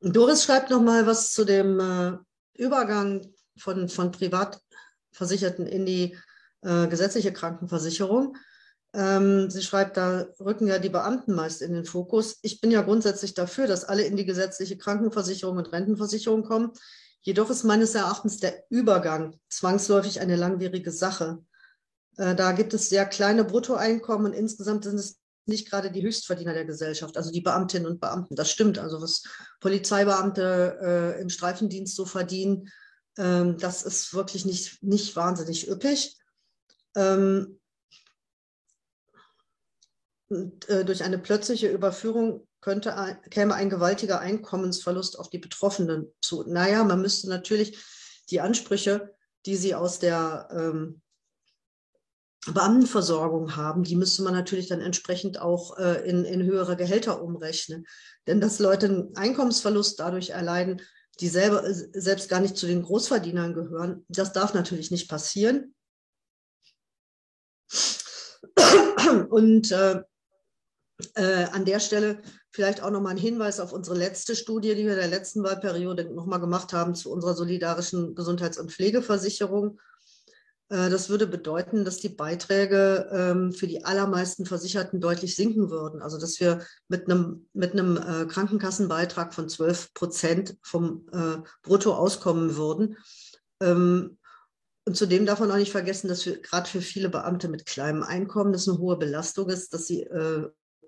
Doris 0.00 0.44
schreibt 0.44 0.70
nochmal 0.70 1.06
was 1.06 1.32
zu 1.32 1.44
dem 1.44 1.80
äh, 1.80 2.18
Übergang 2.62 3.26
von, 3.56 3.88
von 3.88 4.12
Privatversicherten 4.12 5.66
in 5.66 5.86
die 5.86 6.16
äh, 6.62 6.86
gesetzliche 6.88 7.32
Krankenversicherung. 7.32 8.36
Ähm, 8.92 9.50
sie 9.50 9.62
schreibt, 9.62 9.96
da 9.96 10.28
rücken 10.38 10.68
ja 10.68 10.78
die 10.78 10.88
Beamten 10.88 11.34
meist 11.34 11.62
in 11.62 11.72
den 11.72 11.84
Fokus. 11.84 12.38
Ich 12.42 12.60
bin 12.60 12.70
ja 12.70 12.82
grundsätzlich 12.82 13.34
dafür, 13.34 13.66
dass 13.66 13.84
alle 13.84 14.04
in 14.04 14.16
die 14.16 14.24
gesetzliche 14.24 14.76
Krankenversicherung 14.76 15.56
und 15.56 15.72
Rentenversicherung 15.72 16.44
kommen. 16.44 16.72
Jedoch 17.24 17.48
ist 17.48 17.64
meines 17.64 17.94
Erachtens 17.94 18.38
der 18.38 18.64
Übergang 18.68 19.40
zwangsläufig 19.48 20.20
eine 20.20 20.36
langwierige 20.36 20.90
Sache. 20.90 21.42
Äh, 22.18 22.34
da 22.34 22.52
gibt 22.52 22.74
es 22.74 22.90
sehr 22.90 23.06
kleine 23.06 23.44
Bruttoeinkommen 23.44 24.26
und 24.26 24.32
insgesamt 24.34 24.84
sind 24.84 24.98
es 24.98 25.18
nicht 25.46 25.70
gerade 25.70 25.90
die 25.90 26.02
Höchstverdiener 26.02 26.52
der 26.52 26.66
Gesellschaft, 26.66 27.16
also 27.16 27.30
die 27.30 27.40
Beamtinnen 27.40 27.86
und 27.86 28.00
Beamten. 28.00 28.36
Das 28.36 28.50
stimmt. 28.50 28.78
Also 28.78 29.00
was 29.00 29.22
Polizeibeamte 29.60 30.78
äh, 30.82 31.20
im 31.20 31.30
Streifendienst 31.30 31.96
so 31.96 32.04
verdienen, 32.04 32.70
ähm, 33.16 33.56
das 33.56 33.82
ist 33.82 34.12
wirklich 34.12 34.44
nicht, 34.44 34.82
nicht 34.82 35.16
wahnsinnig 35.16 35.68
üppig. 35.68 36.18
Ähm, 36.94 37.58
und, 40.28 40.68
äh, 40.68 40.84
durch 40.84 41.04
eine 41.04 41.18
plötzliche 41.18 41.68
Überführung 41.68 42.46
könnte, 42.64 43.18
käme 43.28 43.54
ein 43.54 43.68
gewaltiger 43.68 44.20
Einkommensverlust 44.20 45.18
auf 45.18 45.28
die 45.28 45.38
Betroffenen 45.38 46.10
zu. 46.22 46.44
Naja, 46.44 46.82
man 46.82 47.02
müsste 47.02 47.28
natürlich 47.28 47.78
die 48.30 48.40
Ansprüche, 48.40 49.14
die 49.44 49.56
sie 49.56 49.74
aus 49.74 49.98
der 49.98 50.48
ähm, 50.50 51.02
Beamtenversorgung 52.46 53.54
haben, 53.56 53.84
die 53.84 53.96
müsste 53.96 54.22
man 54.22 54.32
natürlich 54.32 54.66
dann 54.66 54.80
entsprechend 54.80 55.38
auch 55.38 55.76
äh, 55.76 56.08
in, 56.08 56.24
in 56.24 56.42
höhere 56.42 56.74
Gehälter 56.76 57.22
umrechnen. 57.22 57.86
Denn 58.26 58.40
dass 58.40 58.58
Leute 58.58 58.86
einen 58.86 59.14
Einkommensverlust 59.14 60.00
dadurch 60.00 60.30
erleiden, 60.30 60.80
die 61.20 61.28
selber, 61.28 61.66
äh, 61.66 61.74
selbst 62.00 62.30
gar 62.30 62.40
nicht 62.40 62.56
zu 62.56 62.66
den 62.66 62.82
Großverdienern 62.82 63.52
gehören, 63.52 64.06
das 64.08 64.32
darf 64.32 64.54
natürlich 64.54 64.90
nicht 64.90 65.10
passieren. 65.10 65.74
Und 69.28 69.70
äh, 69.70 70.02
äh, 71.14 71.44
an 71.52 71.64
der 71.64 71.80
Stelle 71.80 72.22
vielleicht 72.50 72.82
auch 72.82 72.90
nochmal 72.90 73.12
ein 73.12 73.18
Hinweis 73.18 73.58
auf 73.58 73.72
unsere 73.72 73.96
letzte 73.96 74.36
Studie, 74.36 74.74
die 74.74 74.84
wir 74.84 74.92
in 74.92 74.98
der 74.98 75.08
letzten 75.08 75.42
Wahlperiode 75.42 76.04
nochmal 76.14 76.40
gemacht 76.40 76.72
haben 76.72 76.94
zu 76.94 77.10
unserer 77.10 77.34
solidarischen 77.34 78.14
Gesundheits- 78.14 78.58
und 78.58 78.70
Pflegeversicherung. 78.70 79.80
Äh, 80.68 80.90
das 80.90 81.08
würde 81.08 81.26
bedeuten, 81.26 81.84
dass 81.84 81.98
die 81.98 82.08
Beiträge 82.10 83.08
ähm, 83.12 83.52
für 83.52 83.66
die 83.66 83.84
allermeisten 83.84 84.46
Versicherten 84.46 85.00
deutlich 85.00 85.34
sinken 85.34 85.70
würden. 85.70 86.00
Also 86.00 86.18
dass 86.18 86.38
wir 86.38 86.64
mit 86.88 87.10
einem, 87.10 87.48
mit 87.52 87.72
einem 87.72 87.96
äh, 87.96 88.26
Krankenkassenbeitrag 88.26 89.34
von 89.34 89.48
12 89.48 89.92
Prozent 89.94 90.56
vom 90.62 91.08
äh, 91.12 91.42
Brutto 91.62 91.94
auskommen 91.94 92.56
würden. 92.56 92.98
Ähm, 93.60 94.18
und 94.86 94.96
zudem 94.96 95.26
darf 95.26 95.40
man 95.40 95.50
auch 95.50 95.56
nicht 95.56 95.72
vergessen, 95.72 96.08
dass 96.08 96.24
gerade 96.24 96.68
für 96.68 96.82
viele 96.82 97.08
Beamte 97.08 97.48
mit 97.48 97.64
kleinem 97.64 98.02
Einkommen 98.02 98.52
das 98.52 98.68
eine 98.68 98.78
hohe 98.78 98.98
Belastung 98.98 99.48
ist, 99.48 99.72
dass 99.72 99.86
sie 99.86 100.06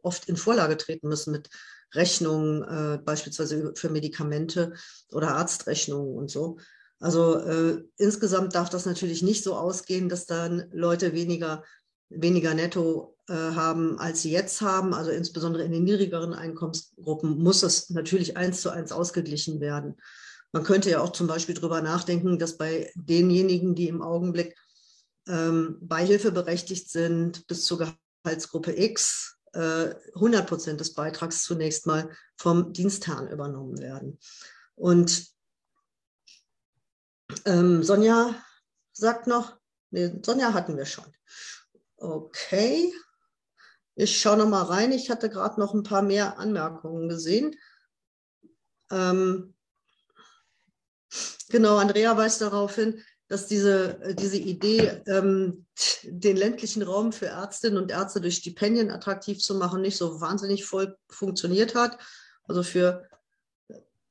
oft 0.07 0.29
in 0.29 0.37
Vorlage 0.37 0.77
treten 0.77 1.09
müssen 1.09 1.33
mit 1.33 1.51
Rechnungen, 1.95 2.63
äh, 2.63 2.99
beispielsweise 2.99 3.73
für 3.75 3.91
Medikamente 3.91 4.75
oder 5.13 5.35
Arztrechnungen 5.35 6.17
und 6.17 6.31
so. 6.31 6.59
Also 6.99 7.37
äh, 7.37 7.83
insgesamt 7.99 8.55
darf 8.55 8.71
das 8.71 8.87
natürlich 8.87 9.23
nicht 9.23 9.45
so 9.45 9.55
ausgehen, 9.55 10.09
dass 10.09 10.27
dann 10.27 10.69
Leute 10.73 11.13
weniger, 11.13 11.63
weniger 12.09 12.55
netto 12.55 13.17
äh, 13.29 13.35
haben, 13.35 13.99
als 13.99 14.23
sie 14.23 14.31
jetzt 14.31 14.61
haben, 14.63 14.95
also 14.95 15.11
insbesondere 15.11 15.65
in 15.65 15.73
den 15.73 15.85
niedrigeren 15.85 16.33
Einkommensgruppen, 16.33 17.39
muss 17.39 17.61
das 17.61 17.91
natürlich 17.91 18.37
eins 18.37 18.63
zu 18.63 18.71
eins 18.71 18.93
ausgeglichen 18.93 19.61
werden. 19.61 19.97
Man 20.53 20.65
könnte 20.65 20.91
ja 20.91 21.01
auch 21.01 21.13
zum 21.13 21.27
Beispiel 21.27 21.55
darüber 21.55 21.83
nachdenken, 21.83 22.39
dass 22.39 22.57
bei 22.57 22.91
denjenigen, 22.95 23.75
die 23.75 23.89
im 23.89 24.01
Augenblick 24.01 24.57
ähm, 25.29 25.77
beihilfeberechtigt 25.81 26.91
sind, 26.91 27.47
bis 27.47 27.65
zur 27.65 27.93
Gehaltsgruppe 28.25 28.73
X, 28.81 29.36
100 29.57 30.47
Prozent 30.47 30.81
des 30.81 30.95
Beitrags 30.95 31.43
zunächst 31.43 31.87
mal 31.87 32.11
vom 32.37 32.73
Dienstherrn 32.73 33.29
übernommen 33.29 33.79
werden. 33.79 34.19
Und 34.75 35.27
ähm, 37.45 37.83
Sonja 37.83 38.35
sagt 38.93 39.27
noch, 39.27 39.57
nee, 39.91 40.13
Sonja 40.23 40.53
hatten 40.53 40.77
wir 40.77 40.87
schon. 40.87 41.11
Okay, 41.97 42.93
ich 43.95 44.21
schaue 44.21 44.37
noch 44.37 44.49
mal 44.49 44.65
rein. 44.65 44.93
Ich 44.93 45.11
hatte 45.11 45.31
gerade 45.31 45.59
noch 45.59 45.73
ein 45.73 45.83
paar 45.83 46.03
mehr 46.03 46.39
Anmerkungen 46.39 47.09
gesehen. 47.09 47.57
Ähm, 48.91 49.55
genau, 51.49 51.79
Andrea 51.79 52.17
weist 52.17 52.43
darauf 52.43 52.75
hin, 52.75 53.03
dass 53.29 53.47
diese, 53.47 54.01
äh, 54.03 54.15
diese 54.15 54.37
Idee, 54.37 55.03
ähm, 55.07 55.67
den 56.05 56.37
ländlichen 56.37 56.83
Raum 56.83 57.13
für 57.13 57.27
Ärztinnen 57.27 57.79
und 57.79 57.91
Ärzte 57.91 58.21
durch 58.21 58.37
Stipendien 58.37 58.91
attraktiv 58.91 59.39
zu 59.39 59.55
machen, 59.55 59.83
nicht 59.83 59.97
so 59.97 60.21
wahnsinnig 60.21 60.65
voll 60.65 60.97
funktioniert 61.09 61.75
hat. 61.75 61.99
Also 62.45 62.63
für, 62.63 63.09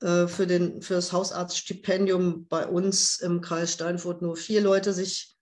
äh, 0.01 0.27
für, 0.27 0.47
den, 0.47 0.81
für 0.81 0.95
das 0.95 1.13
Hausarztstipendium 1.13 2.47
bei 2.47 2.67
uns 2.67 3.19
im 3.19 3.41
Kreis 3.41 3.73
Steinfurt 3.73 4.21
nur 4.21 4.35
vier 4.35 4.61
Leute 4.61 4.93
sich 4.93 5.37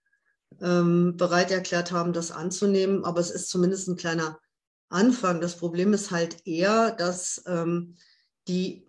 ähm, 0.61 1.17
bereit 1.17 1.51
erklärt 1.51 1.91
haben, 1.91 2.13
das 2.13 2.31
anzunehmen. 2.31 3.03
Aber 3.05 3.19
es 3.19 3.31
ist 3.31 3.49
zumindest 3.49 3.87
ein 3.87 3.95
kleiner 3.95 4.39
Anfang. 4.89 5.41
Das 5.41 5.57
Problem 5.57 5.93
ist 5.93 6.11
halt 6.11 6.45
eher, 6.45 6.91
dass 6.91 7.43
ähm, 7.47 7.95
die 8.47 8.87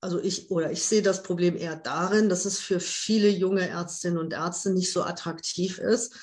also 0.00 0.20
ich 0.20 0.50
oder 0.50 0.70
ich 0.70 0.84
sehe 0.84 1.02
das 1.02 1.22
Problem 1.22 1.56
eher 1.56 1.76
darin, 1.76 2.28
dass 2.28 2.44
es 2.44 2.58
für 2.58 2.80
viele 2.80 3.28
junge 3.28 3.68
Ärztinnen 3.68 4.18
und 4.18 4.32
Ärzte 4.32 4.70
nicht 4.70 4.92
so 4.92 5.02
attraktiv 5.02 5.78
ist, 5.78 6.14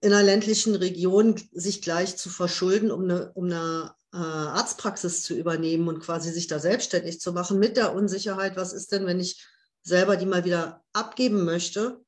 in 0.00 0.12
einer 0.12 0.22
ländlichen 0.22 0.74
Region 0.74 1.40
sich 1.52 1.80
gleich 1.80 2.16
zu 2.16 2.28
verschulden, 2.28 2.90
um 2.90 3.04
eine, 3.04 3.32
um 3.32 3.46
eine 3.46 3.94
äh, 4.12 4.16
Arztpraxis 4.18 5.22
zu 5.22 5.34
übernehmen 5.34 5.88
und 5.88 6.00
quasi 6.00 6.30
sich 6.30 6.46
da 6.46 6.58
selbstständig 6.58 7.20
zu 7.20 7.32
machen, 7.32 7.58
mit 7.58 7.76
der 7.76 7.94
Unsicherheit, 7.94 8.56
was 8.56 8.72
ist 8.72 8.92
denn, 8.92 9.06
wenn 9.06 9.18
ich 9.18 9.46
selber 9.82 10.16
die 10.16 10.26
mal 10.26 10.44
wieder 10.44 10.84
abgeben 10.92 11.44
möchte, 11.44 12.04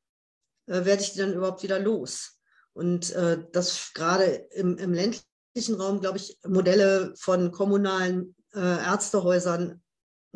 äh, 0.66 0.84
werde 0.84 1.02
ich 1.02 1.12
die 1.12 1.20
dann 1.20 1.32
überhaupt 1.32 1.62
wieder 1.62 1.78
los? 1.78 2.38
Und 2.74 3.12
äh, 3.12 3.42
das 3.52 3.92
gerade 3.94 4.26
im, 4.50 4.76
im 4.76 4.92
ländlichen 4.92 5.74
Raum, 5.78 6.00
glaube 6.00 6.18
ich, 6.18 6.38
Modelle 6.46 7.14
von 7.16 7.50
kommunalen 7.50 8.36
äh, 8.54 8.60
Ärztehäusern 8.60 9.82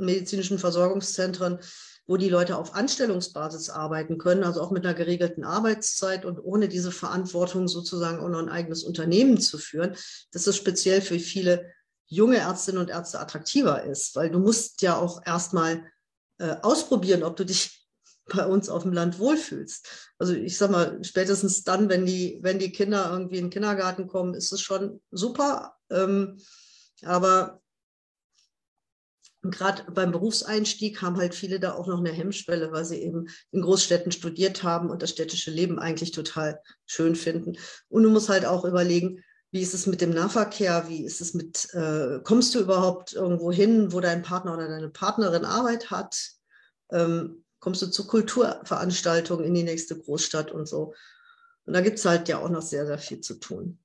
medizinischen 0.00 0.58
Versorgungszentren, 0.58 1.58
wo 2.06 2.16
die 2.16 2.28
Leute 2.28 2.56
auf 2.56 2.74
Anstellungsbasis 2.74 3.70
arbeiten 3.70 4.18
können, 4.18 4.42
also 4.42 4.60
auch 4.60 4.72
mit 4.72 4.84
einer 4.84 4.94
geregelten 4.94 5.44
Arbeitszeit 5.44 6.24
und 6.24 6.40
ohne 6.40 6.68
diese 6.68 6.90
Verantwortung 6.90 7.68
sozusagen 7.68 8.18
auch 8.18 8.28
noch 8.28 8.40
ein 8.40 8.48
eigenes 8.48 8.82
Unternehmen 8.82 9.40
zu 9.40 9.58
führen, 9.58 9.94
dass 10.32 10.48
es 10.48 10.56
speziell 10.56 11.02
für 11.02 11.20
viele 11.20 11.70
junge 12.06 12.38
Ärztinnen 12.38 12.80
und 12.80 12.90
Ärzte 12.90 13.20
attraktiver 13.20 13.84
ist, 13.84 14.16
weil 14.16 14.30
du 14.30 14.40
musst 14.40 14.82
ja 14.82 14.96
auch 14.96 15.24
erstmal 15.24 15.84
äh, 16.38 16.56
ausprobieren, 16.62 17.22
ob 17.22 17.36
du 17.36 17.44
dich 17.44 17.86
bei 18.26 18.44
uns 18.44 18.68
auf 18.68 18.82
dem 18.82 18.92
Land 18.92 19.18
wohlfühlst. 19.18 20.12
Also 20.18 20.34
ich 20.34 20.56
sag 20.56 20.70
mal, 20.70 20.98
spätestens 21.02 21.64
dann, 21.64 21.88
wenn 21.88 22.06
die, 22.06 22.38
wenn 22.42 22.58
die 22.58 22.72
Kinder 22.72 23.10
irgendwie 23.12 23.38
in 23.38 23.46
den 23.46 23.50
Kindergarten 23.50 24.08
kommen, 24.08 24.34
ist 24.34 24.52
es 24.52 24.60
schon 24.60 25.00
super. 25.10 25.76
Ähm, 25.90 26.38
aber 27.02 27.60
und 29.42 29.54
gerade 29.54 29.90
beim 29.90 30.12
Berufseinstieg 30.12 31.00
haben 31.00 31.16
halt 31.16 31.34
viele 31.34 31.60
da 31.60 31.72
auch 31.72 31.86
noch 31.86 31.98
eine 31.98 32.12
Hemmschwelle, 32.12 32.72
weil 32.72 32.84
sie 32.84 33.02
eben 33.02 33.28
in 33.52 33.62
Großstädten 33.62 34.12
studiert 34.12 34.62
haben 34.62 34.90
und 34.90 35.02
das 35.02 35.10
städtische 35.10 35.50
Leben 35.50 35.78
eigentlich 35.78 36.10
total 36.10 36.60
schön 36.84 37.16
finden. 37.16 37.56
Und 37.88 38.02
du 38.02 38.10
musst 38.10 38.28
halt 38.28 38.44
auch 38.44 38.64
überlegen, 38.64 39.24
wie 39.50 39.62
ist 39.62 39.74
es 39.74 39.86
mit 39.86 40.00
dem 40.00 40.10
Nahverkehr? 40.10 40.88
Wie 40.88 41.04
ist 41.04 41.20
es 41.20 41.34
mit, 41.34 41.72
äh, 41.72 42.20
kommst 42.22 42.54
du 42.54 42.60
überhaupt 42.60 43.14
irgendwo 43.14 43.50
hin, 43.50 43.92
wo 43.92 44.00
dein 44.00 44.22
Partner 44.22 44.54
oder 44.54 44.68
deine 44.68 44.90
Partnerin 44.90 45.44
Arbeit 45.44 45.90
hat? 45.90 46.16
Ähm, 46.92 47.44
kommst 47.58 47.82
du 47.82 47.86
zu 47.86 48.06
Kulturveranstaltungen 48.06 49.44
in 49.44 49.54
die 49.54 49.64
nächste 49.64 49.98
Großstadt 49.98 50.52
und 50.52 50.68
so? 50.68 50.94
Und 51.64 51.72
da 51.72 51.80
gibt 51.80 51.98
es 51.98 52.04
halt 52.04 52.28
ja 52.28 52.38
auch 52.38 52.48
noch 52.50 52.62
sehr, 52.62 52.86
sehr 52.86 52.98
viel 52.98 53.20
zu 53.20 53.34
tun. 53.34 53.78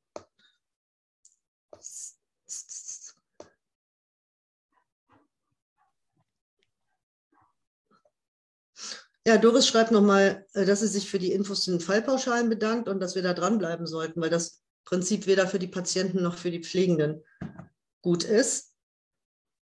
Ja, 9.28 9.40
Doris 9.40 9.68
schreibt 9.68 9.92
nochmal, 9.92 10.46
äh, 10.54 10.66
dass 10.66 10.82
sie 10.82 10.88
sich 10.88 11.10
für 11.10 11.18
die 11.18 11.32
Infos 11.32 11.64
zu 11.64 11.72
den 11.72 11.80
Fallpauschalen 11.80 12.48
bedankt 12.48 12.88
und 12.88 13.00
dass 13.00 13.16
wir 13.16 13.24
da 13.24 13.34
dranbleiben 13.34 13.88
sollten, 13.88 14.22
weil 14.22 14.30
das 14.30 14.62
Prinzip 14.84 15.26
weder 15.26 15.48
für 15.48 15.58
die 15.58 15.68
Patienten 15.68 16.22
noch 16.22 16.38
für 16.38 16.52
die 16.52 16.64
Pflegenden 16.64 17.24
gut 18.04 18.24
ist. 18.24 18.76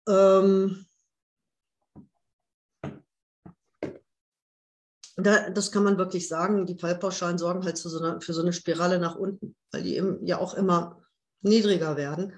Ähm, 0.09 0.85
da, 5.15 5.49
das 5.49 5.71
kann 5.71 5.85
man 5.85 5.97
wirklich 5.97 6.27
sagen. 6.27 6.65
Die 6.65 6.77
Fallpauschalen 6.77 7.37
sorgen 7.37 7.63
halt 7.63 7.77
so 7.77 7.97
eine, 7.97 8.19
für 8.19 8.33
so 8.33 8.41
eine 8.41 8.51
Spirale 8.51 8.99
nach 8.99 9.15
unten, 9.15 9.55
weil 9.71 9.83
die 9.83 10.03
ja 10.23 10.37
auch 10.37 10.53
immer 10.55 11.01
niedriger 11.41 11.95
werden. 11.95 12.33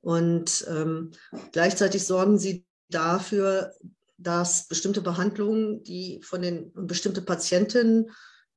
Und 0.00 0.64
ähm, 0.68 1.10
gleichzeitig 1.50 2.06
sorgen 2.06 2.38
sie 2.38 2.64
dafür, 2.88 3.74
dass 4.22 4.68
bestimmte 4.68 5.00
Behandlungen, 5.00 5.82
die 5.82 6.20
von 6.22 6.42
den 6.42 6.72
bestimmte 6.74 7.22
Patientinnen, 7.22 8.10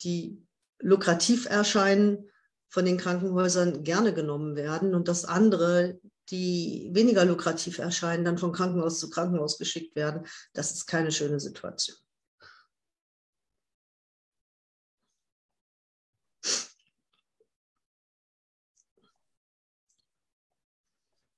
die 0.03 0.41
lukrativ 0.79 1.45
erscheinen, 1.45 2.29
von 2.69 2.85
den 2.85 2.97
Krankenhäusern 2.97 3.83
gerne 3.83 4.13
genommen 4.13 4.55
werden 4.55 4.95
und 4.95 5.07
dass 5.07 5.23
andere, 5.25 5.99
die 6.29 6.89
weniger 6.91 7.23
lukrativ 7.23 7.79
erscheinen, 7.79 8.25
dann 8.25 8.37
von 8.37 8.51
Krankenhaus 8.51 8.99
zu 8.99 9.09
Krankenhaus 9.09 9.57
geschickt 9.57 9.95
werden. 9.95 10.25
Das 10.53 10.71
ist 10.71 10.85
keine 10.85 11.11
schöne 11.11 11.39
Situation. 11.39 11.97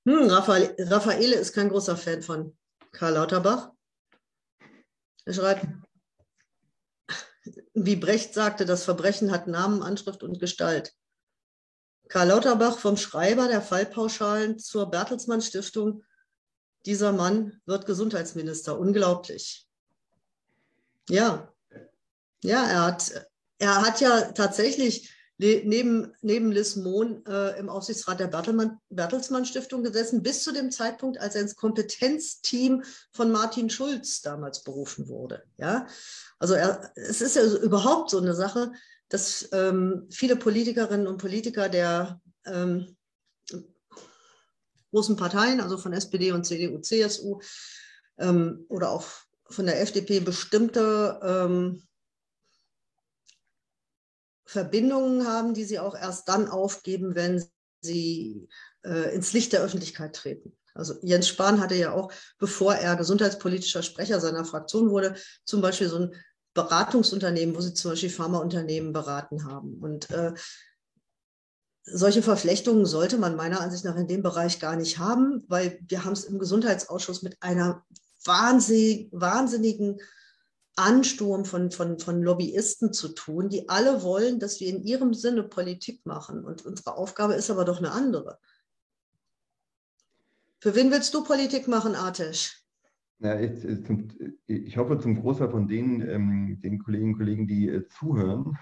Hm, 0.08 0.30
Raphael, 0.30 0.74
Raffaele 0.78 1.36
ist 1.36 1.52
kein 1.52 1.68
großer 1.68 1.94
Fan 1.94 2.22
von 2.22 2.56
Karl 2.92 3.12
Lauterbach. 3.12 3.72
Er 5.28 5.34
schreibt, 5.34 5.66
wie 7.74 7.96
Brecht 7.96 8.32
sagte, 8.32 8.64
das 8.64 8.84
Verbrechen 8.84 9.30
hat 9.30 9.46
Namen, 9.46 9.82
Anschrift 9.82 10.22
und 10.22 10.40
Gestalt. 10.40 10.94
Karl 12.08 12.28
Lauterbach 12.28 12.78
vom 12.78 12.96
Schreiber 12.96 13.46
der 13.46 13.60
Fallpauschalen 13.60 14.58
zur 14.58 14.90
Bertelsmann 14.90 15.42
Stiftung. 15.42 16.02
Dieser 16.86 17.12
Mann 17.12 17.60
wird 17.66 17.84
Gesundheitsminister. 17.84 18.78
Unglaublich. 18.78 19.68
Ja, 21.10 21.52
ja, 22.42 22.66
er 22.66 22.84
hat, 22.86 23.28
er 23.58 23.82
hat 23.82 24.00
ja 24.00 24.32
tatsächlich 24.32 25.14
neben, 25.38 26.12
neben 26.20 26.50
Liz 26.50 26.76
Mohn 26.76 27.24
äh, 27.26 27.58
im 27.58 27.68
Aufsichtsrat 27.68 28.18
der 28.18 28.26
Bertelmann, 28.26 28.80
Bertelsmann 28.90 29.46
Stiftung 29.46 29.84
gesessen, 29.84 30.22
bis 30.22 30.42
zu 30.42 30.52
dem 30.52 30.70
Zeitpunkt, 30.70 31.18
als 31.18 31.36
er 31.36 31.42
ins 31.42 31.56
Kompetenzteam 31.56 32.82
von 33.12 33.30
Martin 33.30 33.70
Schulz 33.70 34.20
damals 34.20 34.64
berufen 34.64 35.08
wurde. 35.08 35.44
Ja? 35.56 35.86
Also 36.38 36.54
er, 36.54 36.92
es 36.96 37.20
ist 37.20 37.36
ja 37.36 37.44
überhaupt 37.44 38.10
so 38.10 38.18
eine 38.18 38.34
Sache, 38.34 38.72
dass 39.08 39.48
ähm, 39.52 40.06
viele 40.10 40.36
Politikerinnen 40.36 41.06
und 41.06 41.18
Politiker 41.18 41.68
der 41.68 42.20
ähm, 42.44 42.96
großen 44.90 45.16
Parteien, 45.16 45.60
also 45.60 45.78
von 45.78 45.92
SPD 45.92 46.32
und 46.32 46.44
CDU, 46.44 46.78
CSU 46.78 47.40
ähm, 48.18 48.66
oder 48.68 48.90
auch 48.90 49.06
von 49.50 49.66
der 49.66 49.80
FDP 49.80 50.20
bestimmte 50.20 51.20
ähm, 51.22 51.87
Verbindungen 54.48 55.26
haben, 55.26 55.52
die 55.52 55.64
sie 55.64 55.78
auch 55.78 55.94
erst 55.94 56.26
dann 56.30 56.48
aufgeben, 56.48 57.14
wenn 57.14 57.44
sie 57.82 58.48
äh, 58.82 59.14
ins 59.14 59.34
Licht 59.34 59.52
der 59.52 59.60
Öffentlichkeit 59.60 60.16
treten. 60.16 60.56
Also 60.74 60.94
Jens 61.02 61.28
Spahn 61.28 61.60
hatte 61.60 61.74
ja 61.74 61.92
auch, 61.92 62.10
bevor 62.38 62.74
er 62.74 62.96
gesundheitspolitischer 62.96 63.82
Sprecher 63.82 64.20
seiner 64.20 64.46
Fraktion 64.46 64.88
wurde, 64.88 65.16
zum 65.44 65.60
Beispiel 65.60 65.90
so 65.90 65.98
ein 65.98 66.14
Beratungsunternehmen, 66.54 67.54
wo 67.54 67.60
sie 67.60 67.74
zum 67.74 67.90
Beispiel 67.90 68.08
Pharmaunternehmen 68.08 68.94
beraten 68.94 69.44
haben. 69.44 69.74
Und 69.80 70.10
äh, 70.10 70.32
solche 71.84 72.22
Verflechtungen 72.22 72.86
sollte 72.86 73.18
man 73.18 73.36
meiner 73.36 73.60
Ansicht 73.60 73.84
nach 73.84 73.96
in 73.96 74.08
dem 74.08 74.22
Bereich 74.22 74.60
gar 74.60 74.76
nicht 74.76 74.98
haben, 74.98 75.44
weil 75.48 75.78
wir 75.86 76.06
haben 76.06 76.14
es 76.14 76.24
im 76.24 76.38
Gesundheitsausschuss 76.38 77.20
mit 77.20 77.36
einer 77.40 77.84
wahnsinnigen 78.24 80.00
Ansturm 80.78 81.44
von, 81.44 81.70
von, 81.70 81.98
von 81.98 82.22
Lobbyisten 82.22 82.92
zu 82.92 83.08
tun, 83.08 83.48
die 83.48 83.68
alle 83.68 84.02
wollen, 84.02 84.38
dass 84.38 84.60
wir 84.60 84.68
in 84.68 84.82
ihrem 84.82 85.12
Sinne 85.12 85.42
Politik 85.42 86.06
machen. 86.06 86.44
Und 86.44 86.64
unsere 86.64 86.96
Aufgabe 86.96 87.34
ist 87.34 87.50
aber 87.50 87.64
doch 87.64 87.78
eine 87.78 87.92
andere. 87.92 88.38
Für 90.60 90.74
wen 90.74 90.90
willst 90.90 91.14
du 91.14 91.22
Politik 91.22 91.68
machen, 91.68 91.94
Artisch? 91.94 92.64
Ja, 93.20 93.38
ich, 93.40 93.64
ich, 94.46 94.76
hoffe 94.76 94.96
zum 95.00 95.20
Großteil 95.20 95.50
von 95.50 95.66
den, 95.66 96.08
ähm, 96.08 96.60
den 96.62 96.78
Kolleginnen 96.78 97.14
und 97.14 97.18
Kollegen, 97.18 97.48
die 97.48 97.68
äh, 97.68 97.84
zuhören. 97.88 98.56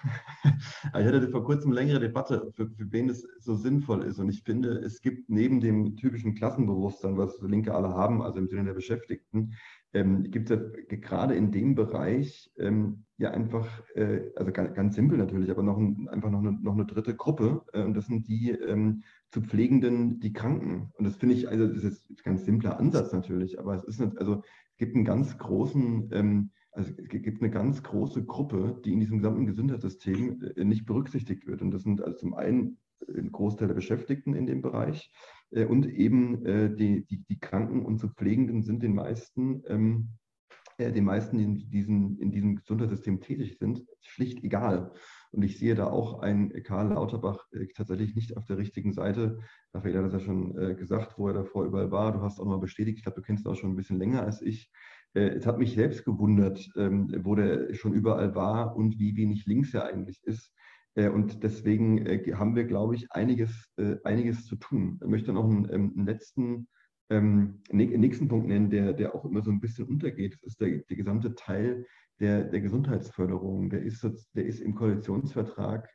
ich 0.44 0.92
hatte 0.92 1.28
vor 1.28 1.44
kurzem 1.44 1.72
längere 1.72 2.00
Debatte, 2.00 2.50
für, 2.54 2.70
für, 2.70 2.90
wen 2.90 3.10
es 3.10 3.26
so 3.38 3.54
sinnvoll 3.54 4.02
ist. 4.04 4.18
Und 4.18 4.30
ich 4.30 4.42
finde, 4.44 4.70
es 4.78 5.02
gibt 5.02 5.28
neben 5.28 5.60
dem 5.60 5.96
typischen 5.96 6.34
Klassenbewusstsein, 6.34 7.18
was 7.18 7.38
Linke 7.42 7.74
alle 7.74 7.90
haben, 7.90 8.22
also 8.22 8.38
im 8.38 8.48
Sinne 8.48 8.64
der 8.64 8.72
Beschäftigten, 8.72 9.52
ähm, 9.92 10.30
gibt 10.30 10.50
es 10.50 10.58
ja 10.58 10.96
gerade 10.96 11.34
in 11.34 11.52
dem 11.52 11.74
Bereich 11.74 12.50
ähm, 12.58 13.04
ja 13.18 13.30
einfach, 13.30 13.82
äh, 13.94 14.30
also 14.36 14.52
ganz, 14.52 14.74
ganz, 14.74 14.94
simpel 14.94 15.18
natürlich, 15.18 15.50
aber 15.50 15.62
noch 15.62 15.78
ein, 15.78 16.08
einfach 16.08 16.30
noch 16.30 16.40
eine, 16.40 16.52
noch 16.52 16.74
eine 16.74 16.86
dritte 16.86 17.14
Gruppe. 17.14 17.62
Äh, 17.72 17.82
und 17.82 17.94
das 17.94 18.06
sind 18.06 18.28
die 18.28 18.50
ähm, 18.50 19.02
zu 19.30 19.40
Pflegenden, 19.40 20.20
die 20.20 20.32
Kranken. 20.32 20.92
Und 20.94 21.04
das 21.04 21.16
finde 21.16 21.34
ich, 21.34 21.48
also 21.48 21.66
das 21.66 21.82
ist 21.82 22.10
ein 22.10 22.16
ganz 22.24 22.44
simpler 22.44 22.78
Ansatz 22.78 23.12
natürlich, 23.12 23.58
aber 23.58 23.74
es 23.74 23.84
ist 23.84 24.00
also 24.16 24.42
es 24.72 24.76
gibt 24.76 24.94
einen 24.94 25.04
ganz 25.04 25.38
großen, 25.38 26.10
ähm, 26.12 26.50
also 26.72 26.90
es 26.90 27.08
gibt 27.08 27.40
eine 27.40 27.50
ganz 27.50 27.82
große 27.82 28.24
Gruppe, 28.24 28.80
die 28.84 28.92
in 28.92 29.00
diesem 29.00 29.18
gesamten 29.18 29.46
Gesundheitssystem 29.46 30.42
äh, 30.56 30.64
nicht 30.64 30.84
berücksichtigt 30.84 31.46
wird. 31.46 31.62
Und 31.62 31.70
das 31.70 31.82
sind 31.82 32.02
also 32.02 32.18
zum 32.18 32.34
einen 32.34 32.78
ein 33.08 33.32
Großteil 33.32 33.68
der 33.68 33.74
Beschäftigten 33.74 34.34
in 34.34 34.46
dem 34.46 34.62
Bereich, 34.62 35.10
äh, 35.50 35.64
und 35.64 35.86
eben 35.86 36.44
äh, 36.44 36.74
die, 36.74 37.04
die, 37.06 37.22
die 37.24 37.38
Kranken 37.38 37.84
und 37.84 37.98
zu 37.98 38.08
Pflegenden 38.08 38.62
sind 38.62 38.82
den 38.82 38.94
meisten, 38.94 39.62
ähm, 39.68 40.08
äh, 40.78 40.92
den 40.92 41.04
meisten, 41.04 41.38
die 41.38 41.44
in, 41.44 41.70
diesen, 41.70 42.18
in 42.18 42.30
diesem 42.30 42.56
Gesundheitssystem 42.56 43.20
tätig 43.20 43.58
sind, 43.58 43.84
schlicht 44.02 44.42
egal. 44.44 44.92
Und 45.32 45.42
ich 45.42 45.58
sehe 45.58 45.74
da 45.74 45.88
auch 45.88 46.20
einen 46.20 46.50
Karl 46.62 46.88
Lauterbach 46.88 47.46
tatsächlich 47.74 48.14
nicht 48.14 48.36
auf 48.36 48.46
der 48.46 48.58
richtigen 48.58 48.92
Seite. 48.92 49.38
Raphael 49.74 49.96
hat 49.98 50.04
das 50.04 50.12
ja 50.14 50.20
schon 50.20 50.54
gesagt, 50.76 51.18
wo 51.18 51.28
er 51.28 51.34
davor 51.34 51.66
überall 51.66 51.90
war. 51.90 52.12
Du 52.12 52.22
hast 52.22 52.40
auch 52.40 52.46
mal 52.46 52.58
bestätigt, 52.58 52.98
ich 52.98 53.04
glaube, 53.04 53.20
du 53.20 53.26
kennst 53.26 53.44
ihn 53.44 53.50
auch 53.50 53.56
schon 53.56 53.70
ein 53.70 53.76
bisschen 53.76 53.98
länger 53.98 54.22
als 54.22 54.40
ich. 54.40 54.70
Es 55.12 55.44
hat 55.44 55.58
mich 55.58 55.74
selbst 55.74 56.04
gewundert, 56.04 56.66
ähm, 56.76 57.14
wo 57.22 57.34
der 57.34 57.74
schon 57.74 57.92
überall 57.92 58.34
war 58.34 58.76
und 58.76 58.98
wie 58.98 59.16
wenig 59.16 59.44
links 59.46 59.74
er 59.74 59.86
eigentlich 59.86 60.22
ist. 60.24 60.54
Äh, 60.96 61.08
und 61.10 61.42
deswegen 61.44 62.04
äh, 62.06 62.32
haben 62.34 62.56
wir, 62.56 62.64
glaube 62.64 62.96
ich, 62.96 63.12
einiges, 63.12 63.70
äh, 63.76 63.96
einiges 64.02 64.44
zu 64.46 64.56
tun. 64.56 64.98
Ich 65.02 65.08
möchte 65.08 65.32
noch 65.32 65.44
einen, 65.44 65.68
ähm, 65.70 66.06
letzten, 66.06 66.68
ähm, 67.10 67.62
nächsten 67.70 68.26
Punkt 68.28 68.48
nennen, 68.48 68.70
der, 68.70 68.92
der 68.92 69.14
auch 69.14 69.24
immer 69.24 69.42
so 69.42 69.50
ein 69.50 69.60
bisschen 69.60 69.86
untergeht. 69.86 70.34
Das 70.34 70.54
ist 70.54 70.60
der, 70.60 70.78
der 70.78 70.96
gesamte 70.96 71.34
Teil 71.34 71.86
der, 72.18 72.44
der 72.44 72.60
Gesundheitsförderung. 72.60 73.70
Der 73.70 73.82
ist, 73.82 74.04
der 74.34 74.46
ist 74.46 74.60
im 74.60 74.74
Koalitionsvertrag 74.74 75.88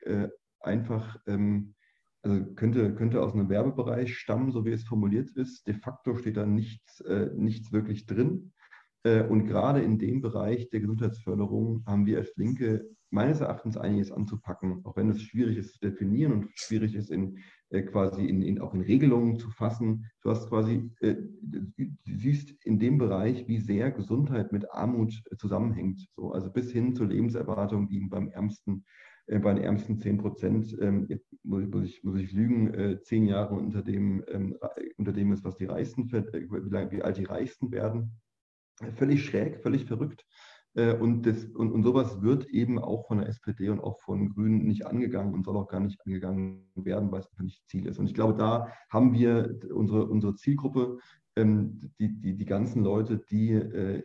einfach, 0.61 1.17
ähm, 1.27 1.73
also 2.21 2.45
könnte, 2.53 2.93
könnte 2.93 3.21
aus 3.21 3.33
einem 3.33 3.49
Werbebereich 3.49 4.15
stammen, 4.15 4.51
so 4.51 4.63
wie 4.63 4.71
es 4.71 4.83
formuliert 4.83 5.31
ist. 5.31 5.67
De 5.67 5.73
facto 5.73 6.15
steht 6.15 6.37
da 6.37 6.45
nichts, 6.45 7.03
nichts 7.35 7.73
wirklich 7.73 8.05
drin. 8.05 8.53
Und 9.03 9.47
gerade 9.47 9.81
in 9.81 9.97
dem 9.97 10.21
Bereich 10.21 10.69
der 10.69 10.79
Gesundheitsförderung 10.79 11.83
haben 11.87 12.05
wir 12.05 12.19
als 12.19 12.35
Linke 12.35 12.87
meines 13.11 13.41
Erachtens 13.41 13.77
einiges 13.77 14.11
anzupacken, 14.11 14.81
auch 14.85 14.95
wenn 14.95 15.09
es 15.09 15.21
schwierig 15.21 15.57
ist 15.57 15.73
zu 15.73 15.79
definieren 15.79 16.31
und 16.31 16.49
schwierig 16.55 16.95
ist, 16.95 17.11
in, 17.11 17.37
äh, 17.69 17.83
quasi 17.83 18.25
in, 18.25 18.41
in, 18.41 18.59
auch 18.59 18.73
in 18.73 18.81
Regelungen 18.81 19.37
zu 19.37 19.49
fassen. 19.51 20.05
Du 20.23 20.29
hast 20.31 20.47
quasi, 20.47 20.89
äh, 21.01 21.15
du 21.41 21.61
siehst 22.05 22.51
in 22.65 22.79
dem 22.79 22.97
Bereich, 22.97 23.47
wie 23.47 23.59
sehr 23.59 23.91
Gesundheit 23.91 24.53
mit 24.53 24.71
Armut 24.71 25.21
äh, 25.29 25.35
zusammenhängt. 25.35 26.07
So, 26.15 26.31
also 26.31 26.49
bis 26.49 26.71
hin 26.71 26.95
zur 26.95 27.07
Lebenserwartung, 27.07 27.89
die 27.89 27.99
beim 27.99 28.29
ärmsten, 28.29 28.85
äh, 29.27 29.39
bei 29.39 29.53
den 29.53 29.63
ärmsten 29.63 29.99
10 29.99 30.17
Prozent, 30.17 30.77
ähm, 30.79 31.07
muss, 31.43 31.67
muss, 31.67 31.83
ich, 31.83 32.03
muss 32.03 32.17
ich 32.17 32.31
lügen, 32.31 32.73
äh, 32.73 33.01
zehn 33.01 33.25
Jahre 33.25 33.55
unter 33.55 33.81
dem, 33.81 34.23
ähm, 34.29 34.57
unter 34.97 35.11
dem 35.11 35.33
ist, 35.33 35.43
was 35.43 35.57
die 35.57 35.65
Reichsten, 35.65 36.09
äh, 36.13 36.91
wie 36.91 37.01
alt 37.01 37.17
die 37.17 37.25
Reichsten 37.25 37.71
werden. 37.71 38.21
Völlig 38.95 39.25
schräg, 39.25 39.61
völlig 39.61 39.85
verrückt. 39.85 40.25
Äh, 40.73 40.93
und, 40.93 41.25
das, 41.25 41.45
und, 41.45 41.71
und 41.71 41.83
sowas 41.83 42.21
wird 42.21 42.47
eben 42.49 42.79
auch 42.79 43.07
von 43.07 43.19
der 43.19 43.27
SPD 43.27 43.69
und 43.69 43.81
auch 43.81 43.99
von 44.01 44.29
Grünen 44.29 44.65
nicht 44.65 44.85
angegangen 44.85 45.33
und 45.33 45.45
soll 45.45 45.57
auch 45.57 45.67
gar 45.67 45.81
nicht 45.81 45.99
angegangen 46.05 46.65
werden, 46.75 47.11
weil 47.11 47.19
es 47.19 47.27
einfach 47.27 47.43
nicht 47.43 47.67
Ziel 47.67 47.87
ist. 47.87 47.99
Und 47.99 48.05
ich 48.05 48.13
glaube, 48.13 48.37
da 48.37 48.67
haben 48.89 49.13
wir 49.13 49.59
unsere, 49.73 50.05
unsere 50.05 50.35
Zielgruppe, 50.35 50.99
ähm, 51.35 51.91
die, 51.99 52.19
die, 52.19 52.35
die 52.35 52.45
ganzen 52.45 52.83
Leute, 52.83 53.21
die 53.29 53.51
äh, 53.51 54.03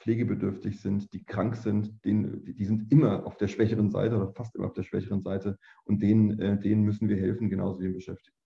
pflegebedürftig 0.00 0.80
sind, 0.80 1.12
die 1.12 1.24
krank 1.24 1.56
sind, 1.56 2.04
denen, 2.04 2.44
die 2.44 2.64
sind 2.64 2.90
immer 2.90 3.26
auf 3.26 3.36
der 3.36 3.48
schwächeren 3.48 3.90
Seite 3.90 4.16
oder 4.16 4.32
fast 4.32 4.56
immer 4.56 4.66
auf 4.66 4.72
der 4.72 4.82
schwächeren 4.82 5.22
Seite. 5.22 5.58
Und 5.84 6.02
denen, 6.02 6.38
äh, 6.40 6.58
denen 6.58 6.82
müssen 6.82 7.08
wir 7.08 7.16
helfen, 7.16 7.50
genauso 7.50 7.80
wie 7.80 7.84
den 7.84 7.94
Beschäftigten. 7.94 8.39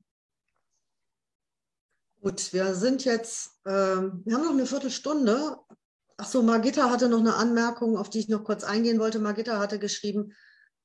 Gut, 2.25 2.55
wir 2.55 2.75
sind 2.75 3.05
jetzt, 3.05 3.51
äh, 3.67 3.71
wir 3.71 4.35
haben 4.35 4.45
noch 4.45 4.53
eine 4.53 4.65
Viertelstunde. 4.65 5.59
Achso, 6.17 6.41
Margitta 6.41 6.89
hatte 6.89 7.11
noch 7.11 7.19
eine 7.19 7.35
Anmerkung, 7.35 7.99
auf 7.99 8.09
die 8.09 8.21
ich 8.21 8.31
noch 8.31 8.45
kurz 8.45 8.65
eingehen 8.65 8.99
wollte. 8.99 9.19
Margitta 9.19 9.59
hatte 9.59 9.79
geschrieben, 9.79 10.33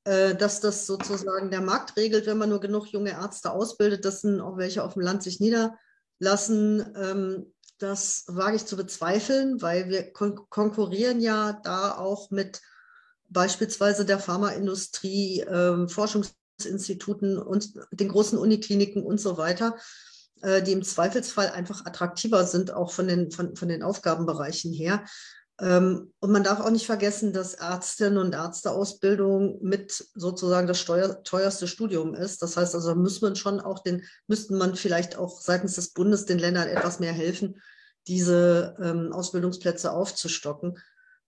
äh, 0.03 0.35
dass 0.35 0.59
das 0.59 0.85
sozusagen 0.85 1.49
der 1.49 1.61
Markt 1.61 1.95
regelt, 1.95 2.25
wenn 2.25 2.37
man 2.37 2.49
nur 2.49 2.59
genug 2.59 2.87
junge 2.87 3.11
Ärzte 3.11 3.51
ausbildet, 3.51 4.03
dass 4.03 4.25
auch 4.25 4.57
welche 4.57 4.83
auf 4.83 4.95
dem 4.95 5.01
Land 5.01 5.23
sich 5.23 5.39
niederlassen. 5.39 6.93
Ähm, 6.97 7.53
das 7.77 8.25
wage 8.27 8.57
ich 8.57 8.65
zu 8.65 8.75
bezweifeln, 8.75 9.61
weil 9.61 9.87
wir 9.87 10.11
kon 10.11 10.41
konkurrieren 10.49 11.21
ja 11.21 11.53
da 11.63 11.95
auch 11.95 12.31
mit 12.31 12.59
beispielsweise 13.29 14.03
der 14.03 14.19
Pharmaindustrie, 14.19 15.45
ähm, 15.49 15.87
Forschungsinstituten 15.87 17.37
und 17.37 17.71
den 17.93 18.09
großen 18.09 18.37
Unikliniken 18.37 19.03
und 19.03 19.21
so 19.21 19.37
weiter. 19.37 19.77
Äh, 20.41 20.63
die 20.63 20.71
im 20.71 20.83
Zweifelsfall 20.83 21.49
einfach 21.49 21.85
attraktiver 21.85 22.45
sind, 22.45 22.71
auch 22.71 22.91
von 22.91 23.07
den, 23.07 23.29
von, 23.31 23.55
von 23.57 23.67
den 23.67 23.83
Aufgabenbereichen 23.83 24.71
her. 24.71 25.03
Ähm, 25.59 26.13
und 26.19 26.31
man 26.31 26.43
darf 26.43 26.61
auch 26.61 26.69
nicht 26.69 26.85
vergessen, 26.85 27.33
dass 27.33 27.55
Ärztinnen 27.55 28.17
und 28.17 28.33
Ärzteausbildung 28.33 29.61
mit 29.61 29.91
sozusagen 30.13 30.67
das 30.67 30.79
steuer, 30.79 31.21
teuerste 31.23 31.67
Studium 31.67 32.13
ist. 32.13 32.41
Das 32.41 32.55
heißt 32.55 32.73
also, 32.73 32.95
müssen 32.95 33.27
wir 33.27 33.35
schon 33.35 33.59
auch 33.59 33.79
den, 33.79 34.03
müssten 34.27 34.57
man 34.57 34.75
vielleicht 34.75 35.17
auch 35.17 35.41
seitens 35.41 35.75
des 35.75 35.91
Bundes 35.91 36.25
den 36.25 36.39
Ländern 36.39 36.69
etwas 36.69 36.99
mehr 36.99 37.13
helfen, 37.13 37.61
diese 38.07 38.77
ähm, 38.81 39.11
Ausbildungsplätze 39.11 39.91
aufzustocken 39.91 40.79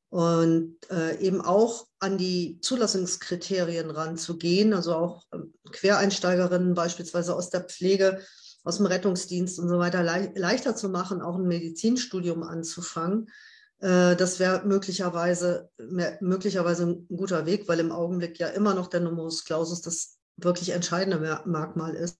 und 0.10 0.78
äh, 0.90 1.18
eben 1.20 1.42
auch 1.42 1.88
an 2.00 2.18
die 2.18 2.60
Zulassungskriterien 2.62 3.92
ranzugehen, 3.92 4.74
also 4.74 4.96
auch 4.96 5.24
ähm, 5.34 5.54
Quereinsteigerinnen 5.70 6.76
beispielsweise 6.76 7.36
aus 7.36 7.50
der 7.50 7.66
Pflege 7.66 8.22
aus 8.64 8.78
dem 8.78 8.86
Rettungsdienst 8.86 9.60
und 9.60 9.70
so 9.70 9.80
weiter 9.80 10.04
le 10.04 10.32
leichter 10.36 10.76
zu 10.76 10.90
machen, 10.90 11.22
auch 11.22 11.36
ein 11.36 11.48
Medizinstudium 11.48 12.44
anzufangen. 12.44 13.30
Äh, 13.80 14.16
das 14.16 14.40
wäre 14.40 14.66
möglicherweise, 14.66 15.70
möglicherweise 16.20 16.88
ein 16.88 17.08
guter 17.08 17.46
Weg, 17.46 17.68
weil 17.68 17.80
im 17.80 17.92
Augenblick 17.92 18.40
ja 18.40 18.48
immer 18.48 18.74
noch 18.74 18.88
der 18.88 19.02
Numerus 19.02 19.44
Clausus 19.46 19.82
das 19.82 20.18
wirklich 20.38 20.70
entscheidende 20.70 21.20
Merkmal 21.46 21.96
ist. 21.96 22.18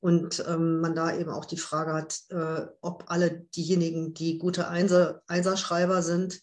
Und 0.00 0.44
ähm, 0.48 0.80
man 0.80 0.96
da 0.96 1.16
eben 1.16 1.30
auch 1.30 1.44
die 1.44 1.56
Frage 1.56 1.92
hat, 1.92 2.22
äh, 2.30 2.66
ob 2.80 3.04
alle 3.06 3.46
diejenigen, 3.54 4.14
die 4.14 4.38
gute 4.38 4.66
Einser 4.66 5.22
Einserschreiber 5.28 6.02
sind, 6.02 6.42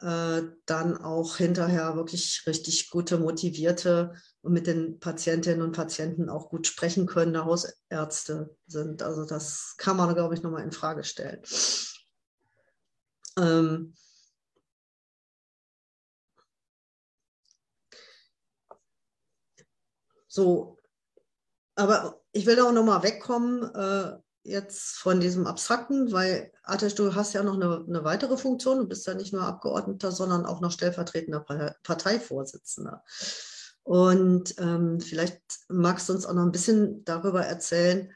äh, 0.00 0.42
dann 0.66 0.96
auch 0.96 1.36
hinterher 1.36 1.96
wirklich 1.96 2.42
richtig 2.46 2.90
gute, 2.90 3.18
motivierte 3.18 4.14
und 4.42 4.52
mit 4.52 4.66
den 4.66 5.00
Patientinnen 5.00 5.62
und 5.62 5.72
Patienten 5.72 6.28
auch 6.28 6.50
gut 6.50 6.66
sprechen 6.66 7.06
können, 7.06 7.42
Hausärzte 7.42 8.56
sind. 8.66 9.02
Also 9.02 9.24
das 9.24 9.74
kann 9.78 9.96
man, 9.96 10.14
glaube 10.14 10.34
ich, 10.34 10.42
nochmal 10.42 10.64
in 10.64 10.72
Frage 10.72 11.04
stellen. 11.04 11.42
Ähm, 13.38 13.94
so, 20.28 20.78
aber 21.74 22.20
ich 22.32 22.46
will 22.46 22.60
auch 22.60 22.72
nochmal 22.72 23.02
wegkommen. 23.02 23.62
Äh, 23.74 24.18
jetzt 24.46 24.98
von 24.98 25.20
diesem 25.20 25.46
Abstrakten, 25.46 26.12
weil 26.12 26.52
Atesh, 26.62 26.94
du 26.94 27.14
hast 27.14 27.32
ja 27.34 27.42
noch 27.42 27.54
eine, 27.54 27.84
eine, 27.86 28.04
weitere 28.04 28.36
Funktion. 28.36 28.78
Du 28.78 28.86
bist 28.86 29.06
ja 29.06 29.14
nicht 29.14 29.32
nur 29.32 29.42
Abgeordneter, 29.42 30.12
sondern 30.12 30.46
auch 30.46 30.60
noch 30.60 30.72
stellvertretender 30.72 31.40
Parteivorsitzender. 31.82 33.04
Und 33.82 34.54
ähm, 34.58 35.00
vielleicht 35.00 35.40
magst 35.68 36.08
du 36.08 36.12
uns 36.12 36.26
auch 36.26 36.34
noch 36.34 36.42
ein 36.42 36.52
bisschen 36.52 37.04
darüber 37.04 37.44
erzählen, 37.44 38.12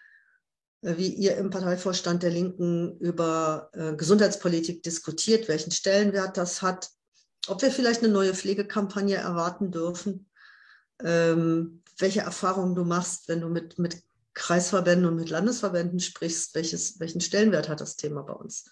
äh, 0.83 0.97
wie 0.97 1.15
ihr 1.15 1.37
im 1.37 1.51
Parteivorstand 1.51 2.23
der 2.23 2.31
Linken 2.31 2.99
über 2.99 3.71
äh, 3.73 3.95
Gesundheitspolitik 3.95 4.83
diskutiert, 4.83 5.49
welchen 5.49 5.71
Stellenwert 5.71 6.37
das 6.37 6.63
hat, 6.63 6.91
ob 7.49 7.63
wir 7.63 7.71
vielleicht 7.71 8.03
eine 8.03 8.13
neue 8.13 8.35
Pflegekampagne 8.35 9.17
erwarten 9.17 9.71
dürfen, 9.71 10.29
ähm, 11.03 11.83
welche 11.99 12.21
Erfahrungen 12.21 12.75
du 12.75 12.85
machst, 12.85 13.29
wenn 13.29 13.41
du 13.41 13.49
mit, 13.49 13.79
mit 13.79 14.03
Kreisverbänden 14.35 15.07
und 15.07 15.17
mit 15.17 15.31
Landesverbänden 15.31 16.01
sprichst, 16.01 16.55
welches, 16.55 17.01
welchen 17.01 17.21
Stellenwert 17.21 17.69
hat 17.69 17.81
das 17.81 17.97
Thema 17.97 18.23
bei 18.23 18.33
uns? 18.33 18.71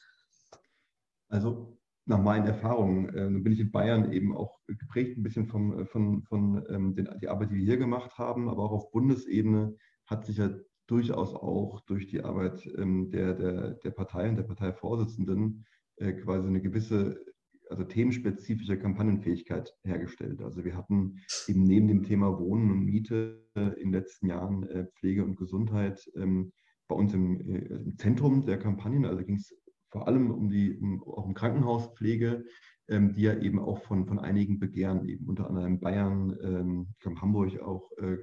Also 1.28 1.78
nach 2.06 2.22
meinen 2.22 2.46
Erfahrungen, 2.46 3.08
äh, 3.14 3.40
bin 3.40 3.52
ich 3.52 3.60
in 3.60 3.70
Bayern 3.70 4.12
eben 4.12 4.34
auch 4.34 4.60
geprägt 4.66 5.18
ein 5.18 5.22
bisschen 5.22 5.46
vom, 5.46 5.86
von, 5.88 6.22
von 6.22 6.64
ähm, 6.70 6.94
den, 6.94 7.08
die 7.20 7.28
Arbeit, 7.28 7.50
die 7.50 7.56
wir 7.56 7.64
hier 7.64 7.76
gemacht 7.76 8.16
haben, 8.16 8.48
aber 8.48 8.62
auch 8.62 8.72
auf 8.72 8.90
Bundesebene 8.90 9.76
hat 10.06 10.24
sich 10.24 10.38
ja 10.38 10.50
durchaus 10.86 11.34
auch 11.34 11.80
durch 11.80 12.06
die 12.06 12.22
Arbeit 12.22 12.66
ähm, 12.78 13.10
der, 13.10 13.34
der, 13.34 13.70
der 13.72 13.90
Partei 13.90 14.28
und 14.28 14.36
der 14.36 14.44
Parteivorsitzenden 14.44 15.66
äh, 15.96 16.14
quasi 16.14 16.48
eine 16.48 16.62
gewisse, 16.62 17.22
also 17.70 17.84
themenspezifische 17.84 18.78
Kampagnenfähigkeit 18.78 19.74
hergestellt. 19.84 20.42
Also 20.42 20.64
wir 20.64 20.76
hatten 20.76 21.20
eben 21.46 21.64
neben 21.64 21.88
dem 21.88 22.02
Thema 22.02 22.38
Wohnen 22.38 22.70
und 22.70 22.84
Miete 22.84 23.44
in 23.54 23.90
den 23.90 23.92
letzten 23.92 24.26
Jahren 24.26 24.64
äh, 24.64 24.86
Pflege 24.98 25.24
und 25.24 25.36
Gesundheit 25.36 26.10
ähm, 26.16 26.52
bei 26.88 26.96
uns 26.96 27.14
im, 27.14 27.40
äh, 27.40 27.58
im, 27.58 27.98
Zentrum 27.98 28.46
der 28.46 28.58
Kampagnen. 28.58 29.04
Also 29.04 29.24
ging 29.24 29.36
es 29.36 29.54
vor 29.90 30.06
allem 30.06 30.30
um 30.30 30.50
die, 30.50 30.80
auch 31.06 31.24
um 31.24 31.34
Krankenhauspflege, 31.34 32.44
ähm, 32.88 33.12
die 33.12 33.22
ja 33.22 33.38
eben 33.38 33.58
auch 33.58 33.82
von, 33.82 34.06
von 34.06 34.18
einigen 34.18 34.58
Begehren, 34.58 35.06
eben 35.08 35.26
unter 35.26 35.48
anderem 35.48 35.80
Bayern, 35.80 36.36
ähm, 36.42 36.86
ich 36.92 36.98
glaube 37.00 37.20
Hamburg 37.20 37.60
auch 37.60 37.90
äh, 37.98 38.16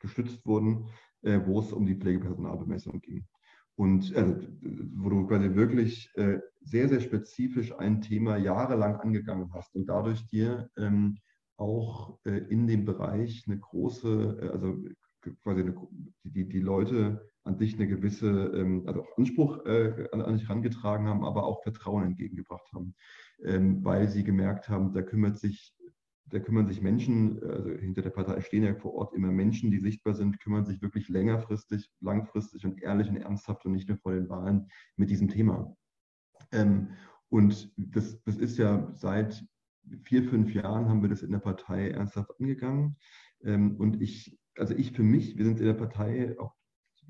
gestützt 0.00 0.46
wurden, 0.46 0.86
wo 1.20 1.58
es 1.58 1.72
um 1.72 1.84
die 1.84 1.96
Pflegepersonalbemessung 1.96 3.00
ging. 3.00 3.26
Und 3.78 4.12
also, 4.16 4.34
wo 4.96 5.08
du 5.08 5.26
quasi 5.28 5.54
wirklich 5.54 6.10
äh, 6.16 6.40
sehr, 6.62 6.88
sehr 6.88 7.00
spezifisch 7.00 7.72
ein 7.78 8.00
Thema 8.00 8.36
jahrelang 8.36 8.96
angegangen 8.96 9.52
hast 9.52 9.72
und 9.76 9.86
dadurch 9.86 10.26
dir 10.26 10.68
ähm, 10.76 11.18
auch 11.56 12.18
äh, 12.24 12.38
in 12.48 12.66
dem 12.66 12.84
Bereich 12.84 13.44
eine 13.46 13.56
große, 13.56 14.40
äh, 14.42 14.48
also 14.48 14.76
quasi 15.44 15.60
eine, 15.60 15.76
die, 16.24 16.48
die 16.48 16.58
Leute 16.58 17.24
an 17.44 17.56
sich 17.56 17.74
eine 17.74 17.86
gewisse, 17.86 18.50
ähm, 18.52 18.82
also 18.88 19.02
auch 19.02 19.16
Anspruch 19.16 19.64
äh, 19.64 20.08
an, 20.10 20.22
an 20.22 20.38
sich 20.38 20.48
herangetragen 20.48 21.06
haben, 21.06 21.24
aber 21.24 21.44
auch 21.44 21.62
Vertrauen 21.62 22.02
entgegengebracht 22.02 22.68
haben, 22.74 22.96
ähm, 23.44 23.84
weil 23.84 24.08
sie 24.08 24.24
gemerkt 24.24 24.68
haben, 24.68 24.92
da 24.92 25.02
kümmert 25.02 25.38
sich 25.38 25.72
da 26.30 26.38
kümmern 26.38 26.66
sich 26.66 26.80
Menschen, 26.80 27.42
also 27.42 27.70
hinter 27.70 28.02
der 28.02 28.10
Partei 28.10 28.40
stehen 28.40 28.64
ja 28.64 28.74
vor 28.74 28.94
Ort 28.94 29.14
immer 29.14 29.30
Menschen, 29.30 29.70
die 29.70 29.78
sichtbar 29.78 30.14
sind, 30.14 30.40
kümmern 30.40 30.64
sich 30.64 30.82
wirklich 30.82 31.08
längerfristig, 31.08 31.90
langfristig 32.00 32.64
und 32.64 32.82
ehrlich 32.82 33.08
und 33.08 33.16
ernsthaft 33.16 33.64
und 33.64 33.72
nicht 33.72 33.88
nur 33.88 33.98
vor 33.98 34.12
den 34.12 34.28
Wahlen 34.28 34.68
mit 34.96 35.10
diesem 35.10 35.28
Thema. 35.28 35.74
Ähm, 36.52 36.90
und 37.28 37.72
das, 37.76 38.22
das 38.24 38.36
ist 38.36 38.58
ja 38.58 38.90
seit 38.94 39.44
vier, 40.02 40.24
fünf 40.24 40.52
Jahren 40.52 40.88
haben 40.88 41.02
wir 41.02 41.08
das 41.08 41.22
in 41.22 41.32
der 41.32 41.38
Partei 41.38 41.90
ernsthaft 41.90 42.30
angegangen. 42.38 42.96
Ähm, 43.42 43.76
und 43.76 44.00
ich, 44.00 44.38
also 44.56 44.74
ich 44.74 44.92
für 44.92 45.02
mich, 45.02 45.36
wir 45.36 45.44
sind 45.44 45.60
in 45.60 45.66
der 45.66 45.74
Partei 45.74 46.38
auch 46.38 46.54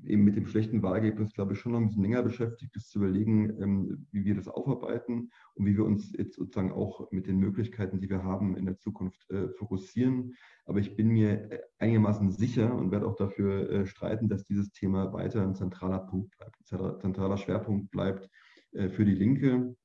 eben 0.03 0.23
mit 0.23 0.35
dem 0.35 0.45
schlechten 0.45 0.81
Wahlergebnis, 0.81 1.33
glaube 1.33 1.53
ich, 1.53 1.59
schon 1.59 1.73
noch 1.73 1.79
ein 1.79 1.87
bisschen 1.87 2.03
länger 2.03 2.23
beschäftigt, 2.23 2.75
ist 2.75 2.89
zu 2.89 2.99
überlegen, 2.99 3.61
ähm, 3.61 4.07
wie 4.11 4.25
wir 4.25 4.35
das 4.35 4.47
aufarbeiten 4.47 5.31
und 5.55 5.65
wie 5.65 5.75
wir 5.75 5.85
uns 5.85 6.11
jetzt 6.17 6.35
sozusagen 6.35 6.71
auch 6.71 7.11
mit 7.11 7.27
den 7.27 7.37
Möglichkeiten, 7.37 7.99
die 7.99 8.09
wir 8.09 8.23
haben, 8.23 8.55
in 8.55 8.65
der 8.65 8.77
Zukunft 8.77 9.29
äh, 9.29 9.49
fokussieren. 9.49 10.35
Aber 10.65 10.79
ich 10.79 10.95
bin 10.95 11.09
mir 11.09 11.51
äh, 11.51 11.59
einigermaßen 11.79 12.31
sicher 12.31 12.73
und 12.73 12.91
werde 12.91 13.07
auch 13.07 13.15
dafür 13.15 13.69
äh, 13.69 13.85
streiten, 13.85 14.29
dass 14.29 14.43
dieses 14.43 14.71
Thema 14.71 15.13
weiter 15.13 15.43
ein 15.43 15.55
zentraler 15.55 15.99
Punkt 15.99 16.37
bleibt, 16.37 16.55
ein 16.71 16.99
zentraler 16.99 17.37
Schwerpunkt 17.37 17.91
bleibt 17.91 18.29
für 18.71 19.03
die 19.03 19.15
Linke. 19.15 19.75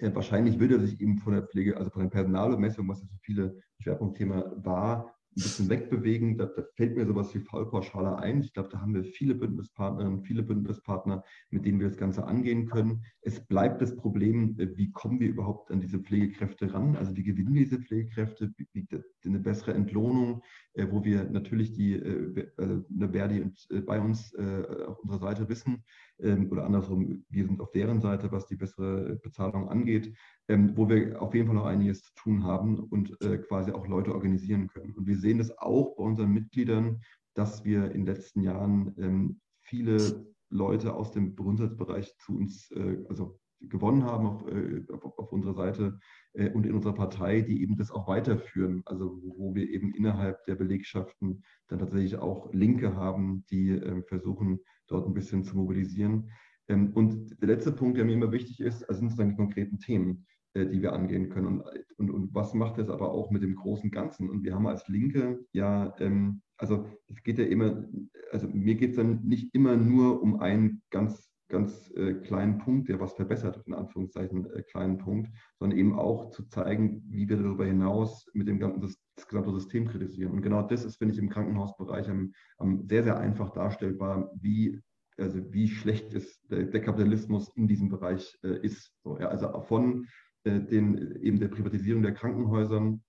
Wahrscheinlich 0.00 0.60
würde 0.60 0.76
er 0.76 0.80
sich 0.80 1.00
eben 1.00 1.18
von 1.18 1.32
der 1.32 1.42
Pflege, 1.42 1.76
also 1.76 1.90
von 1.90 2.02
der 2.02 2.10
Personalbemessung, 2.10 2.88
was 2.88 3.00
ja 3.00 3.08
für 3.08 3.18
viele 3.22 3.58
Schwerpunktthema 3.80 4.52
war, 4.56 5.13
ein 5.36 5.42
bisschen 5.42 5.68
wegbewegen. 5.68 6.38
Da, 6.38 6.46
da, 6.46 6.62
fällt 6.76 6.96
mir 6.96 7.06
sowas 7.06 7.34
wie 7.34 7.40
Fallpauschale 7.40 8.18
ein. 8.18 8.40
Ich 8.40 8.52
glaube, 8.52 8.68
da 8.70 8.80
haben 8.80 8.94
wir 8.94 9.04
viele 9.04 9.34
Bündnispartnerinnen, 9.34 10.22
viele 10.22 10.42
Bündnispartner, 10.42 11.24
mit 11.50 11.64
denen 11.64 11.80
wir 11.80 11.88
das 11.88 11.96
Ganze 11.96 12.24
angehen 12.24 12.66
können. 12.66 13.04
Es 13.22 13.40
bleibt 13.40 13.82
das 13.82 13.96
Problem, 13.96 14.58
äh, 14.58 14.76
wie 14.76 14.90
kommen 14.92 15.20
wir 15.20 15.28
überhaupt 15.28 15.70
an 15.70 15.80
diese 15.80 15.98
Pflegekräfte 15.98 16.72
ran? 16.72 16.96
Also 16.96 17.16
wie 17.16 17.24
gewinnen 17.24 17.54
wir 17.54 17.64
diese 17.64 17.80
Pflegekräfte? 17.80 18.52
Wie, 18.72 18.86
eine 19.24 19.40
bessere 19.40 19.74
Entlohnung, 19.74 20.42
äh, 20.74 20.86
wo 20.90 21.04
wir 21.04 21.24
natürlich 21.24 21.72
die 21.72 21.94
äh, 21.94 22.50
also 22.56 22.84
Verdi 23.10 23.40
und 23.40 23.66
äh, 23.70 23.80
bei 23.80 24.00
uns 24.00 24.34
äh, 24.34 24.84
auf 24.86 24.98
unserer 25.00 25.20
Seite 25.20 25.48
wissen, 25.48 25.84
oder 26.18 26.64
andersrum, 26.64 27.24
wir 27.28 27.44
sind 27.44 27.60
auf 27.60 27.72
deren 27.72 28.00
Seite, 28.00 28.30
was 28.30 28.46
die 28.46 28.54
bessere 28.56 29.16
Bezahlung 29.16 29.68
angeht 29.68 30.14
ähm, 30.48 30.76
wo 30.76 30.88
wir 30.88 31.20
auf 31.20 31.34
jeden 31.34 31.46
Fall 31.46 31.56
noch 31.56 31.66
einiges 31.66 32.02
zu 32.02 32.14
tun 32.14 32.44
haben 32.44 32.78
und 32.78 33.20
äh, 33.22 33.38
quasi 33.38 33.72
auch 33.72 33.86
Leute 33.86 34.14
organisieren 34.14 34.68
können. 34.68 34.94
Und 34.94 35.06
wir 35.06 35.16
sehen 35.16 35.38
das 35.38 35.56
auch 35.58 35.96
bei 35.96 36.04
unseren 36.04 36.32
Mitgliedern, 36.32 37.00
dass 37.34 37.64
wir 37.64 37.86
in 37.86 38.04
den 38.04 38.14
letzten 38.14 38.42
Jahren 38.42 38.94
ähm, 38.98 39.40
viele 39.62 40.26
Leute 40.50 40.94
aus 40.94 41.12
dem 41.12 41.34
Grundsatzbereich 41.34 42.16
zu 42.18 42.36
uns, 42.36 42.70
äh, 42.72 43.04
also 43.08 43.40
gewonnen 43.60 44.04
haben 44.04 44.26
auf, 44.26 44.46
äh, 44.46 44.84
auf, 44.92 45.18
auf 45.18 45.32
unserer 45.32 45.54
Seite 45.54 45.98
äh, 46.34 46.50
und 46.50 46.66
in 46.66 46.74
unserer 46.74 46.94
Partei, 46.94 47.40
die 47.40 47.62
eben 47.62 47.76
das 47.76 47.90
auch 47.90 48.06
weiterführen. 48.06 48.82
Also 48.84 49.20
wo 49.22 49.54
wir 49.54 49.68
eben 49.68 49.94
innerhalb 49.94 50.44
der 50.44 50.56
Belegschaften 50.56 51.42
dann 51.68 51.78
tatsächlich 51.78 52.18
auch 52.18 52.52
Linke 52.52 52.94
haben, 52.94 53.46
die 53.50 53.70
äh, 53.70 54.02
versuchen, 54.02 54.60
dort 54.88 55.06
ein 55.06 55.14
bisschen 55.14 55.44
zu 55.44 55.56
mobilisieren. 55.56 56.30
Ähm, 56.68 56.92
und 56.94 57.40
der 57.40 57.48
letzte 57.48 57.72
Punkt, 57.72 57.98
der 57.98 58.04
mir 58.04 58.14
immer 58.14 58.32
wichtig 58.32 58.60
ist, 58.60 58.82
also 58.88 59.00
sind 59.00 59.10
sozusagen 59.10 59.30
die 59.30 59.36
konkreten 59.36 59.78
Themen. 59.78 60.26
Äh, 60.56 60.66
die 60.66 60.82
wir 60.82 60.92
angehen 60.92 61.30
können. 61.30 61.46
Und, 61.46 61.64
und, 61.96 62.10
und 62.10 62.34
was 62.34 62.54
macht 62.54 62.78
das 62.78 62.88
aber 62.88 63.10
auch 63.10 63.32
mit 63.32 63.42
dem 63.42 63.56
großen 63.56 63.90
Ganzen? 63.90 64.30
Und 64.30 64.44
wir 64.44 64.54
haben 64.54 64.68
als 64.68 64.86
Linke 64.86 65.44
ja, 65.52 65.92
ähm, 65.98 66.42
also 66.56 66.86
es 67.08 67.24
geht 67.24 67.38
ja 67.38 67.44
immer, 67.44 67.88
also 68.30 68.46
mir 68.48 68.76
geht 68.76 68.90
es 68.90 68.96
dann 68.96 69.24
nicht 69.24 69.52
immer 69.52 69.76
nur 69.76 70.22
um 70.22 70.38
einen 70.38 70.82
ganz 70.90 71.33
ganz 71.54 71.90
äh, 71.96 72.14
kleinen 72.14 72.58
Punkt, 72.58 72.88
der 72.88 73.00
was 73.00 73.14
verbessert, 73.14 73.62
in 73.66 73.74
Anführungszeichen 73.74 74.46
äh, 74.52 74.62
kleinen 74.62 74.98
Punkt, 74.98 75.30
sondern 75.58 75.78
eben 75.78 75.98
auch 75.98 76.30
zu 76.30 76.42
zeigen, 76.48 77.02
wie 77.08 77.28
wir 77.28 77.36
darüber 77.36 77.64
hinaus 77.64 78.26
mit 78.34 78.48
dem 78.48 78.58
ganzen 78.58 78.80
das, 78.80 78.98
das 79.16 79.28
gesamte 79.28 79.52
System 79.52 79.86
kritisieren. 79.86 80.32
Und 80.32 80.42
genau 80.42 80.62
das 80.62 80.84
ist, 80.84 80.96
finde 80.96 81.14
ich, 81.14 81.20
im 81.20 81.30
Krankenhausbereich 81.30 82.10
am, 82.10 82.32
am 82.58 82.86
sehr, 82.88 83.04
sehr 83.04 83.18
einfach 83.18 83.50
darstellbar, 83.50 84.30
wie 84.34 84.80
also 85.16 85.40
wie 85.52 85.68
schlecht 85.68 86.12
ist 86.12 86.40
der, 86.50 86.64
der 86.64 86.82
Kapitalismus 86.82 87.48
in 87.54 87.68
diesem 87.68 87.88
Bereich 87.88 88.36
äh, 88.42 88.58
ist. 88.66 88.92
So, 89.04 89.16
ja, 89.18 89.28
also 89.28 89.60
von 89.62 90.08
äh, 90.42 90.60
den, 90.60 91.22
eben 91.22 91.38
der 91.38 91.48
Privatisierung 91.48 92.02
der 92.02 92.14
Krankenhäusern, 92.14 93.00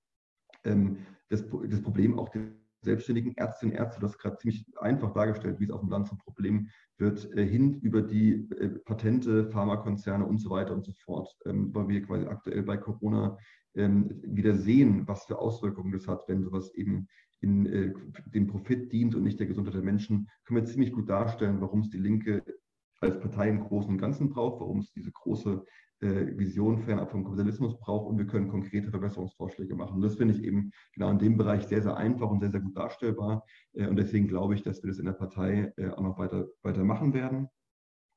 ähm, 0.66 0.98
das, 1.30 1.44
das 1.68 1.82
Problem 1.82 2.20
auch 2.20 2.30
der 2.30 2.44
selbstständigen 2.86 3.36
Ärztinnen 3.36 3.76
und 3.76 3.80
Ärzte, 3.82 4.00
das 4.00 4.18
gerade 4.18 4.38
ziemlich 4.38 4.66
einfach 4.78 5.14
dargestellt, 5.14 5.60
wie 5.60 5.66
es 5.66 5.72
auf 5.72 5.82
dem 5.82 5.90
Land 5.90 6.08
zum 6.08 6.18
Problem 6.18 6.70
wird, 6.98 7.30
äh, 7.36 7.46
hin 7.46 7.80
über 7.82 8.02
die 8.02 8.50
äh, 8.52 8.70
Patente, 8.86 9.50
Pharmakonzerne 9.52 10.26
und 10.26 10.38
so 10.38 10.50
weiter 10.50 10.74
und 10.74 10.86
so 10.86 10.94
fort, 11.04 11.36
ähm, 11.46 11.74
weil 11.74 11.88
wir 11.90 12.02
quasi 12.04 12.26
aktuell 12.26 12.64
bei 12.64 12.78
Corona 12.78 13.38
ähm, 13.76 14.22
wieder 14.24 14.56
sehen, 14.56 15.08
was 15.08 15.26
für 15.26 15.38
Auswirkungen 15.38 15.92
das 15.92 16.08
hat, 16.08 16.24
wenn 16.28 16.44
sowas 16.44 16.74
eben 16.76 17.08
in 17.42 17.66
äh, 17.66 17.94
dem 18.34 18.48
Profit 18.48 18.92
dient 18.92 19.16
und 19.16 19.24
nicht 19.24 19.40
der 19.40 19.48
Gesundheit 19.48 19.76
der 19.76 19.82
Menschen, 19.82 20.30
können 20.46 20.62
wir 20.62 20.66
ziemlich 20.66 20.94
gut 20.94 21.10
darstellen, 21.10 21.60
warum 21.62 21.82
es 21.82 21.90
die 21.90 21.98
Linke 21.98 22.44
als 23.06 23.20
Partei 23.20 23.50
im 23.50 23.62
Großen 23.62 23.90
und 23.90 23.98
Ganzen 23.98 24.30
braucht, 24.30 24.60
warum 24.62 24.80
es 24.80 24.92
diese 24.92 25.12
große 25.12 25.64
äh, 26.02 26.38
Vision 26.38 26.80
fernab 26.80 27.12
vom 27.12 27.24
Kapitalismus 27.24 27.80
braucht 27.80 28.08
und 28.08 28.18
wir 28.18 28.28
können 28.28 28.50
konkrete 28.50 28.90
Verbesserungsvorschläge 28.92 29.76
machen. 29.76 29.96
Und 29.96 30.02
das 30.02 30.16
finde 30.16 30.34
ich 30.34 30.44
eben 30.44 30.72
genau 30.94 31.10
in 31.10 31.20
dem 31.20 31.38
Bereich 31.38 31.64
sehr, 31.68 31.82
sehr 31.82 31.96
einfach 31.96 32.30
und 32.30 32.42
sehr, 32.42 32.52
sehr 32.52 32.60
gut 32.60 32.78
darstellbar. 32.78 33.46
Äh, 33.74 33.88
und 33.88 33.96
deswegen 33.96 34.28
glaube 34.28 34.56
ich, 34.56 34.64
dass 34.64 34.84
wir 34.84 34.90
das 34.90 35.00
in 35.00 35.06
der 35.06 35.14
Partei 35.14 35.74
äh, 35.78 35.90
auch 35.90 36.02
noch 36.02 36.18
weiter, 36.18 36.48
weiter 36.64 36.84
machen 36.84 37.14
werden. 37.14 37.48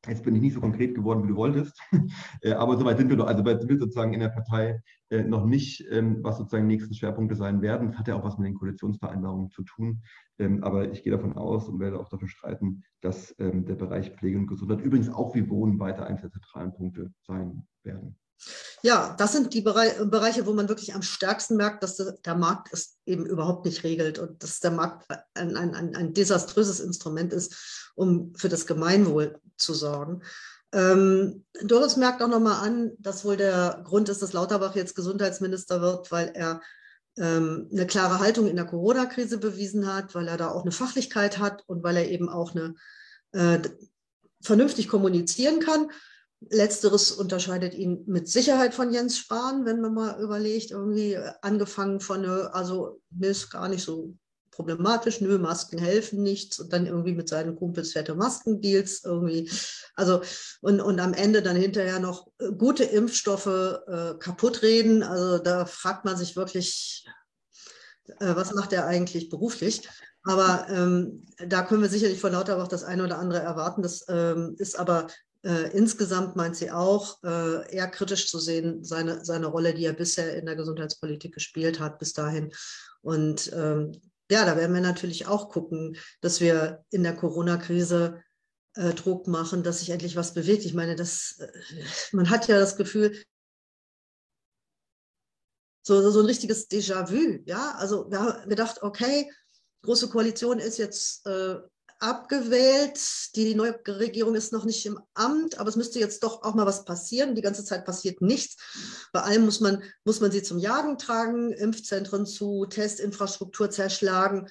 Jetzt 0.07 0.23
bin 0.25 0.37
ich 0.37 0.43
nicht 0.43 0.55
so 0.55 0.61
konkret 0.61 0.95
geworden, 0.95 1.25
wie 1.25 1.29
du 1.29 1.37
wolltest, 1.37 1.81
äh, 2.43 2.53
aber 2.53 2.77
soweit 2.77 2.99
sind 2.99 3.11
wir 3.11 3.17
noch. 3.17 3.27
Also 3.27 3.45
wir 3.45 3.79
sozusagen 3.79 4.15
in 4.15 4.21
der 4.21 4.29
Partei 4.29 4.81
äh, 5.11 5.25
noch 5.25 5.45
nicht, 5.45 5.85
ähm, 5.91 6.19
was 6.23 6.39
sozusagen 6.39 6.69
die 6.69 6.77
nächsten 6.77 6.95
Schwerpunkte 6.95 7.35
sein 7.35 7.63
werden. 7.63 7.89
Das 7.89 7.99
hat 7.99 8.07
ja 8.07 8.15
auch 8.15 8.25
was 8.25 8.39
mit 8.39 8.47
den 8.47 8.55
Koalitionsvereinbarungen 8.55 9.51
zu 9.51 9.65
tun. 9.65 10.03
Ähm, 10.39 10.63
aber 10.63 10.93
ich 10.93 11.03
gehe 11.03 11.13
davon 11.13 11.33
aus 11.33 11.69
und 11.69 11.81
werde 11.81 11.99
auch 11.99 12.09
dafür 12.09 12.29
streiten, 12.29 12.85
dass 13.01 13.35
ähm, 13.41 13.67
der 13.67 13.75
Bereich 13.75 14.11
Pflege 14.13 14.39
und 14.39 14.47
Gesundheit 14.47 14.81
übrigens 14.81 15.09
auch 15.09 15.35
wie 15.35 15.49
Wohnen 15.49 15.81
weiter 15.81 16.07
eines 16.07 16.21
der 16.21 16.31
zentralen 16.31 16.73
Punkte 16.73 17.13
sein 17.23 17.67
werden. 17.83 18.17
Ja, 18.83 19.15
das 19.19 19.33
sind 19.33 19.53
die 19.55 19.61
Bereiche, 19.61 20.47
wo 20.47 20.53
man 20.53 20.69
wirklich 20.69 20.95
am 20.95 21.03
stärksten 21.03 21.57
merkt, 21.57 21.83
dass 21.83 21.97
der 21.97 22.35
Markt 22.35 22.69
es 22.73 22.99
eben 23.07 23.27
überhaupt 23.27 23.65
nicht 23.65 23.83
regelt 23.83 24.19
und 24.19 24.43
dass 24.43 24.61
der 24.61 24.71
Markt 24.71 25.07
ein, 25.35 25.57
ein, 25.57 25.75
ein, 25.75 26.15
desaströses 26.15 26.79
Instrument 26.79 27.33
ist, 27.33 27.91
um 27.97 28.35
für 28.37 28.49
das 28.49 28.67
Gemeinwohl 28.67 29.41
zu 29.57 29.75
sorgen. 29.75 30.23
Ähm, 30.73 31.45
Doris 31.63 31.97
merkt 31.97 32.23
auch 32.23 32.29
nochmal 32.29 32.67
an, 32.67 32.93
dass 32.99 33.25
wohl 33.25 33.37
der 33.37 33.83
Grund 33.85 34.09
ist, 34.09 34.23
dass 34.23 34.33
Lauterbach 34.33 34.77
jetzt 34.77 34.95
Gesundheitsminister 34.95 35.81
wird, 35.81 36.13
weil 36.13 36.31
er 36.35 36.61
ähm, 37.17 37.69
eine 37.73 37.87
klare 37.87 38.21
Haltung 38.21 38.47
in 38.47 38.57
der 38.57 38.67
Corona-Krise 38.67 39.39
bewiesen 39.39 39.93
hat, 39.93 40.15
weil 40.15 40.29
er 40.29 40.37
da 40.37 40.51
auch 40.51 40.63
eine 40.63 40.73
Fachlichkeit 40.73 41.39
hat 41.39 41.65
und 41.67 41.83
weil 41.83 41.97
er 41.97 42.09
eben 42.09 42.29
auch 42.29 42.55
eine 42.55 42.75
äh, 43.33 43.61
vernünftig 44.41 44.89
kommunizieren 44.89 45.61
kann. 45.61 45.91
Letzteres 46.41 47.11
unterscheidet 47.11 47.75
ihn 47.75 48.05
mit 48.07 48.29
Sicherheit 48.29 48.75
von 48.75 48.93
Jens 48.93 49.19
Spahn, 49.19 49.65
wenn 49.65 49.81
man 49.81 49.95
mal 49.95 50.21
überlegt, 50.21 50.71
irgendwie 50.71 51.19
angefangen 51.43 52.01
von, 52.01 52.25
eine, 52.25 52.55
also 52.55 53.01
ist 53.21 53.51
gar 53.51 53.69
nicht 53.69 53.83
so 53.83 54.15
problematisch, 54.59 55.21
nö, 55.21 55.39
Masken 55.39 55.79
helfen 55.79 56.23
nichts 56.23 56.59
und 56.59 56.73
dann 56.73 56.87
irgendwie 56.87 57.15
mit 57.15 57.29
seinen 57.29 57.55
Kumpels 57.55 57.93
fette 57.93 58.17
Maskendeals 58.17 59.05
irgendwie. 59.05 59.49
Also 59.95 60.21
und, 60.61 60.81
und 60.81 60.99
am 60.99 61.15
Ende 61.15 61.43
dann 61.43 61.57
hinterher 61.57 62.01
noch 62.01 62.27
äh, 62.39 62.51
gute 62.51 62.83
Impfstoffe 62.83 63.47
äh, 63.47 64.15
kaputt 64.19 64.63
reden. 64.63 65.05
Also 65.05 65.39
da 65.39 65.65
fragt 65.65 66.05
man 66.05 66.17
sich 66.17 66.35
wirklich, 66.35 67.07
äh, 68.19 68.35
was 68.35 68.53
macht 68.53 68.73
er 68.73 68.87
eigentlich 68.87 69.29
beruflich? 69.29 69.89
Aber 70.25 70.67
ähm, 70.69 71.25
da 71.47 71.63
können 71.63 71.83
wir 71.83 71.89
sicherlich 71.89 72.21
von 72.21 72.33
Lauterbach 72.33 72.67
das 72.67 72.83
eine 72.83 73.05
oder 73.05 73.19
andere 73.19 73.39
erwarten. 73.39 73.83
Das 73.83 74.05
ähm, 74.09 74.57
ist 74.59 74.77
aber 74.77 75.07
äh, 75.49 75.71
insgesamt 75.75 76.37
meint 76.37 76.57
sie 76.57 76.71
auch, 76.71 77.23
äh, 77.23 77.75
eher 77.75 77.89
kritisch 77.89 78.29
zu 78.29 78.39
sehen, 78.39 78.85
seine, 78.85 79.25
seine 79.25 79.47
Rolle, 79.47 79.73
die 79.73 79.87
er 79.87 79.95
bisher 79.95 80.37
in 80.37 80.45
der 80.45 80.57
Gesundheitspolitik 80.57 81.33
gespielt 81.33 81.81
hat, 81.81 81.99
bis 81.99 82.13
dahin. 82.13 82.53
Und 83.01 83.51
ähm, 83.55 83.93
ja, 84.31 84.45
da 84.45 84.57
werden 84.57 84.75
wir 84.75 84.83
natürlich 84.83 85.27
auch 85.27 85.49
gucken, 85.49 85.97
dass 86.21 86.41
wir 86.41 86.85
in 86.91 87.03
der 87.03 87.17
Corona-Krise 87.17 88.23
äh, 88.75 88.93
Druck 88.93 89.27
machen, 89.27 89.63
dass 89.63 89.81
sich 89.81 89.89
endlich 89.89 90.17
was 90.17 90.35
bewegt. 90.35 90.67
Ich 90.67 90.75
meine, 90.75 90.97
das, 90.97 91.39
äh, 91.39 91.49
man 92.13 92.29
hat 92.29 92.47
ja 92.47 92.59
das 92.61 92.77
Gefühl, 92.77 93.17
so, 95.83 96.11
so 96.11 96.21
ein 96.21 96.27
richtiges 96.27 96.69
Déjà-vu. 96.69 97.43
Ja, 97.47 97.75
also 97.79 98.11
wir 98.11 98.21
haben 98.21 98.49
gedacht, 98.51 98.83
okay, 98.83 99.31
Große 99.83 100.09
Koalition 100.09 100.59
ist 100.59 100.77
jetzt 100.77 101.25
äh, 101.27 101.57
abgewählt. 101.99 103.01
Die 103.37 103.55
neue 103.55 103.79
Regierung 103.87 104.35
ist 104.35 104.53
noch 104.53 104.65
nicht 104.65 104.85
im 104.87 105.01
Amt, 105.15 105.59
aber 105.59 105.69
es 105.69 105.77
müsste 105.77 105.99
jetzt 105.99 106.23
doch 106.23 106.43
auch 106.43 106.55
mal 106.55 106.67
was 106.67 106.85
passieren. 106.85 107.35
Die 107.35 107.43
ganze 107.43 107.65
Zeit 107.65 107.85
passiert 107.85 108.21
nichts. 108.21 108.57
Bei 109.13 109.23
allem 109.23 109.45
muss 109.45 109.61
man, 109.61 109.83
muss 110.05 110.21
man 110.21 110.31
sie 110.31 110.43
zum 110.43 110.59
Jagen 110.59 110.99
tragen, 110.99 111.53
Impfzentren 111.53 112.27
zu, 112.27 112.67
Testinfrastruktur 112.67 113.71
zerschlagen. 113.71 114.49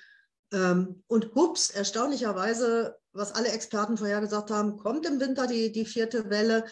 Ähm, 0.51 1.03
und 1.07 1.35
hups, 1.35 1.69
erstaunlicherweise, 1.69 2.97
was 3.13 3.33
alle 3.33 3.49
Experten 3.49 3.97
vorhergesagt 3.97 4.51
haben, 4.51 4.77
kommt 4.77 5.05
im 5.05 5.19
Winter 5.19 5.47
die, 5.47 5.71
die 5.71 5.85
vierte 5.85 6.29
Welle. 6.29 6.65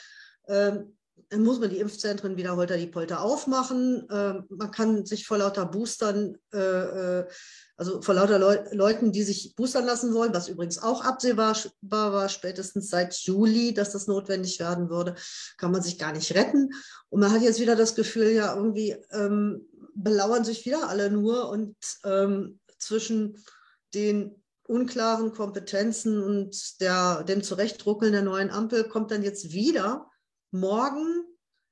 Ähm, 0.48 0.95
muss 1.36 1.60
man 1.60 1.70
die 1.70 1.80
Impfzentren 1.80 2.38
wieder 2.38 2.56
holter 2.56 2.78
die 2.78 2.88
Polter 2.88 3.22
aufmachen. 3.22 4.08
Ähm, 4.12 4.46
man 4.50 4.72
kann 4.72 5.06
sich 5.06 5.26
vor 5.26 5.38
lauter 5.38 5.66
Boostern 5.66 6.38
äh, 6.54 6.58
äh 6.58 7.26
also 7.78 8.02
vor 8.02 8.16
lauter 8.16 8.40
Leu 8.40 8.58
Leuten, 8.72 9.12
die 9.12 9.24
sich 9.24 9.54
boostern 9.56 9.86
lassen 9.86 10.14
wollen, 10.14 10.34
was 10.34 10.48
übrigens 10.48 10.82
auch 10.82 11.04
absehbar 11.04 11.58
war, 11.82 12.30
spätestens 12.30 12.90
seit 12.90 13.14
Juli, 13.16 13.74
dass 13.74 13.92
das 13.92 14.08
notwendig 14.08 14.60
werden 14.60 14.90
würde, 14.90 15.16
kann 15.58 15.72
man 15.72 15.82
sich 15.82 16.00
gar 16.00 16.14
nicht 16.14 16.34
retten. 16.36 16.70
Und 17.10 17.20
man 17.20 17.32
hat 17.32 17.42
jetzt 17.42 17.60
wieder 17.60 17.76
das 17.76 17.96
Gefühl, 17.96 18.30
ja, 18.30 18.56
irgendwie 18.56 18.96
ähm, 19.12 19.68
belauern 19.94 20.46
sich 20.46 20.66
wieder 20.66 20.88
alle 20.88 21.12
nur 21.12 21.50
und 21.50 21.76
ähm, 22.06 22.60
zwischen 22.78 23.44
den 23.94 24.42
unklaren 24.68 25.34
Kompetenzen 25.34 26.24
und 26.24 26.82
der, 26.82 27.24
dem 27.24 27.44
Zurechtruckeln 27.44 28.14
der 28.14 28.24
neuen 28.24 28.52
Ampel 28.52 28.86
kommt 28.86 29.12
dann 29.12 29.22
jetzt 29.24 29.52
wieder 29.52 30.10
morgen 30.60 31.26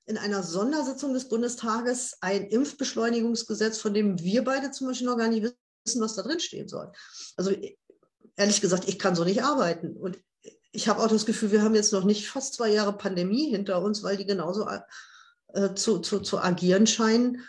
in 0.05 0.17
einer 0.17 0.43
Sondersitzung 0.43 1.13
des 1.13 1.29
Bundestages 1.29 2.17
ein 2.21 2.45
Impfbeschleunigungsgesetz, 2.47 3.77
von 3.77 3.93
dem 3.93 4.19
wir 4.19 4.43
beide 4.43 4.71
zum 4.71 4.87
Beispiel 4.87 5.07
noch 5.07 5.17
gar 5.17 5.29
nicht 5.29 5.53
wissen, 5.85 6.01
was 6.01 6.15
da 6.15 6.23
drin 6.23 6.39
stehen 6.39 6.67
soll. 6.67 6.91
Also 7.37 7.51
ehrlich 8.35 8.61
gesagt, 8.61 8.87
ich 8.87 8.99
kann 8.99 9.15
so 9.15 9.23
nicht 9.23 9.43
arbeiten. 9.43 9.95
Und 9.95 10.19
ich 10.71 10.87
habe 10.87 11.01
auch 11.01 11.07
das 11.07 11.25
Gefühl, 11.25 11.51
wir 11.51 11.61
haben 11.61 11.75
jetzt 11.75 11.93
noch 11.93 12.03
nicht 12.03 12.27
fast 12.27 12.55
zwei 12.55 12.69
Jahre 12.69 12.97
Pandemie 12.97 13.49
hinter 13.49 13.81
uns, 13.81 14.03
weil 14.03 14.17
die 14.17 14.25
genauso 14.25 14.67
äh, 15.53 15.73
zu, 15.75 15.99
zu, 15.99 16.19
zu 16.19 16.39
agieren 16.39 16.87
scheinen 16.87 17.43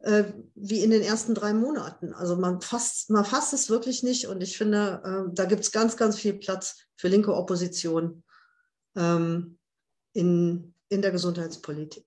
äh, 0.00 0.24
wie 0.54 0.82
in 0.82 0.90
den 0.90 1.02
ersten 1.02 1.34
drei 1.34 1.52
Monaten. 1.52 2.14
Also 2.14 2.36
man 2.36 2.60
fasst, 2.60 3.10
man 3.10 3.24
fasst 3.24 3.52
es 3.52 3.68
wirklich 3.68 4.02
nicht. 4.02 4.28
Und 4.28 4.40
ich 4.42 4.56
finde, 4.56 5.02
äh, 5.04 5.34
da 5.34 5.44
gibt 5.44 5.62
es 5.62 5.72
ganz, 5.72 5.96
ganz 5.96 6.16
viel 6.18 6.34
Platz 6.34 6.76
für 6.96 7.08
linke 7.08 7.34
Opposition 7.34 8.22
ähm, 8.96 9.58
in, 10.12 10.74
in 10.88 11.02
der 11.02 11.10
Gesundheitspolitik. 11.10 12.06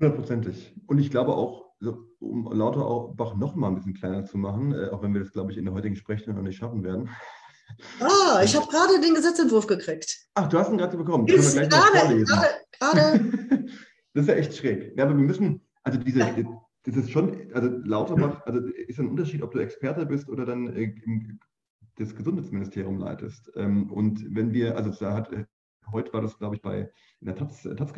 Hundertprozentig. 0.00 0.74
Und 0.86 0.98
ich 0.98 1.10
glaube 1.10 1.34
auch, 1.34 1.72
um 2.20 2.52
Lauterbach 2.52 3.34
noch 3.34 3.54
mal 3.54 3.68
ein 3.68 3.74
bisschen 3.74 3.94
kleiner 3.94 4.24
zu 4.24 4.38
machen, 4.38 4.72
äh, 4.72 4.88
auch 4.90 5.02
wenn 5.02 5.12
wir 5.14 5.20
das, 5.20 5.32
glaube 5.32 5.52
ich, 5.52 5.58
in 5.58 5.64
der 5.64 5.74
heutigen 5.74 5.96
Sprechstunde 5.96 6.38
noch 6.40 6.46
nicht 6.46 6.58
schaffen 6.58 6.84
werden. 6.84 7.10
Ah, 8.00 8.42
ich 8.44 8.54
habe 8.54 8.66
gerade 8.68 9.00
den 9.00 9.14
Gesetzentwurf 9.14 9.66
gekriegt. 9.66 10.28
Ach, 10.34 10.48
du 10.48 10.58
hast 10.58 10.70
ihn 10.70 10.78
gerade 10.78 10.96
bekommen. 10.96 11.26
Ist 11.26 11.54
gerade, 11.56 12.24
gerade, 12.24 12.50
gerade. 12.78 13.32
das 14.14 14.22
ist 14.22 14.28
ja 14.28 14.34
echt 14.34 14.56
schräg. 14.56 14.96
Ja, 14.96 15.04
aber 15.04 15.16
wir 15.16 15.24
müssen, 15.24 15.62
also 15.82 15.98
diese, 15.98 16.20
das 16.84 16.96
ist 16.96 17.10
schon, 17.10 17.52
also 17.52 17.68
Lauterbach, 17.84 18.44
also 18.46 18.60
ist 18.60 19.00
ein 19.00 19.08
Unterschied, 19.08 19.42
ob 19.42 19.52
du 19.52 19.58
Experte 19.58 20.06
bist 20.06 20.28
oder 20.28 20.44
dann 20.44 20.68
äh, 20.76 20.94
das 21.96 22.14
Gesundheitsministerium 22.14 22.98
leitest. 22.98 23.50
Ähm, 23.56 23.90
und 23.90 24.24
wenn 24.34 24.52
wir, 24.52 24.76
also 24.76 24.90
da 24.90 25.14
hat 25.14 25.30
heute 25.90 26.12
war 26.12 26.20
das, 26.20 26.38
glaube 26.38 26.56
ich, 26.56 26.62
bei 26.62 26.90
in 27.20 27.26
der 27.26 27.36
Taz, 27.36 27.64
äh, 27.64 27.74
Taz 27.74 27.92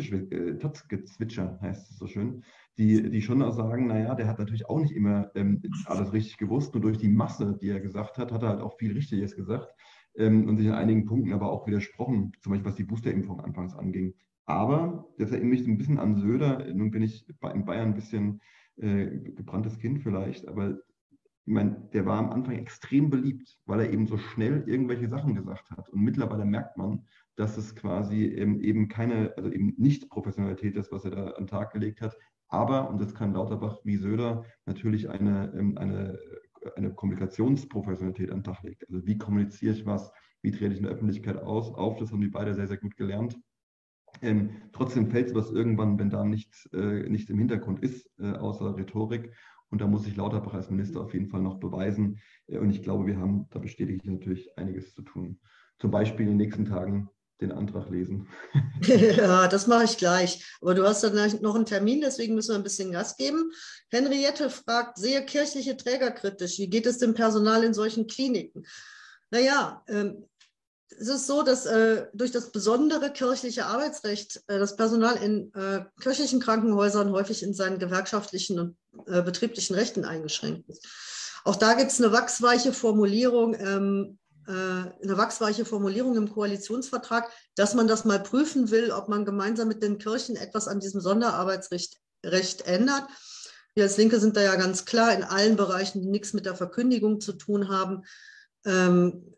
gezwitscher, 0.89 1.59
heißt 1.61 1.91
es 1.91 1.99
so 1.99 2.07
schön, 2.07 2.43
die, 2.79 3.11
die 3.11 3.23
schon 3.23 3.43
auch 3.43 3.53
sagen, 3.53 3.87
naja, 3.87 4.15
der 4.15 4.27
hat 4.27 4.39
natürlich 4.39 4.69
auch 4.69 4.81
nicht 4.81 4.93
immer 4.93 5.31
ähm, 5.35 5.63
alles 5.87 6.13
richtig 6.13 6.37
gewusst, 6.39 6.75
nur 6.75 6.83
durch 6.83 6.99
die 6.99 7.09
Masse, 7.09 7.59
die 7.61 7.71
er 7.71 7.81
gesagt 7.81 8.19
hat, 8.19 8.33
hat 8.33 8.43
er 8.43 8.51
halt 8.51 8.61
auch 8.61 8.77
viel 8.79 8.93
Richtiges 8.93 9.37
gesagt 9.37 9.73
ähm, 10.17 10.49
und 10.49 10.57
sich 10.57 10.67
in 10.67 10.73
einigen 10.73 11.07
Punkten 11.07 11.33
aber 11.33 11.51
auch 11.51 11.67
widersprochen, 11.67 12.33
zum 12.41 12.53
Beispiel 12.53 12.71
was 12.71 12.77
die 12.77 12.85
Boosterimpfung 12.85 13.41
anfangs 13.41 13.75
anging. 13.75 14.15
Aber 14.47 15.09
das 15.19 15.31
erinnert 15.31 15.51
mich 15.51 15.67
ein 15.67 15.79
bisschen 15.79 15.99
an 15.99 16.17
Söder, 16.17 16.73
nun 16.75 16.91
bin 16.91 17.03
ich 17.03 17.27
in 17.29 17.65
Bayern 17.65 17.89
ein 17.89 17.95
bisschen 17.95 18.41
äh, 18.77 19.07
gebranntes 19.07 19.79
Kind 19.79 20.03
vielleicht, 20.03 20.49
aber 20.49 20.79
ich 21.47 21.53
meine, 21.53 21.89
der 21.93 22.07
war 22.07 22.19
am 22.19 22.31
Anfang 22.31 22.57
extrem 22.57 23.11
beliebt, 23.11 23.59
weil 23.67 23.81
er 23.81 23.93
eben 23.93 24.07
so 24.07 24.17
schnell 24.17 24.65
irgendwelche 24.67 25.09
Sachen 25.09 25.35
gesagt 25.35 25.71
hat. 25.71 25.91
Und 25.91 26.01
mittlerweile 26.01 26.47
merkt 26.47 26.79
man, 26.79 27.07
dass 27.37 27.57
es 27.57 27.75
quasi 27.75 28.25
eben 28.25 28.89
keine, 28.89 29.35
also 29.37 29.51
eben 29.51 29.75
nicht 29.77 30.09
Professionalität 30.09 30.77
ist, 30.77 30.93
was 30.93 31.05
er 31.05 31.11
da 31.11 31.27
an 31.29 31.45
den 31.45 31.47
Tag 31.47 31.73
gelegt 31.73 32.01
hat. 32.01 32.17
Aber, 32.49 32.89
und 32.89 33.01
das 33.01 33.15
kann 33.15 33.33
Lauterbach 33.33 33.79
wie 33.85 33.97
Söder, 33.97 34.45
natürlich 34.67 35.09
eine, 35.09 35.53
ähm, 35.57 35.77
eine, 35.77 36.19
eine 36.77 36.95
Kommunikationsprofessionalität 36.95 38.31
an 38.31 38.39
den 38.39 38.45
Tag 38.45 38.63
legt. 38.63 38.89
Also 38.89 39.05
wie 39.07 39.19
kommuniziere 39.19 39.75
ich 39.75 39.87
was, 39.87 40.13
wie 40.43 40.53
trete 40.53 40.73
ich 40.73 40.79
in 40.79 40.85
der 40.85 40.93
Öffentlichkeit 40.93 41.39
aus, 41.39 41.75
auf, 41.75 41.97
das 41.97 42.13
haben 42.13 42.21
die 42.21 42.29
beide 42.29 42.55
sehr, 42.55 42.69
sehr 42.69 42.77
gut 42.77 42.97
gelernt. 42.97 43.39
Ähm, 44.23 44.51
trotzdem 44.73 45.11
fällt 45.11 45.29
es 45.29 45.35
was 45.35 45.51
irgendwann, 45.51 45.99
wenn 45.99 46.11
da 46.11 46.25
nichts, 46.25 46.67
äh, 46.73 47.09
nichts 47.09 47.31
im 47.31 47.39
Hintergrund 47.39 47.81
ist, 47.81 48.09
äh, 48.19 48.33
außer 48.33 48.77
Rhetorik. 48.77 49.33
Und 49.71 49.81
da 49.81 49.89
muss 49.89 50.05
sich 50.05 50.15
Lauterbach 50.15 50.55
als 50.55 50.71
Minister 50.71 51.01
auf 51.01 51.15
jeden 51.15 51.27
Fall 51.27 51.43
noch 51.43 51.59
beweisen. 51.59 52.19
Äh, 52.47 52.59
und 52.59 52.71
ich 52.71 52.83
glaube, 52.83 53.07
wir 53.07 53.19
haben, 53.19 53.47
da 53.51 53.59
bestätige 53.59 53.99
ich 53.99 54.05
natürlich 54.05 54.57
einiges 54.57 54.95
zu 54.95 55.03
tun. 55.03 55.41
Zum 55.79 55.91
Beispiel 55.91 56.27
in 56.27 56.33
den 56.33 56.37
nächsten 56.39 56.67
Tagen 56.67 57.09
den 57.41 57.53
Antrag 57.53 57.91
lesen. 57.91 58.29
ja, 58.83 59.49
das 59.49 59.67
mache 59.67 59.85
ich 59.85 59.97
gleich. 59.97 60.45
Aber 60.61 60.75
du 60.75 60.87
hast 60.87 61.03
dann 61.03 61.41
noch 61.41 61.55
einen 61.55 61.67
Termin, 61.67 62.01
deswegen 62.01 62.35
müssen 62.35 62.51
wir 62.51 62.57
ein 62.57 62.63
bisschen 62.65 62.93
Gas 62.93 63.17
geben. 63.17 63.51
Henriette 63.89 64.51
fragt, 64.51 64.99
sehr 64.99 65.23
kirchliche 65.23 65.77
Träger 65.77 66.11
kritisch. 66.11 66.59
Wie 66.59 66.71
geht 66.71 66.87
es 66.87 66.99
dem 66.99 67.15
Personal 67.15 67.65
in 67.65 67.75
solchen 67.75 68.07
Kliniken? 68.07 68.67
Naja, 69.31 69.83
ähm, 69.89 70.27
es 70.99 71.09
ist 71.09 71.27
so, 71.27 71.43
dass 71.43 71.67
äh, 71.67 72.07
durch 72.13 72.31
das 72.31 72.53
besondere 72.53 73.13
kirchliche 73.13 73.67
Arbeitsrecht 73.67 74.43
äh, 74.47 74.59
das 74.59 74.77
Personal 74.77 75.17
in 75.17 75.53
äh, 75.55 75.85
kirchlichen 76.01 76.41
Krankenhäusern 76.41 77.11
häufig 77.11 77.43
in 77.43 77.55
seinen 77.55 77.79
gewerkschaftlichen 77.79 78.59
und 78.61 78.77
äh, 79.07 79.23
betrieblichen 79.23 79.75
Rechten 79.75 80.05
eingeschränkt 80.05 80.69
ist. 80.69 80.87
Auch 81.45 81.57
da 81.57 81.75
gibt 81.75 81.91
es 81.91 82.01
eine 82.01 82.13
wachsweiche 82.13 82.73
Formulierung 82.73 83.55
ähm, 83.55 84.19
äh, 84.23 84.24
eine 84.47 85.17
wachsweiche 85.17 85.65
Formulierung 85.65 86.17
im 86.17 86.31
Koalitionsvertrag, 86.31 87.31
dass 87.57 87.75
man 87.75 87.89
das 87.89 88.05
mal 88.05 88.23
prüfen 88.23 88.71
will, 88.71 88.91
ob 88.91 89.09
man 89.09 89.25
gemeinsam 89.25 89.69
mit 89.69 89.83
den 89.83 89.99
Kirchen 89.99 90.37
etwas 90.37 90.69
an 90.69 90.81
diesem 90.81 91.01
Sonderarbeitsrecht 91.01 91.99
Recht 92.25 92.67
ändert. 92.67 93.05
Wir 93.75 93.85
als 93.85 93.97
Linke 93.97 94.19
sind 94.19 94.37
da 94.37 94.43
ja 94.43 94.55
ganz 94.57 94.85
klar 94.85 95.13
in 95.13 95.25
allen 95.25 95.57
Bereichen, 95.57 96.01
die 96.01 96.09
nichts 96.09 96.33
mit 96.33 96.47
der 96.47 96.55
Verkündigung 96.55 97.21
zu 97.21 97.33
tun 97.33 97.69
haben, 97.69 98.05
ähm, 98.65 99.35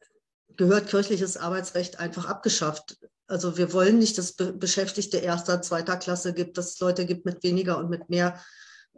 gehört 0.56 0.88
kirchliches 0.88 1.36
Arbeitsrecht 1.36 1.98
einfach 1.98 2.26
abgeschafft. 2.26 2.98
Also 3.26 3.56
wir 3.56 3.72
wollen 3.72 3.98
nicht, 3.98 4.18
dass 4.18 4.34
Beschäftigte 4.34 5.16
erster, 5.18 5.62
zweiter 5.62 5.96
Klasse 5.96 6.32
gibt, 6.32 6.58
dass 6.58 6.74
es 6.74 6.80
Leute 6.80 7.06
gibt 7.06 7.24
mit 7.24 7.42
weniger 7.42 7.78
und 7.78 7.90
mit 7.90 8.08
mehr 8.08 8.40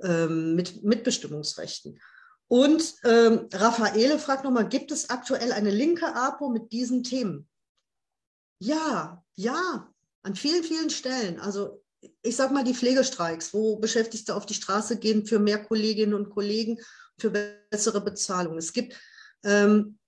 ähm, 0.02 0.54
mit 0.54 0.84
Mitbestimmungsrechten. 0.84 2.00
Und 2.48 2.94
ähm, 3.04 3.48
Raffaele 3.52 4.18
fragt 4.18 4.44
nochmal, 4.44 4.68
gibt 4.68 4.90
es 4.90 5.10
aktuell 5.10 5.52
eine 5.52 5.70
linke 5.70 6.14
APO 6.14 6.48
mit 6.48 6.72
diesen 6.72 7.04
Themen? 7.04 7.46
Ja, 8.58 9.22
ja, 9.36 9.92
an 10.22 10.34
vielen, 10.34 10.64
vielen 10.64 10.90
Stellen. 10.90 11.38
Also 11.38 11.82
ich 12.22 12.36
sage 12.36 12.54
mal 12.54 12.64
die 12.64 12.74
Pflegestreiks, 12.74 13.52
wo 13.52 13.76
Beschäftigte 13.76 14.34
auf 14.34 14.46
die 14.46 14.54
Straße 14.54 14.98
gehen 14.98 15.26
für 15.26 15.38
mehr 15.38 15.62
Kolleginnen 15.62 16.14
und 16.14 16.30
Kollegen, 16.30 16.78
für 17.18 17.30
bessere 17.30 18.00
Bezahlung. 18.00 18.56
Es 18.56 18.72
gibt 18.72 18.96
ähm, 19.44 19.98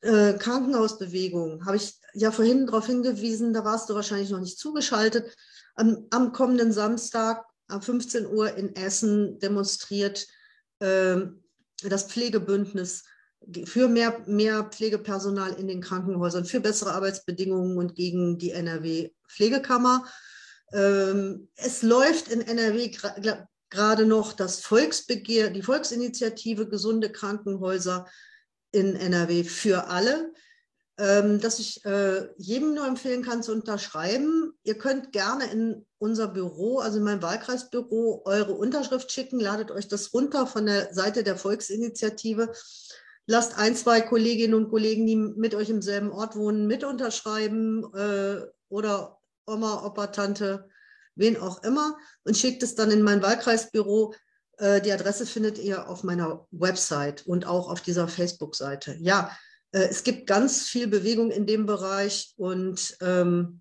äh, 0.00 0.34
Krankenhausbewegungen, 0.34 1.66
habe 1.66 1.76
ich 1.76 1.94
ja 2.14 2.30
vorhin 2.30 2.66
darauf 2.66 2.86
hingewiesen, 2.86 3.52
da 3.52 3.64
warst 3.64 3.90
du 3.90 3.94
wahrscheinlich 3.94 4.30
noch 4.30 4.40
nicht 4.40 4.58
zugeschaltet. 4.58 5.34
Am, 5.74 6.06
am 6.10 6.32
kommenden 6.32 6.72
Samstag, 6.72 7.44
ab 7.68 7.84
15 7.84 8.26
Uhr 8.26 8.54
in 8.54 8.76
Essen 8.76 9.38
demonstriert 9.40 10.26
das 11.82 12.04
Pflegebündnis 12.04 13.04
für 13.64 13.88
mehr, 13.88 14.22
mehr 14.26 14.64
Pflegepersonal 14.64 15.52
in 15.54 15.68
den 15.68 15.80
Krankenhäusern, 15.80 16.44
für 16.44 16.60
bessere 16.60 16.92
Arbeitsbedingungen 16.92 17.76
und 17.76 17.94
gegen 17.94 18.38
die 18.38 18.52
NRW-Pflegekammer. 18.52 20.06
Ähm, 20.72 21.48
es 21.56 21.82
läuft 21.82 22.28
in 22.28 22.40
NRW 22.40 22.90
gerade 23.70 24.06
noch 24.06 24.32
das 24.32 24.60
Volksbegehr, 24.60 25.50
die 25.50 25.62
Volksinitiative 25.62 26.68
Gesunde 26.68 27.10
Krankenhäuser 27.10 28.06
in 28.72 28.96
NRW 28.96 29.44
für 29.44 29.88
alle, 29.88 30.32
ähm, 30.98 31.40
dass 31.40 31.58
ich 31.58 31.84
äh, 31.84 32.28
jedem 32.36 32.74
nur 32.74 32.86
empfehlen 32.86 33.22
kann 33.22 33.42
zu 33.42 33.52
unterschreiben. 33.52 34.52
Ihr 34.62 34.78
könnt 34.78 35.12
gerne 35.12 35.50
in 35.50 35.84
unser 35.98 36.28
Büro, 36.28 36.78
also 36.78 36.98
in 36.98 37.04
mein 37.04 37.22
Wahlkreisbüro, 37.22 38.22
eure 38.24 38.54
Unterschrift 38.54 39.10
schicken, 39.10 39.40
ladet 39.40 39.70
euch 39.70 39.88
das 39.88 40.14
runter 40.14 40.46
von 40.46 40.66
der 40.66 40.94
Seite 40.94 41.24
der 41.24 41.36
Volksinitiative. 41.36 42.52
Lasst 43.26 43.58
ein, 43.58 43.74
zwei 43.74 44.02
Kolleginnen 44.02 44.54
und 44.54 44.70
Kollegen, 44.70 45.06
die 45.06 45.16
mit 45.16 45.54
euch 45.54 45.70
im 45.70 45.82
selben 45.82 46.10
Ort 46.12 46.36
wohnen, 46.36 46.66
mit 46.66 46.84
unterschreiben 46.84 47.84
äh, 47.94 48.42
oder 48.68 49.18
Oma, 49.46 49.84
Opa, 49.84 50.08
Tante, 50.08 50.68
wen 51.16 51.36
auch 51.36 51.62
immer 51.64 51.96
und 52.24 52.36
schickt 52.36 52.62
es 52.62 52.74
dann 52.74 52.90
in 52.90 53.02
mein 53.02 53.22
Wahlkreisbüro. 53.22 54.14
Äh, 54.58 54.80
die 54.80 54.92
Adresse 54.92 55.26
findet 55.26 55.58
ihr 55.58 55.88
auf 55.88 56.04
meiner 56.04 56.46
Website 56.50 57.26
und 57.26 57.46
auch 57.46 57.68
auf 57.68 57.80
dieser 57.80 58.06
Facebook-Seite. 58.06 58.94
Ja, 59.00 59.30
es 59.80 60.04
gibt 60.04 60.26
ganz 60.26 60.68
viel 60.68 60.86
Bewegung 60.86 61.30
in 61.30 61.46
dem 61.46 61.66
Bereich 61.66 62.32
und 62.36 62.96
ähm, 63.00 63.60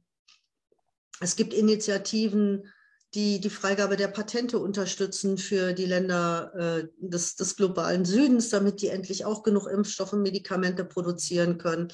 es 1.20 1.36
gibt 1.36 1.54
Initiativen, 1.54 2.72
die 3.16 3.40
die 3.40 3.50
Freigabe 3.50 3.98
der 3.98 4.10
Patente 4.10 4.60
unterstützen 4.60 5.38
für 5.38 5.74
die 5.74 5.86
Länder 5.86 6.54
äh, 6.56 6.88
des, 6.98 7.36
des 7.36 7.56
globalen 7.56 8.06
Südens, 8.06 8.50
damit 8.50 8.82
die 8.82 8.90
endlich 8.90 9.26
auch 9.26 9.42
genug 9.42 9.68
Impfstoffe 9.68 10.14
und 10.14 10.22
Medikamente 10.22 10.86
produzieren 10.86 11.58
können. 11.58 11.92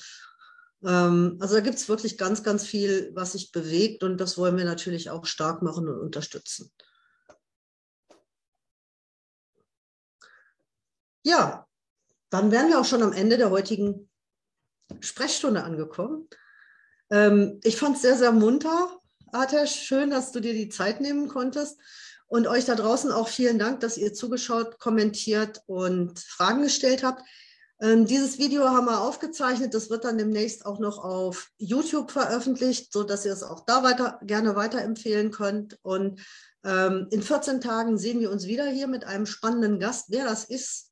Ähm, 0.84 1.38
also 1.40 1.56
da 1.56 1.62
gibt 1.62 1.78
es 1.78 1.88
wirklich 1.88 2.18
ganz, 2.18 2.44
ganz 2.44 2.66
viel, 2.66 3.12
was 3.14 3.34
sich 3.34 3.52
bewegt 3.54 4.04
und 4.04 4.18
das 4.18 4.38
wollen 4.38 4.58
wir 4.58 4.66
natürlich 4.66 5.10
auch 5.10 5.26
stark 5.26 5.62
machen 5.62 5.88
und 5.88 6.00
unterstützen. 6.00 6.72
Ja, 11.24 11.68
dann 12.30 12.52
wären 12.52 12.70
wir 12.70 12.80
auch 12.80 12.86
schon 12.86 13.04
am 13.04 13.14
Ende 13.14 13.38
der 13.38 13.50
heutigen 13.50 14.09
Sprechstunde 15.00 15.64
angekommen. 15.64 16.28
Ähm, 17.10 17.60
ich 17.64 17.78
fand 17.78 17.96
es 17.96 18.02
sehr, 18.02 18.18
sehr 18.18 18.32
munter, 18.32 19.00
Atesh. 19.32 19.76
Schön, 19.76 20.10
dass 20.10 20.32
du 20.32 20.40
dir 20.40 20.54
die 20.54 20.70
Zeit 20.70 21.02
nehmen 21.02 21.28
konntest. 21.28 21.80
Und 22.28 22.48
euch 22.48 22.66
da 22.66 22.76
draußen 22.76 23.12
auch 23.12 23.28
vielen 23.28 23.58
Dank, 23.58 23.80
dass 23.80 23.98
ihr 23.98 24.14
zugeschaut, 24.14 24.78
kommentiert 24.78 25.64
und 25.66 26.20
Fragen 26.20 26.62
gestellt 26.62 27.04
habt. 27.04 27.24
Ähm, 27.82 28.06
dieses 28.06 28.38
Video 28.38 28.66
haben 28.66 28.86
wir 28.86 29.02
aufgezeichnet. 29.02 29.74
Das 29.74 29.90
wird 29.90 30.04
dann 30.04 30.18
demnächst 30.18 30.66
auch 30.66 30.80
noch 30.80 31.04
auf 31.04 31.50
YouTube 31.58 32.12
veröffentlicht, 32.12 32.94
sodass 32.94 33.26
ihr 33.26 33.34
es 33.34 33.42
auch 33.42 33.66
da 33.66 33.84
weiter, 33.84 34.20
gerne 34.22 34.56
weiterempfehlen 34.56 35.32
könnt. 35.32 35.80
Und 35.82 36.22
ähm, 36.64 37.08
in 37.10 37.24
14 37.24 37.62
Tagen 37.62 37.98
sehen 37.98 38.20
wir 38.20 38.32
uns 38.32 38.46
wieder 38.46 38.68
hier 38.68 38.88
mit 38.88 39.06
einem 39.06 39.26
spannenden 39.26 39.80
Gast. 39.80 40.08
Wer 40.10 40.26
das 40.26 40.44
ist, 40.44 40.92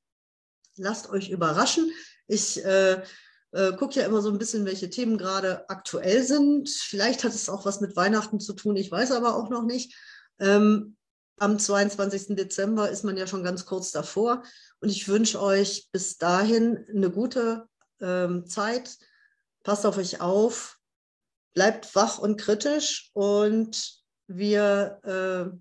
lasst 0.77 1.09
euch 1.09 1.29
überraschen. 1.29 1.91
Ich 2.27 2.63
äh, 2.63 3.03
äh, 3.51 3.73
gucke 3.73 3.99
ja 3.99 4.05
immer 4.05 4.21
so 4.21 4.29
ein 4.29 4.37
bisschen, 4.37 4.65
welche 4.65 4.89
Themen 4.89 5.17
gerade 5.17 5.69
aktuell 5.69 6.23
sind. 6.23 6.69
Vielleicht 6.69 7.23
hat 7.23 7.33
es 7.33 7.49
auch 7.49 7.65
was 7.65 7.81
mit 7.81 7.95
Weihnachten 7.95 8.39
zu 8.39 8.53
tun, 8.53 8.75
ich 8.75 8.91
weiß 8.91 9.11
aber 9.11 9.35
auch 9.35 9.49
noch 9.49 9.63
nicht. 9.63 9.95
Ähm, 10.39 10.97
am 11.39 11.59
22. 11.59 12.35
Dezember 12.35 12.89
ist 12.89 13.03
man 13.03 13.17
ja 13.17 13.27
schon 13.27 13.43
ganz 13.43 13.65
kurz 13.65 13.91
davor. 13.91 14.43
Und 14.79 14.89
ich 14.89 15.07
wünsche 15.07 15.41
euch 15.41 15.89
bis 15.91 16.17
dahin 16.17 16.85
eine 16.89 17.11
gute 17.11 17.67
ähm, 18.01 18.47
Zeit. 18.47 18.97
Passt 19.63 19.85
auf 19.85 19.97
euch 19.97 20.21
auf, 20.21 20.79
bleibt 21.53 21.95
wach 21.95 22.17
und 22.17 22.37
kritisch 22.37 23.11
und 23.13 24.01
wir 24.27 24.99
äh, 25.03 25.57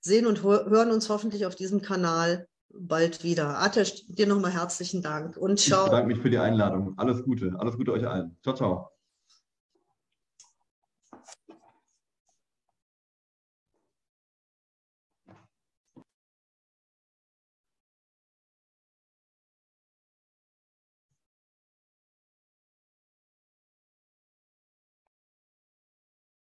sehen 0.00 0.26
und 0.26 0.42
hören 0.42 0.90
uns 0.90 1.08
hoffentlich 1.08 1.46
auf 1.46 1.54
diesem 1.54 1.82
Kanal 1.82 2.48
bald 2.74 3.24
wieder. 3.24 3.58
Atesh, 3.60 4.06
dir 4.06 4.26
nochmal 4.26 4.52
herzlichen 4.52 5.02
Dank 5.02 5.36
und 5.36 5.58
ciao. 5.58 5.84
Ich 5.84 5.90
bedanke 5.90 6.08
mich 6.08 6.18
für 6.18 6.30
die 6.30 6.38
Einladung. 6.38 6.94
Alles 6.96 7.22
Gute. 7.24 7.54
Alles 7.58 7.76
Gute 7.76 7.92
euch 7.92 8.06
allen. 8.06 8.36
Ciao, 8.42 8.54
ciao. 8.54 8.99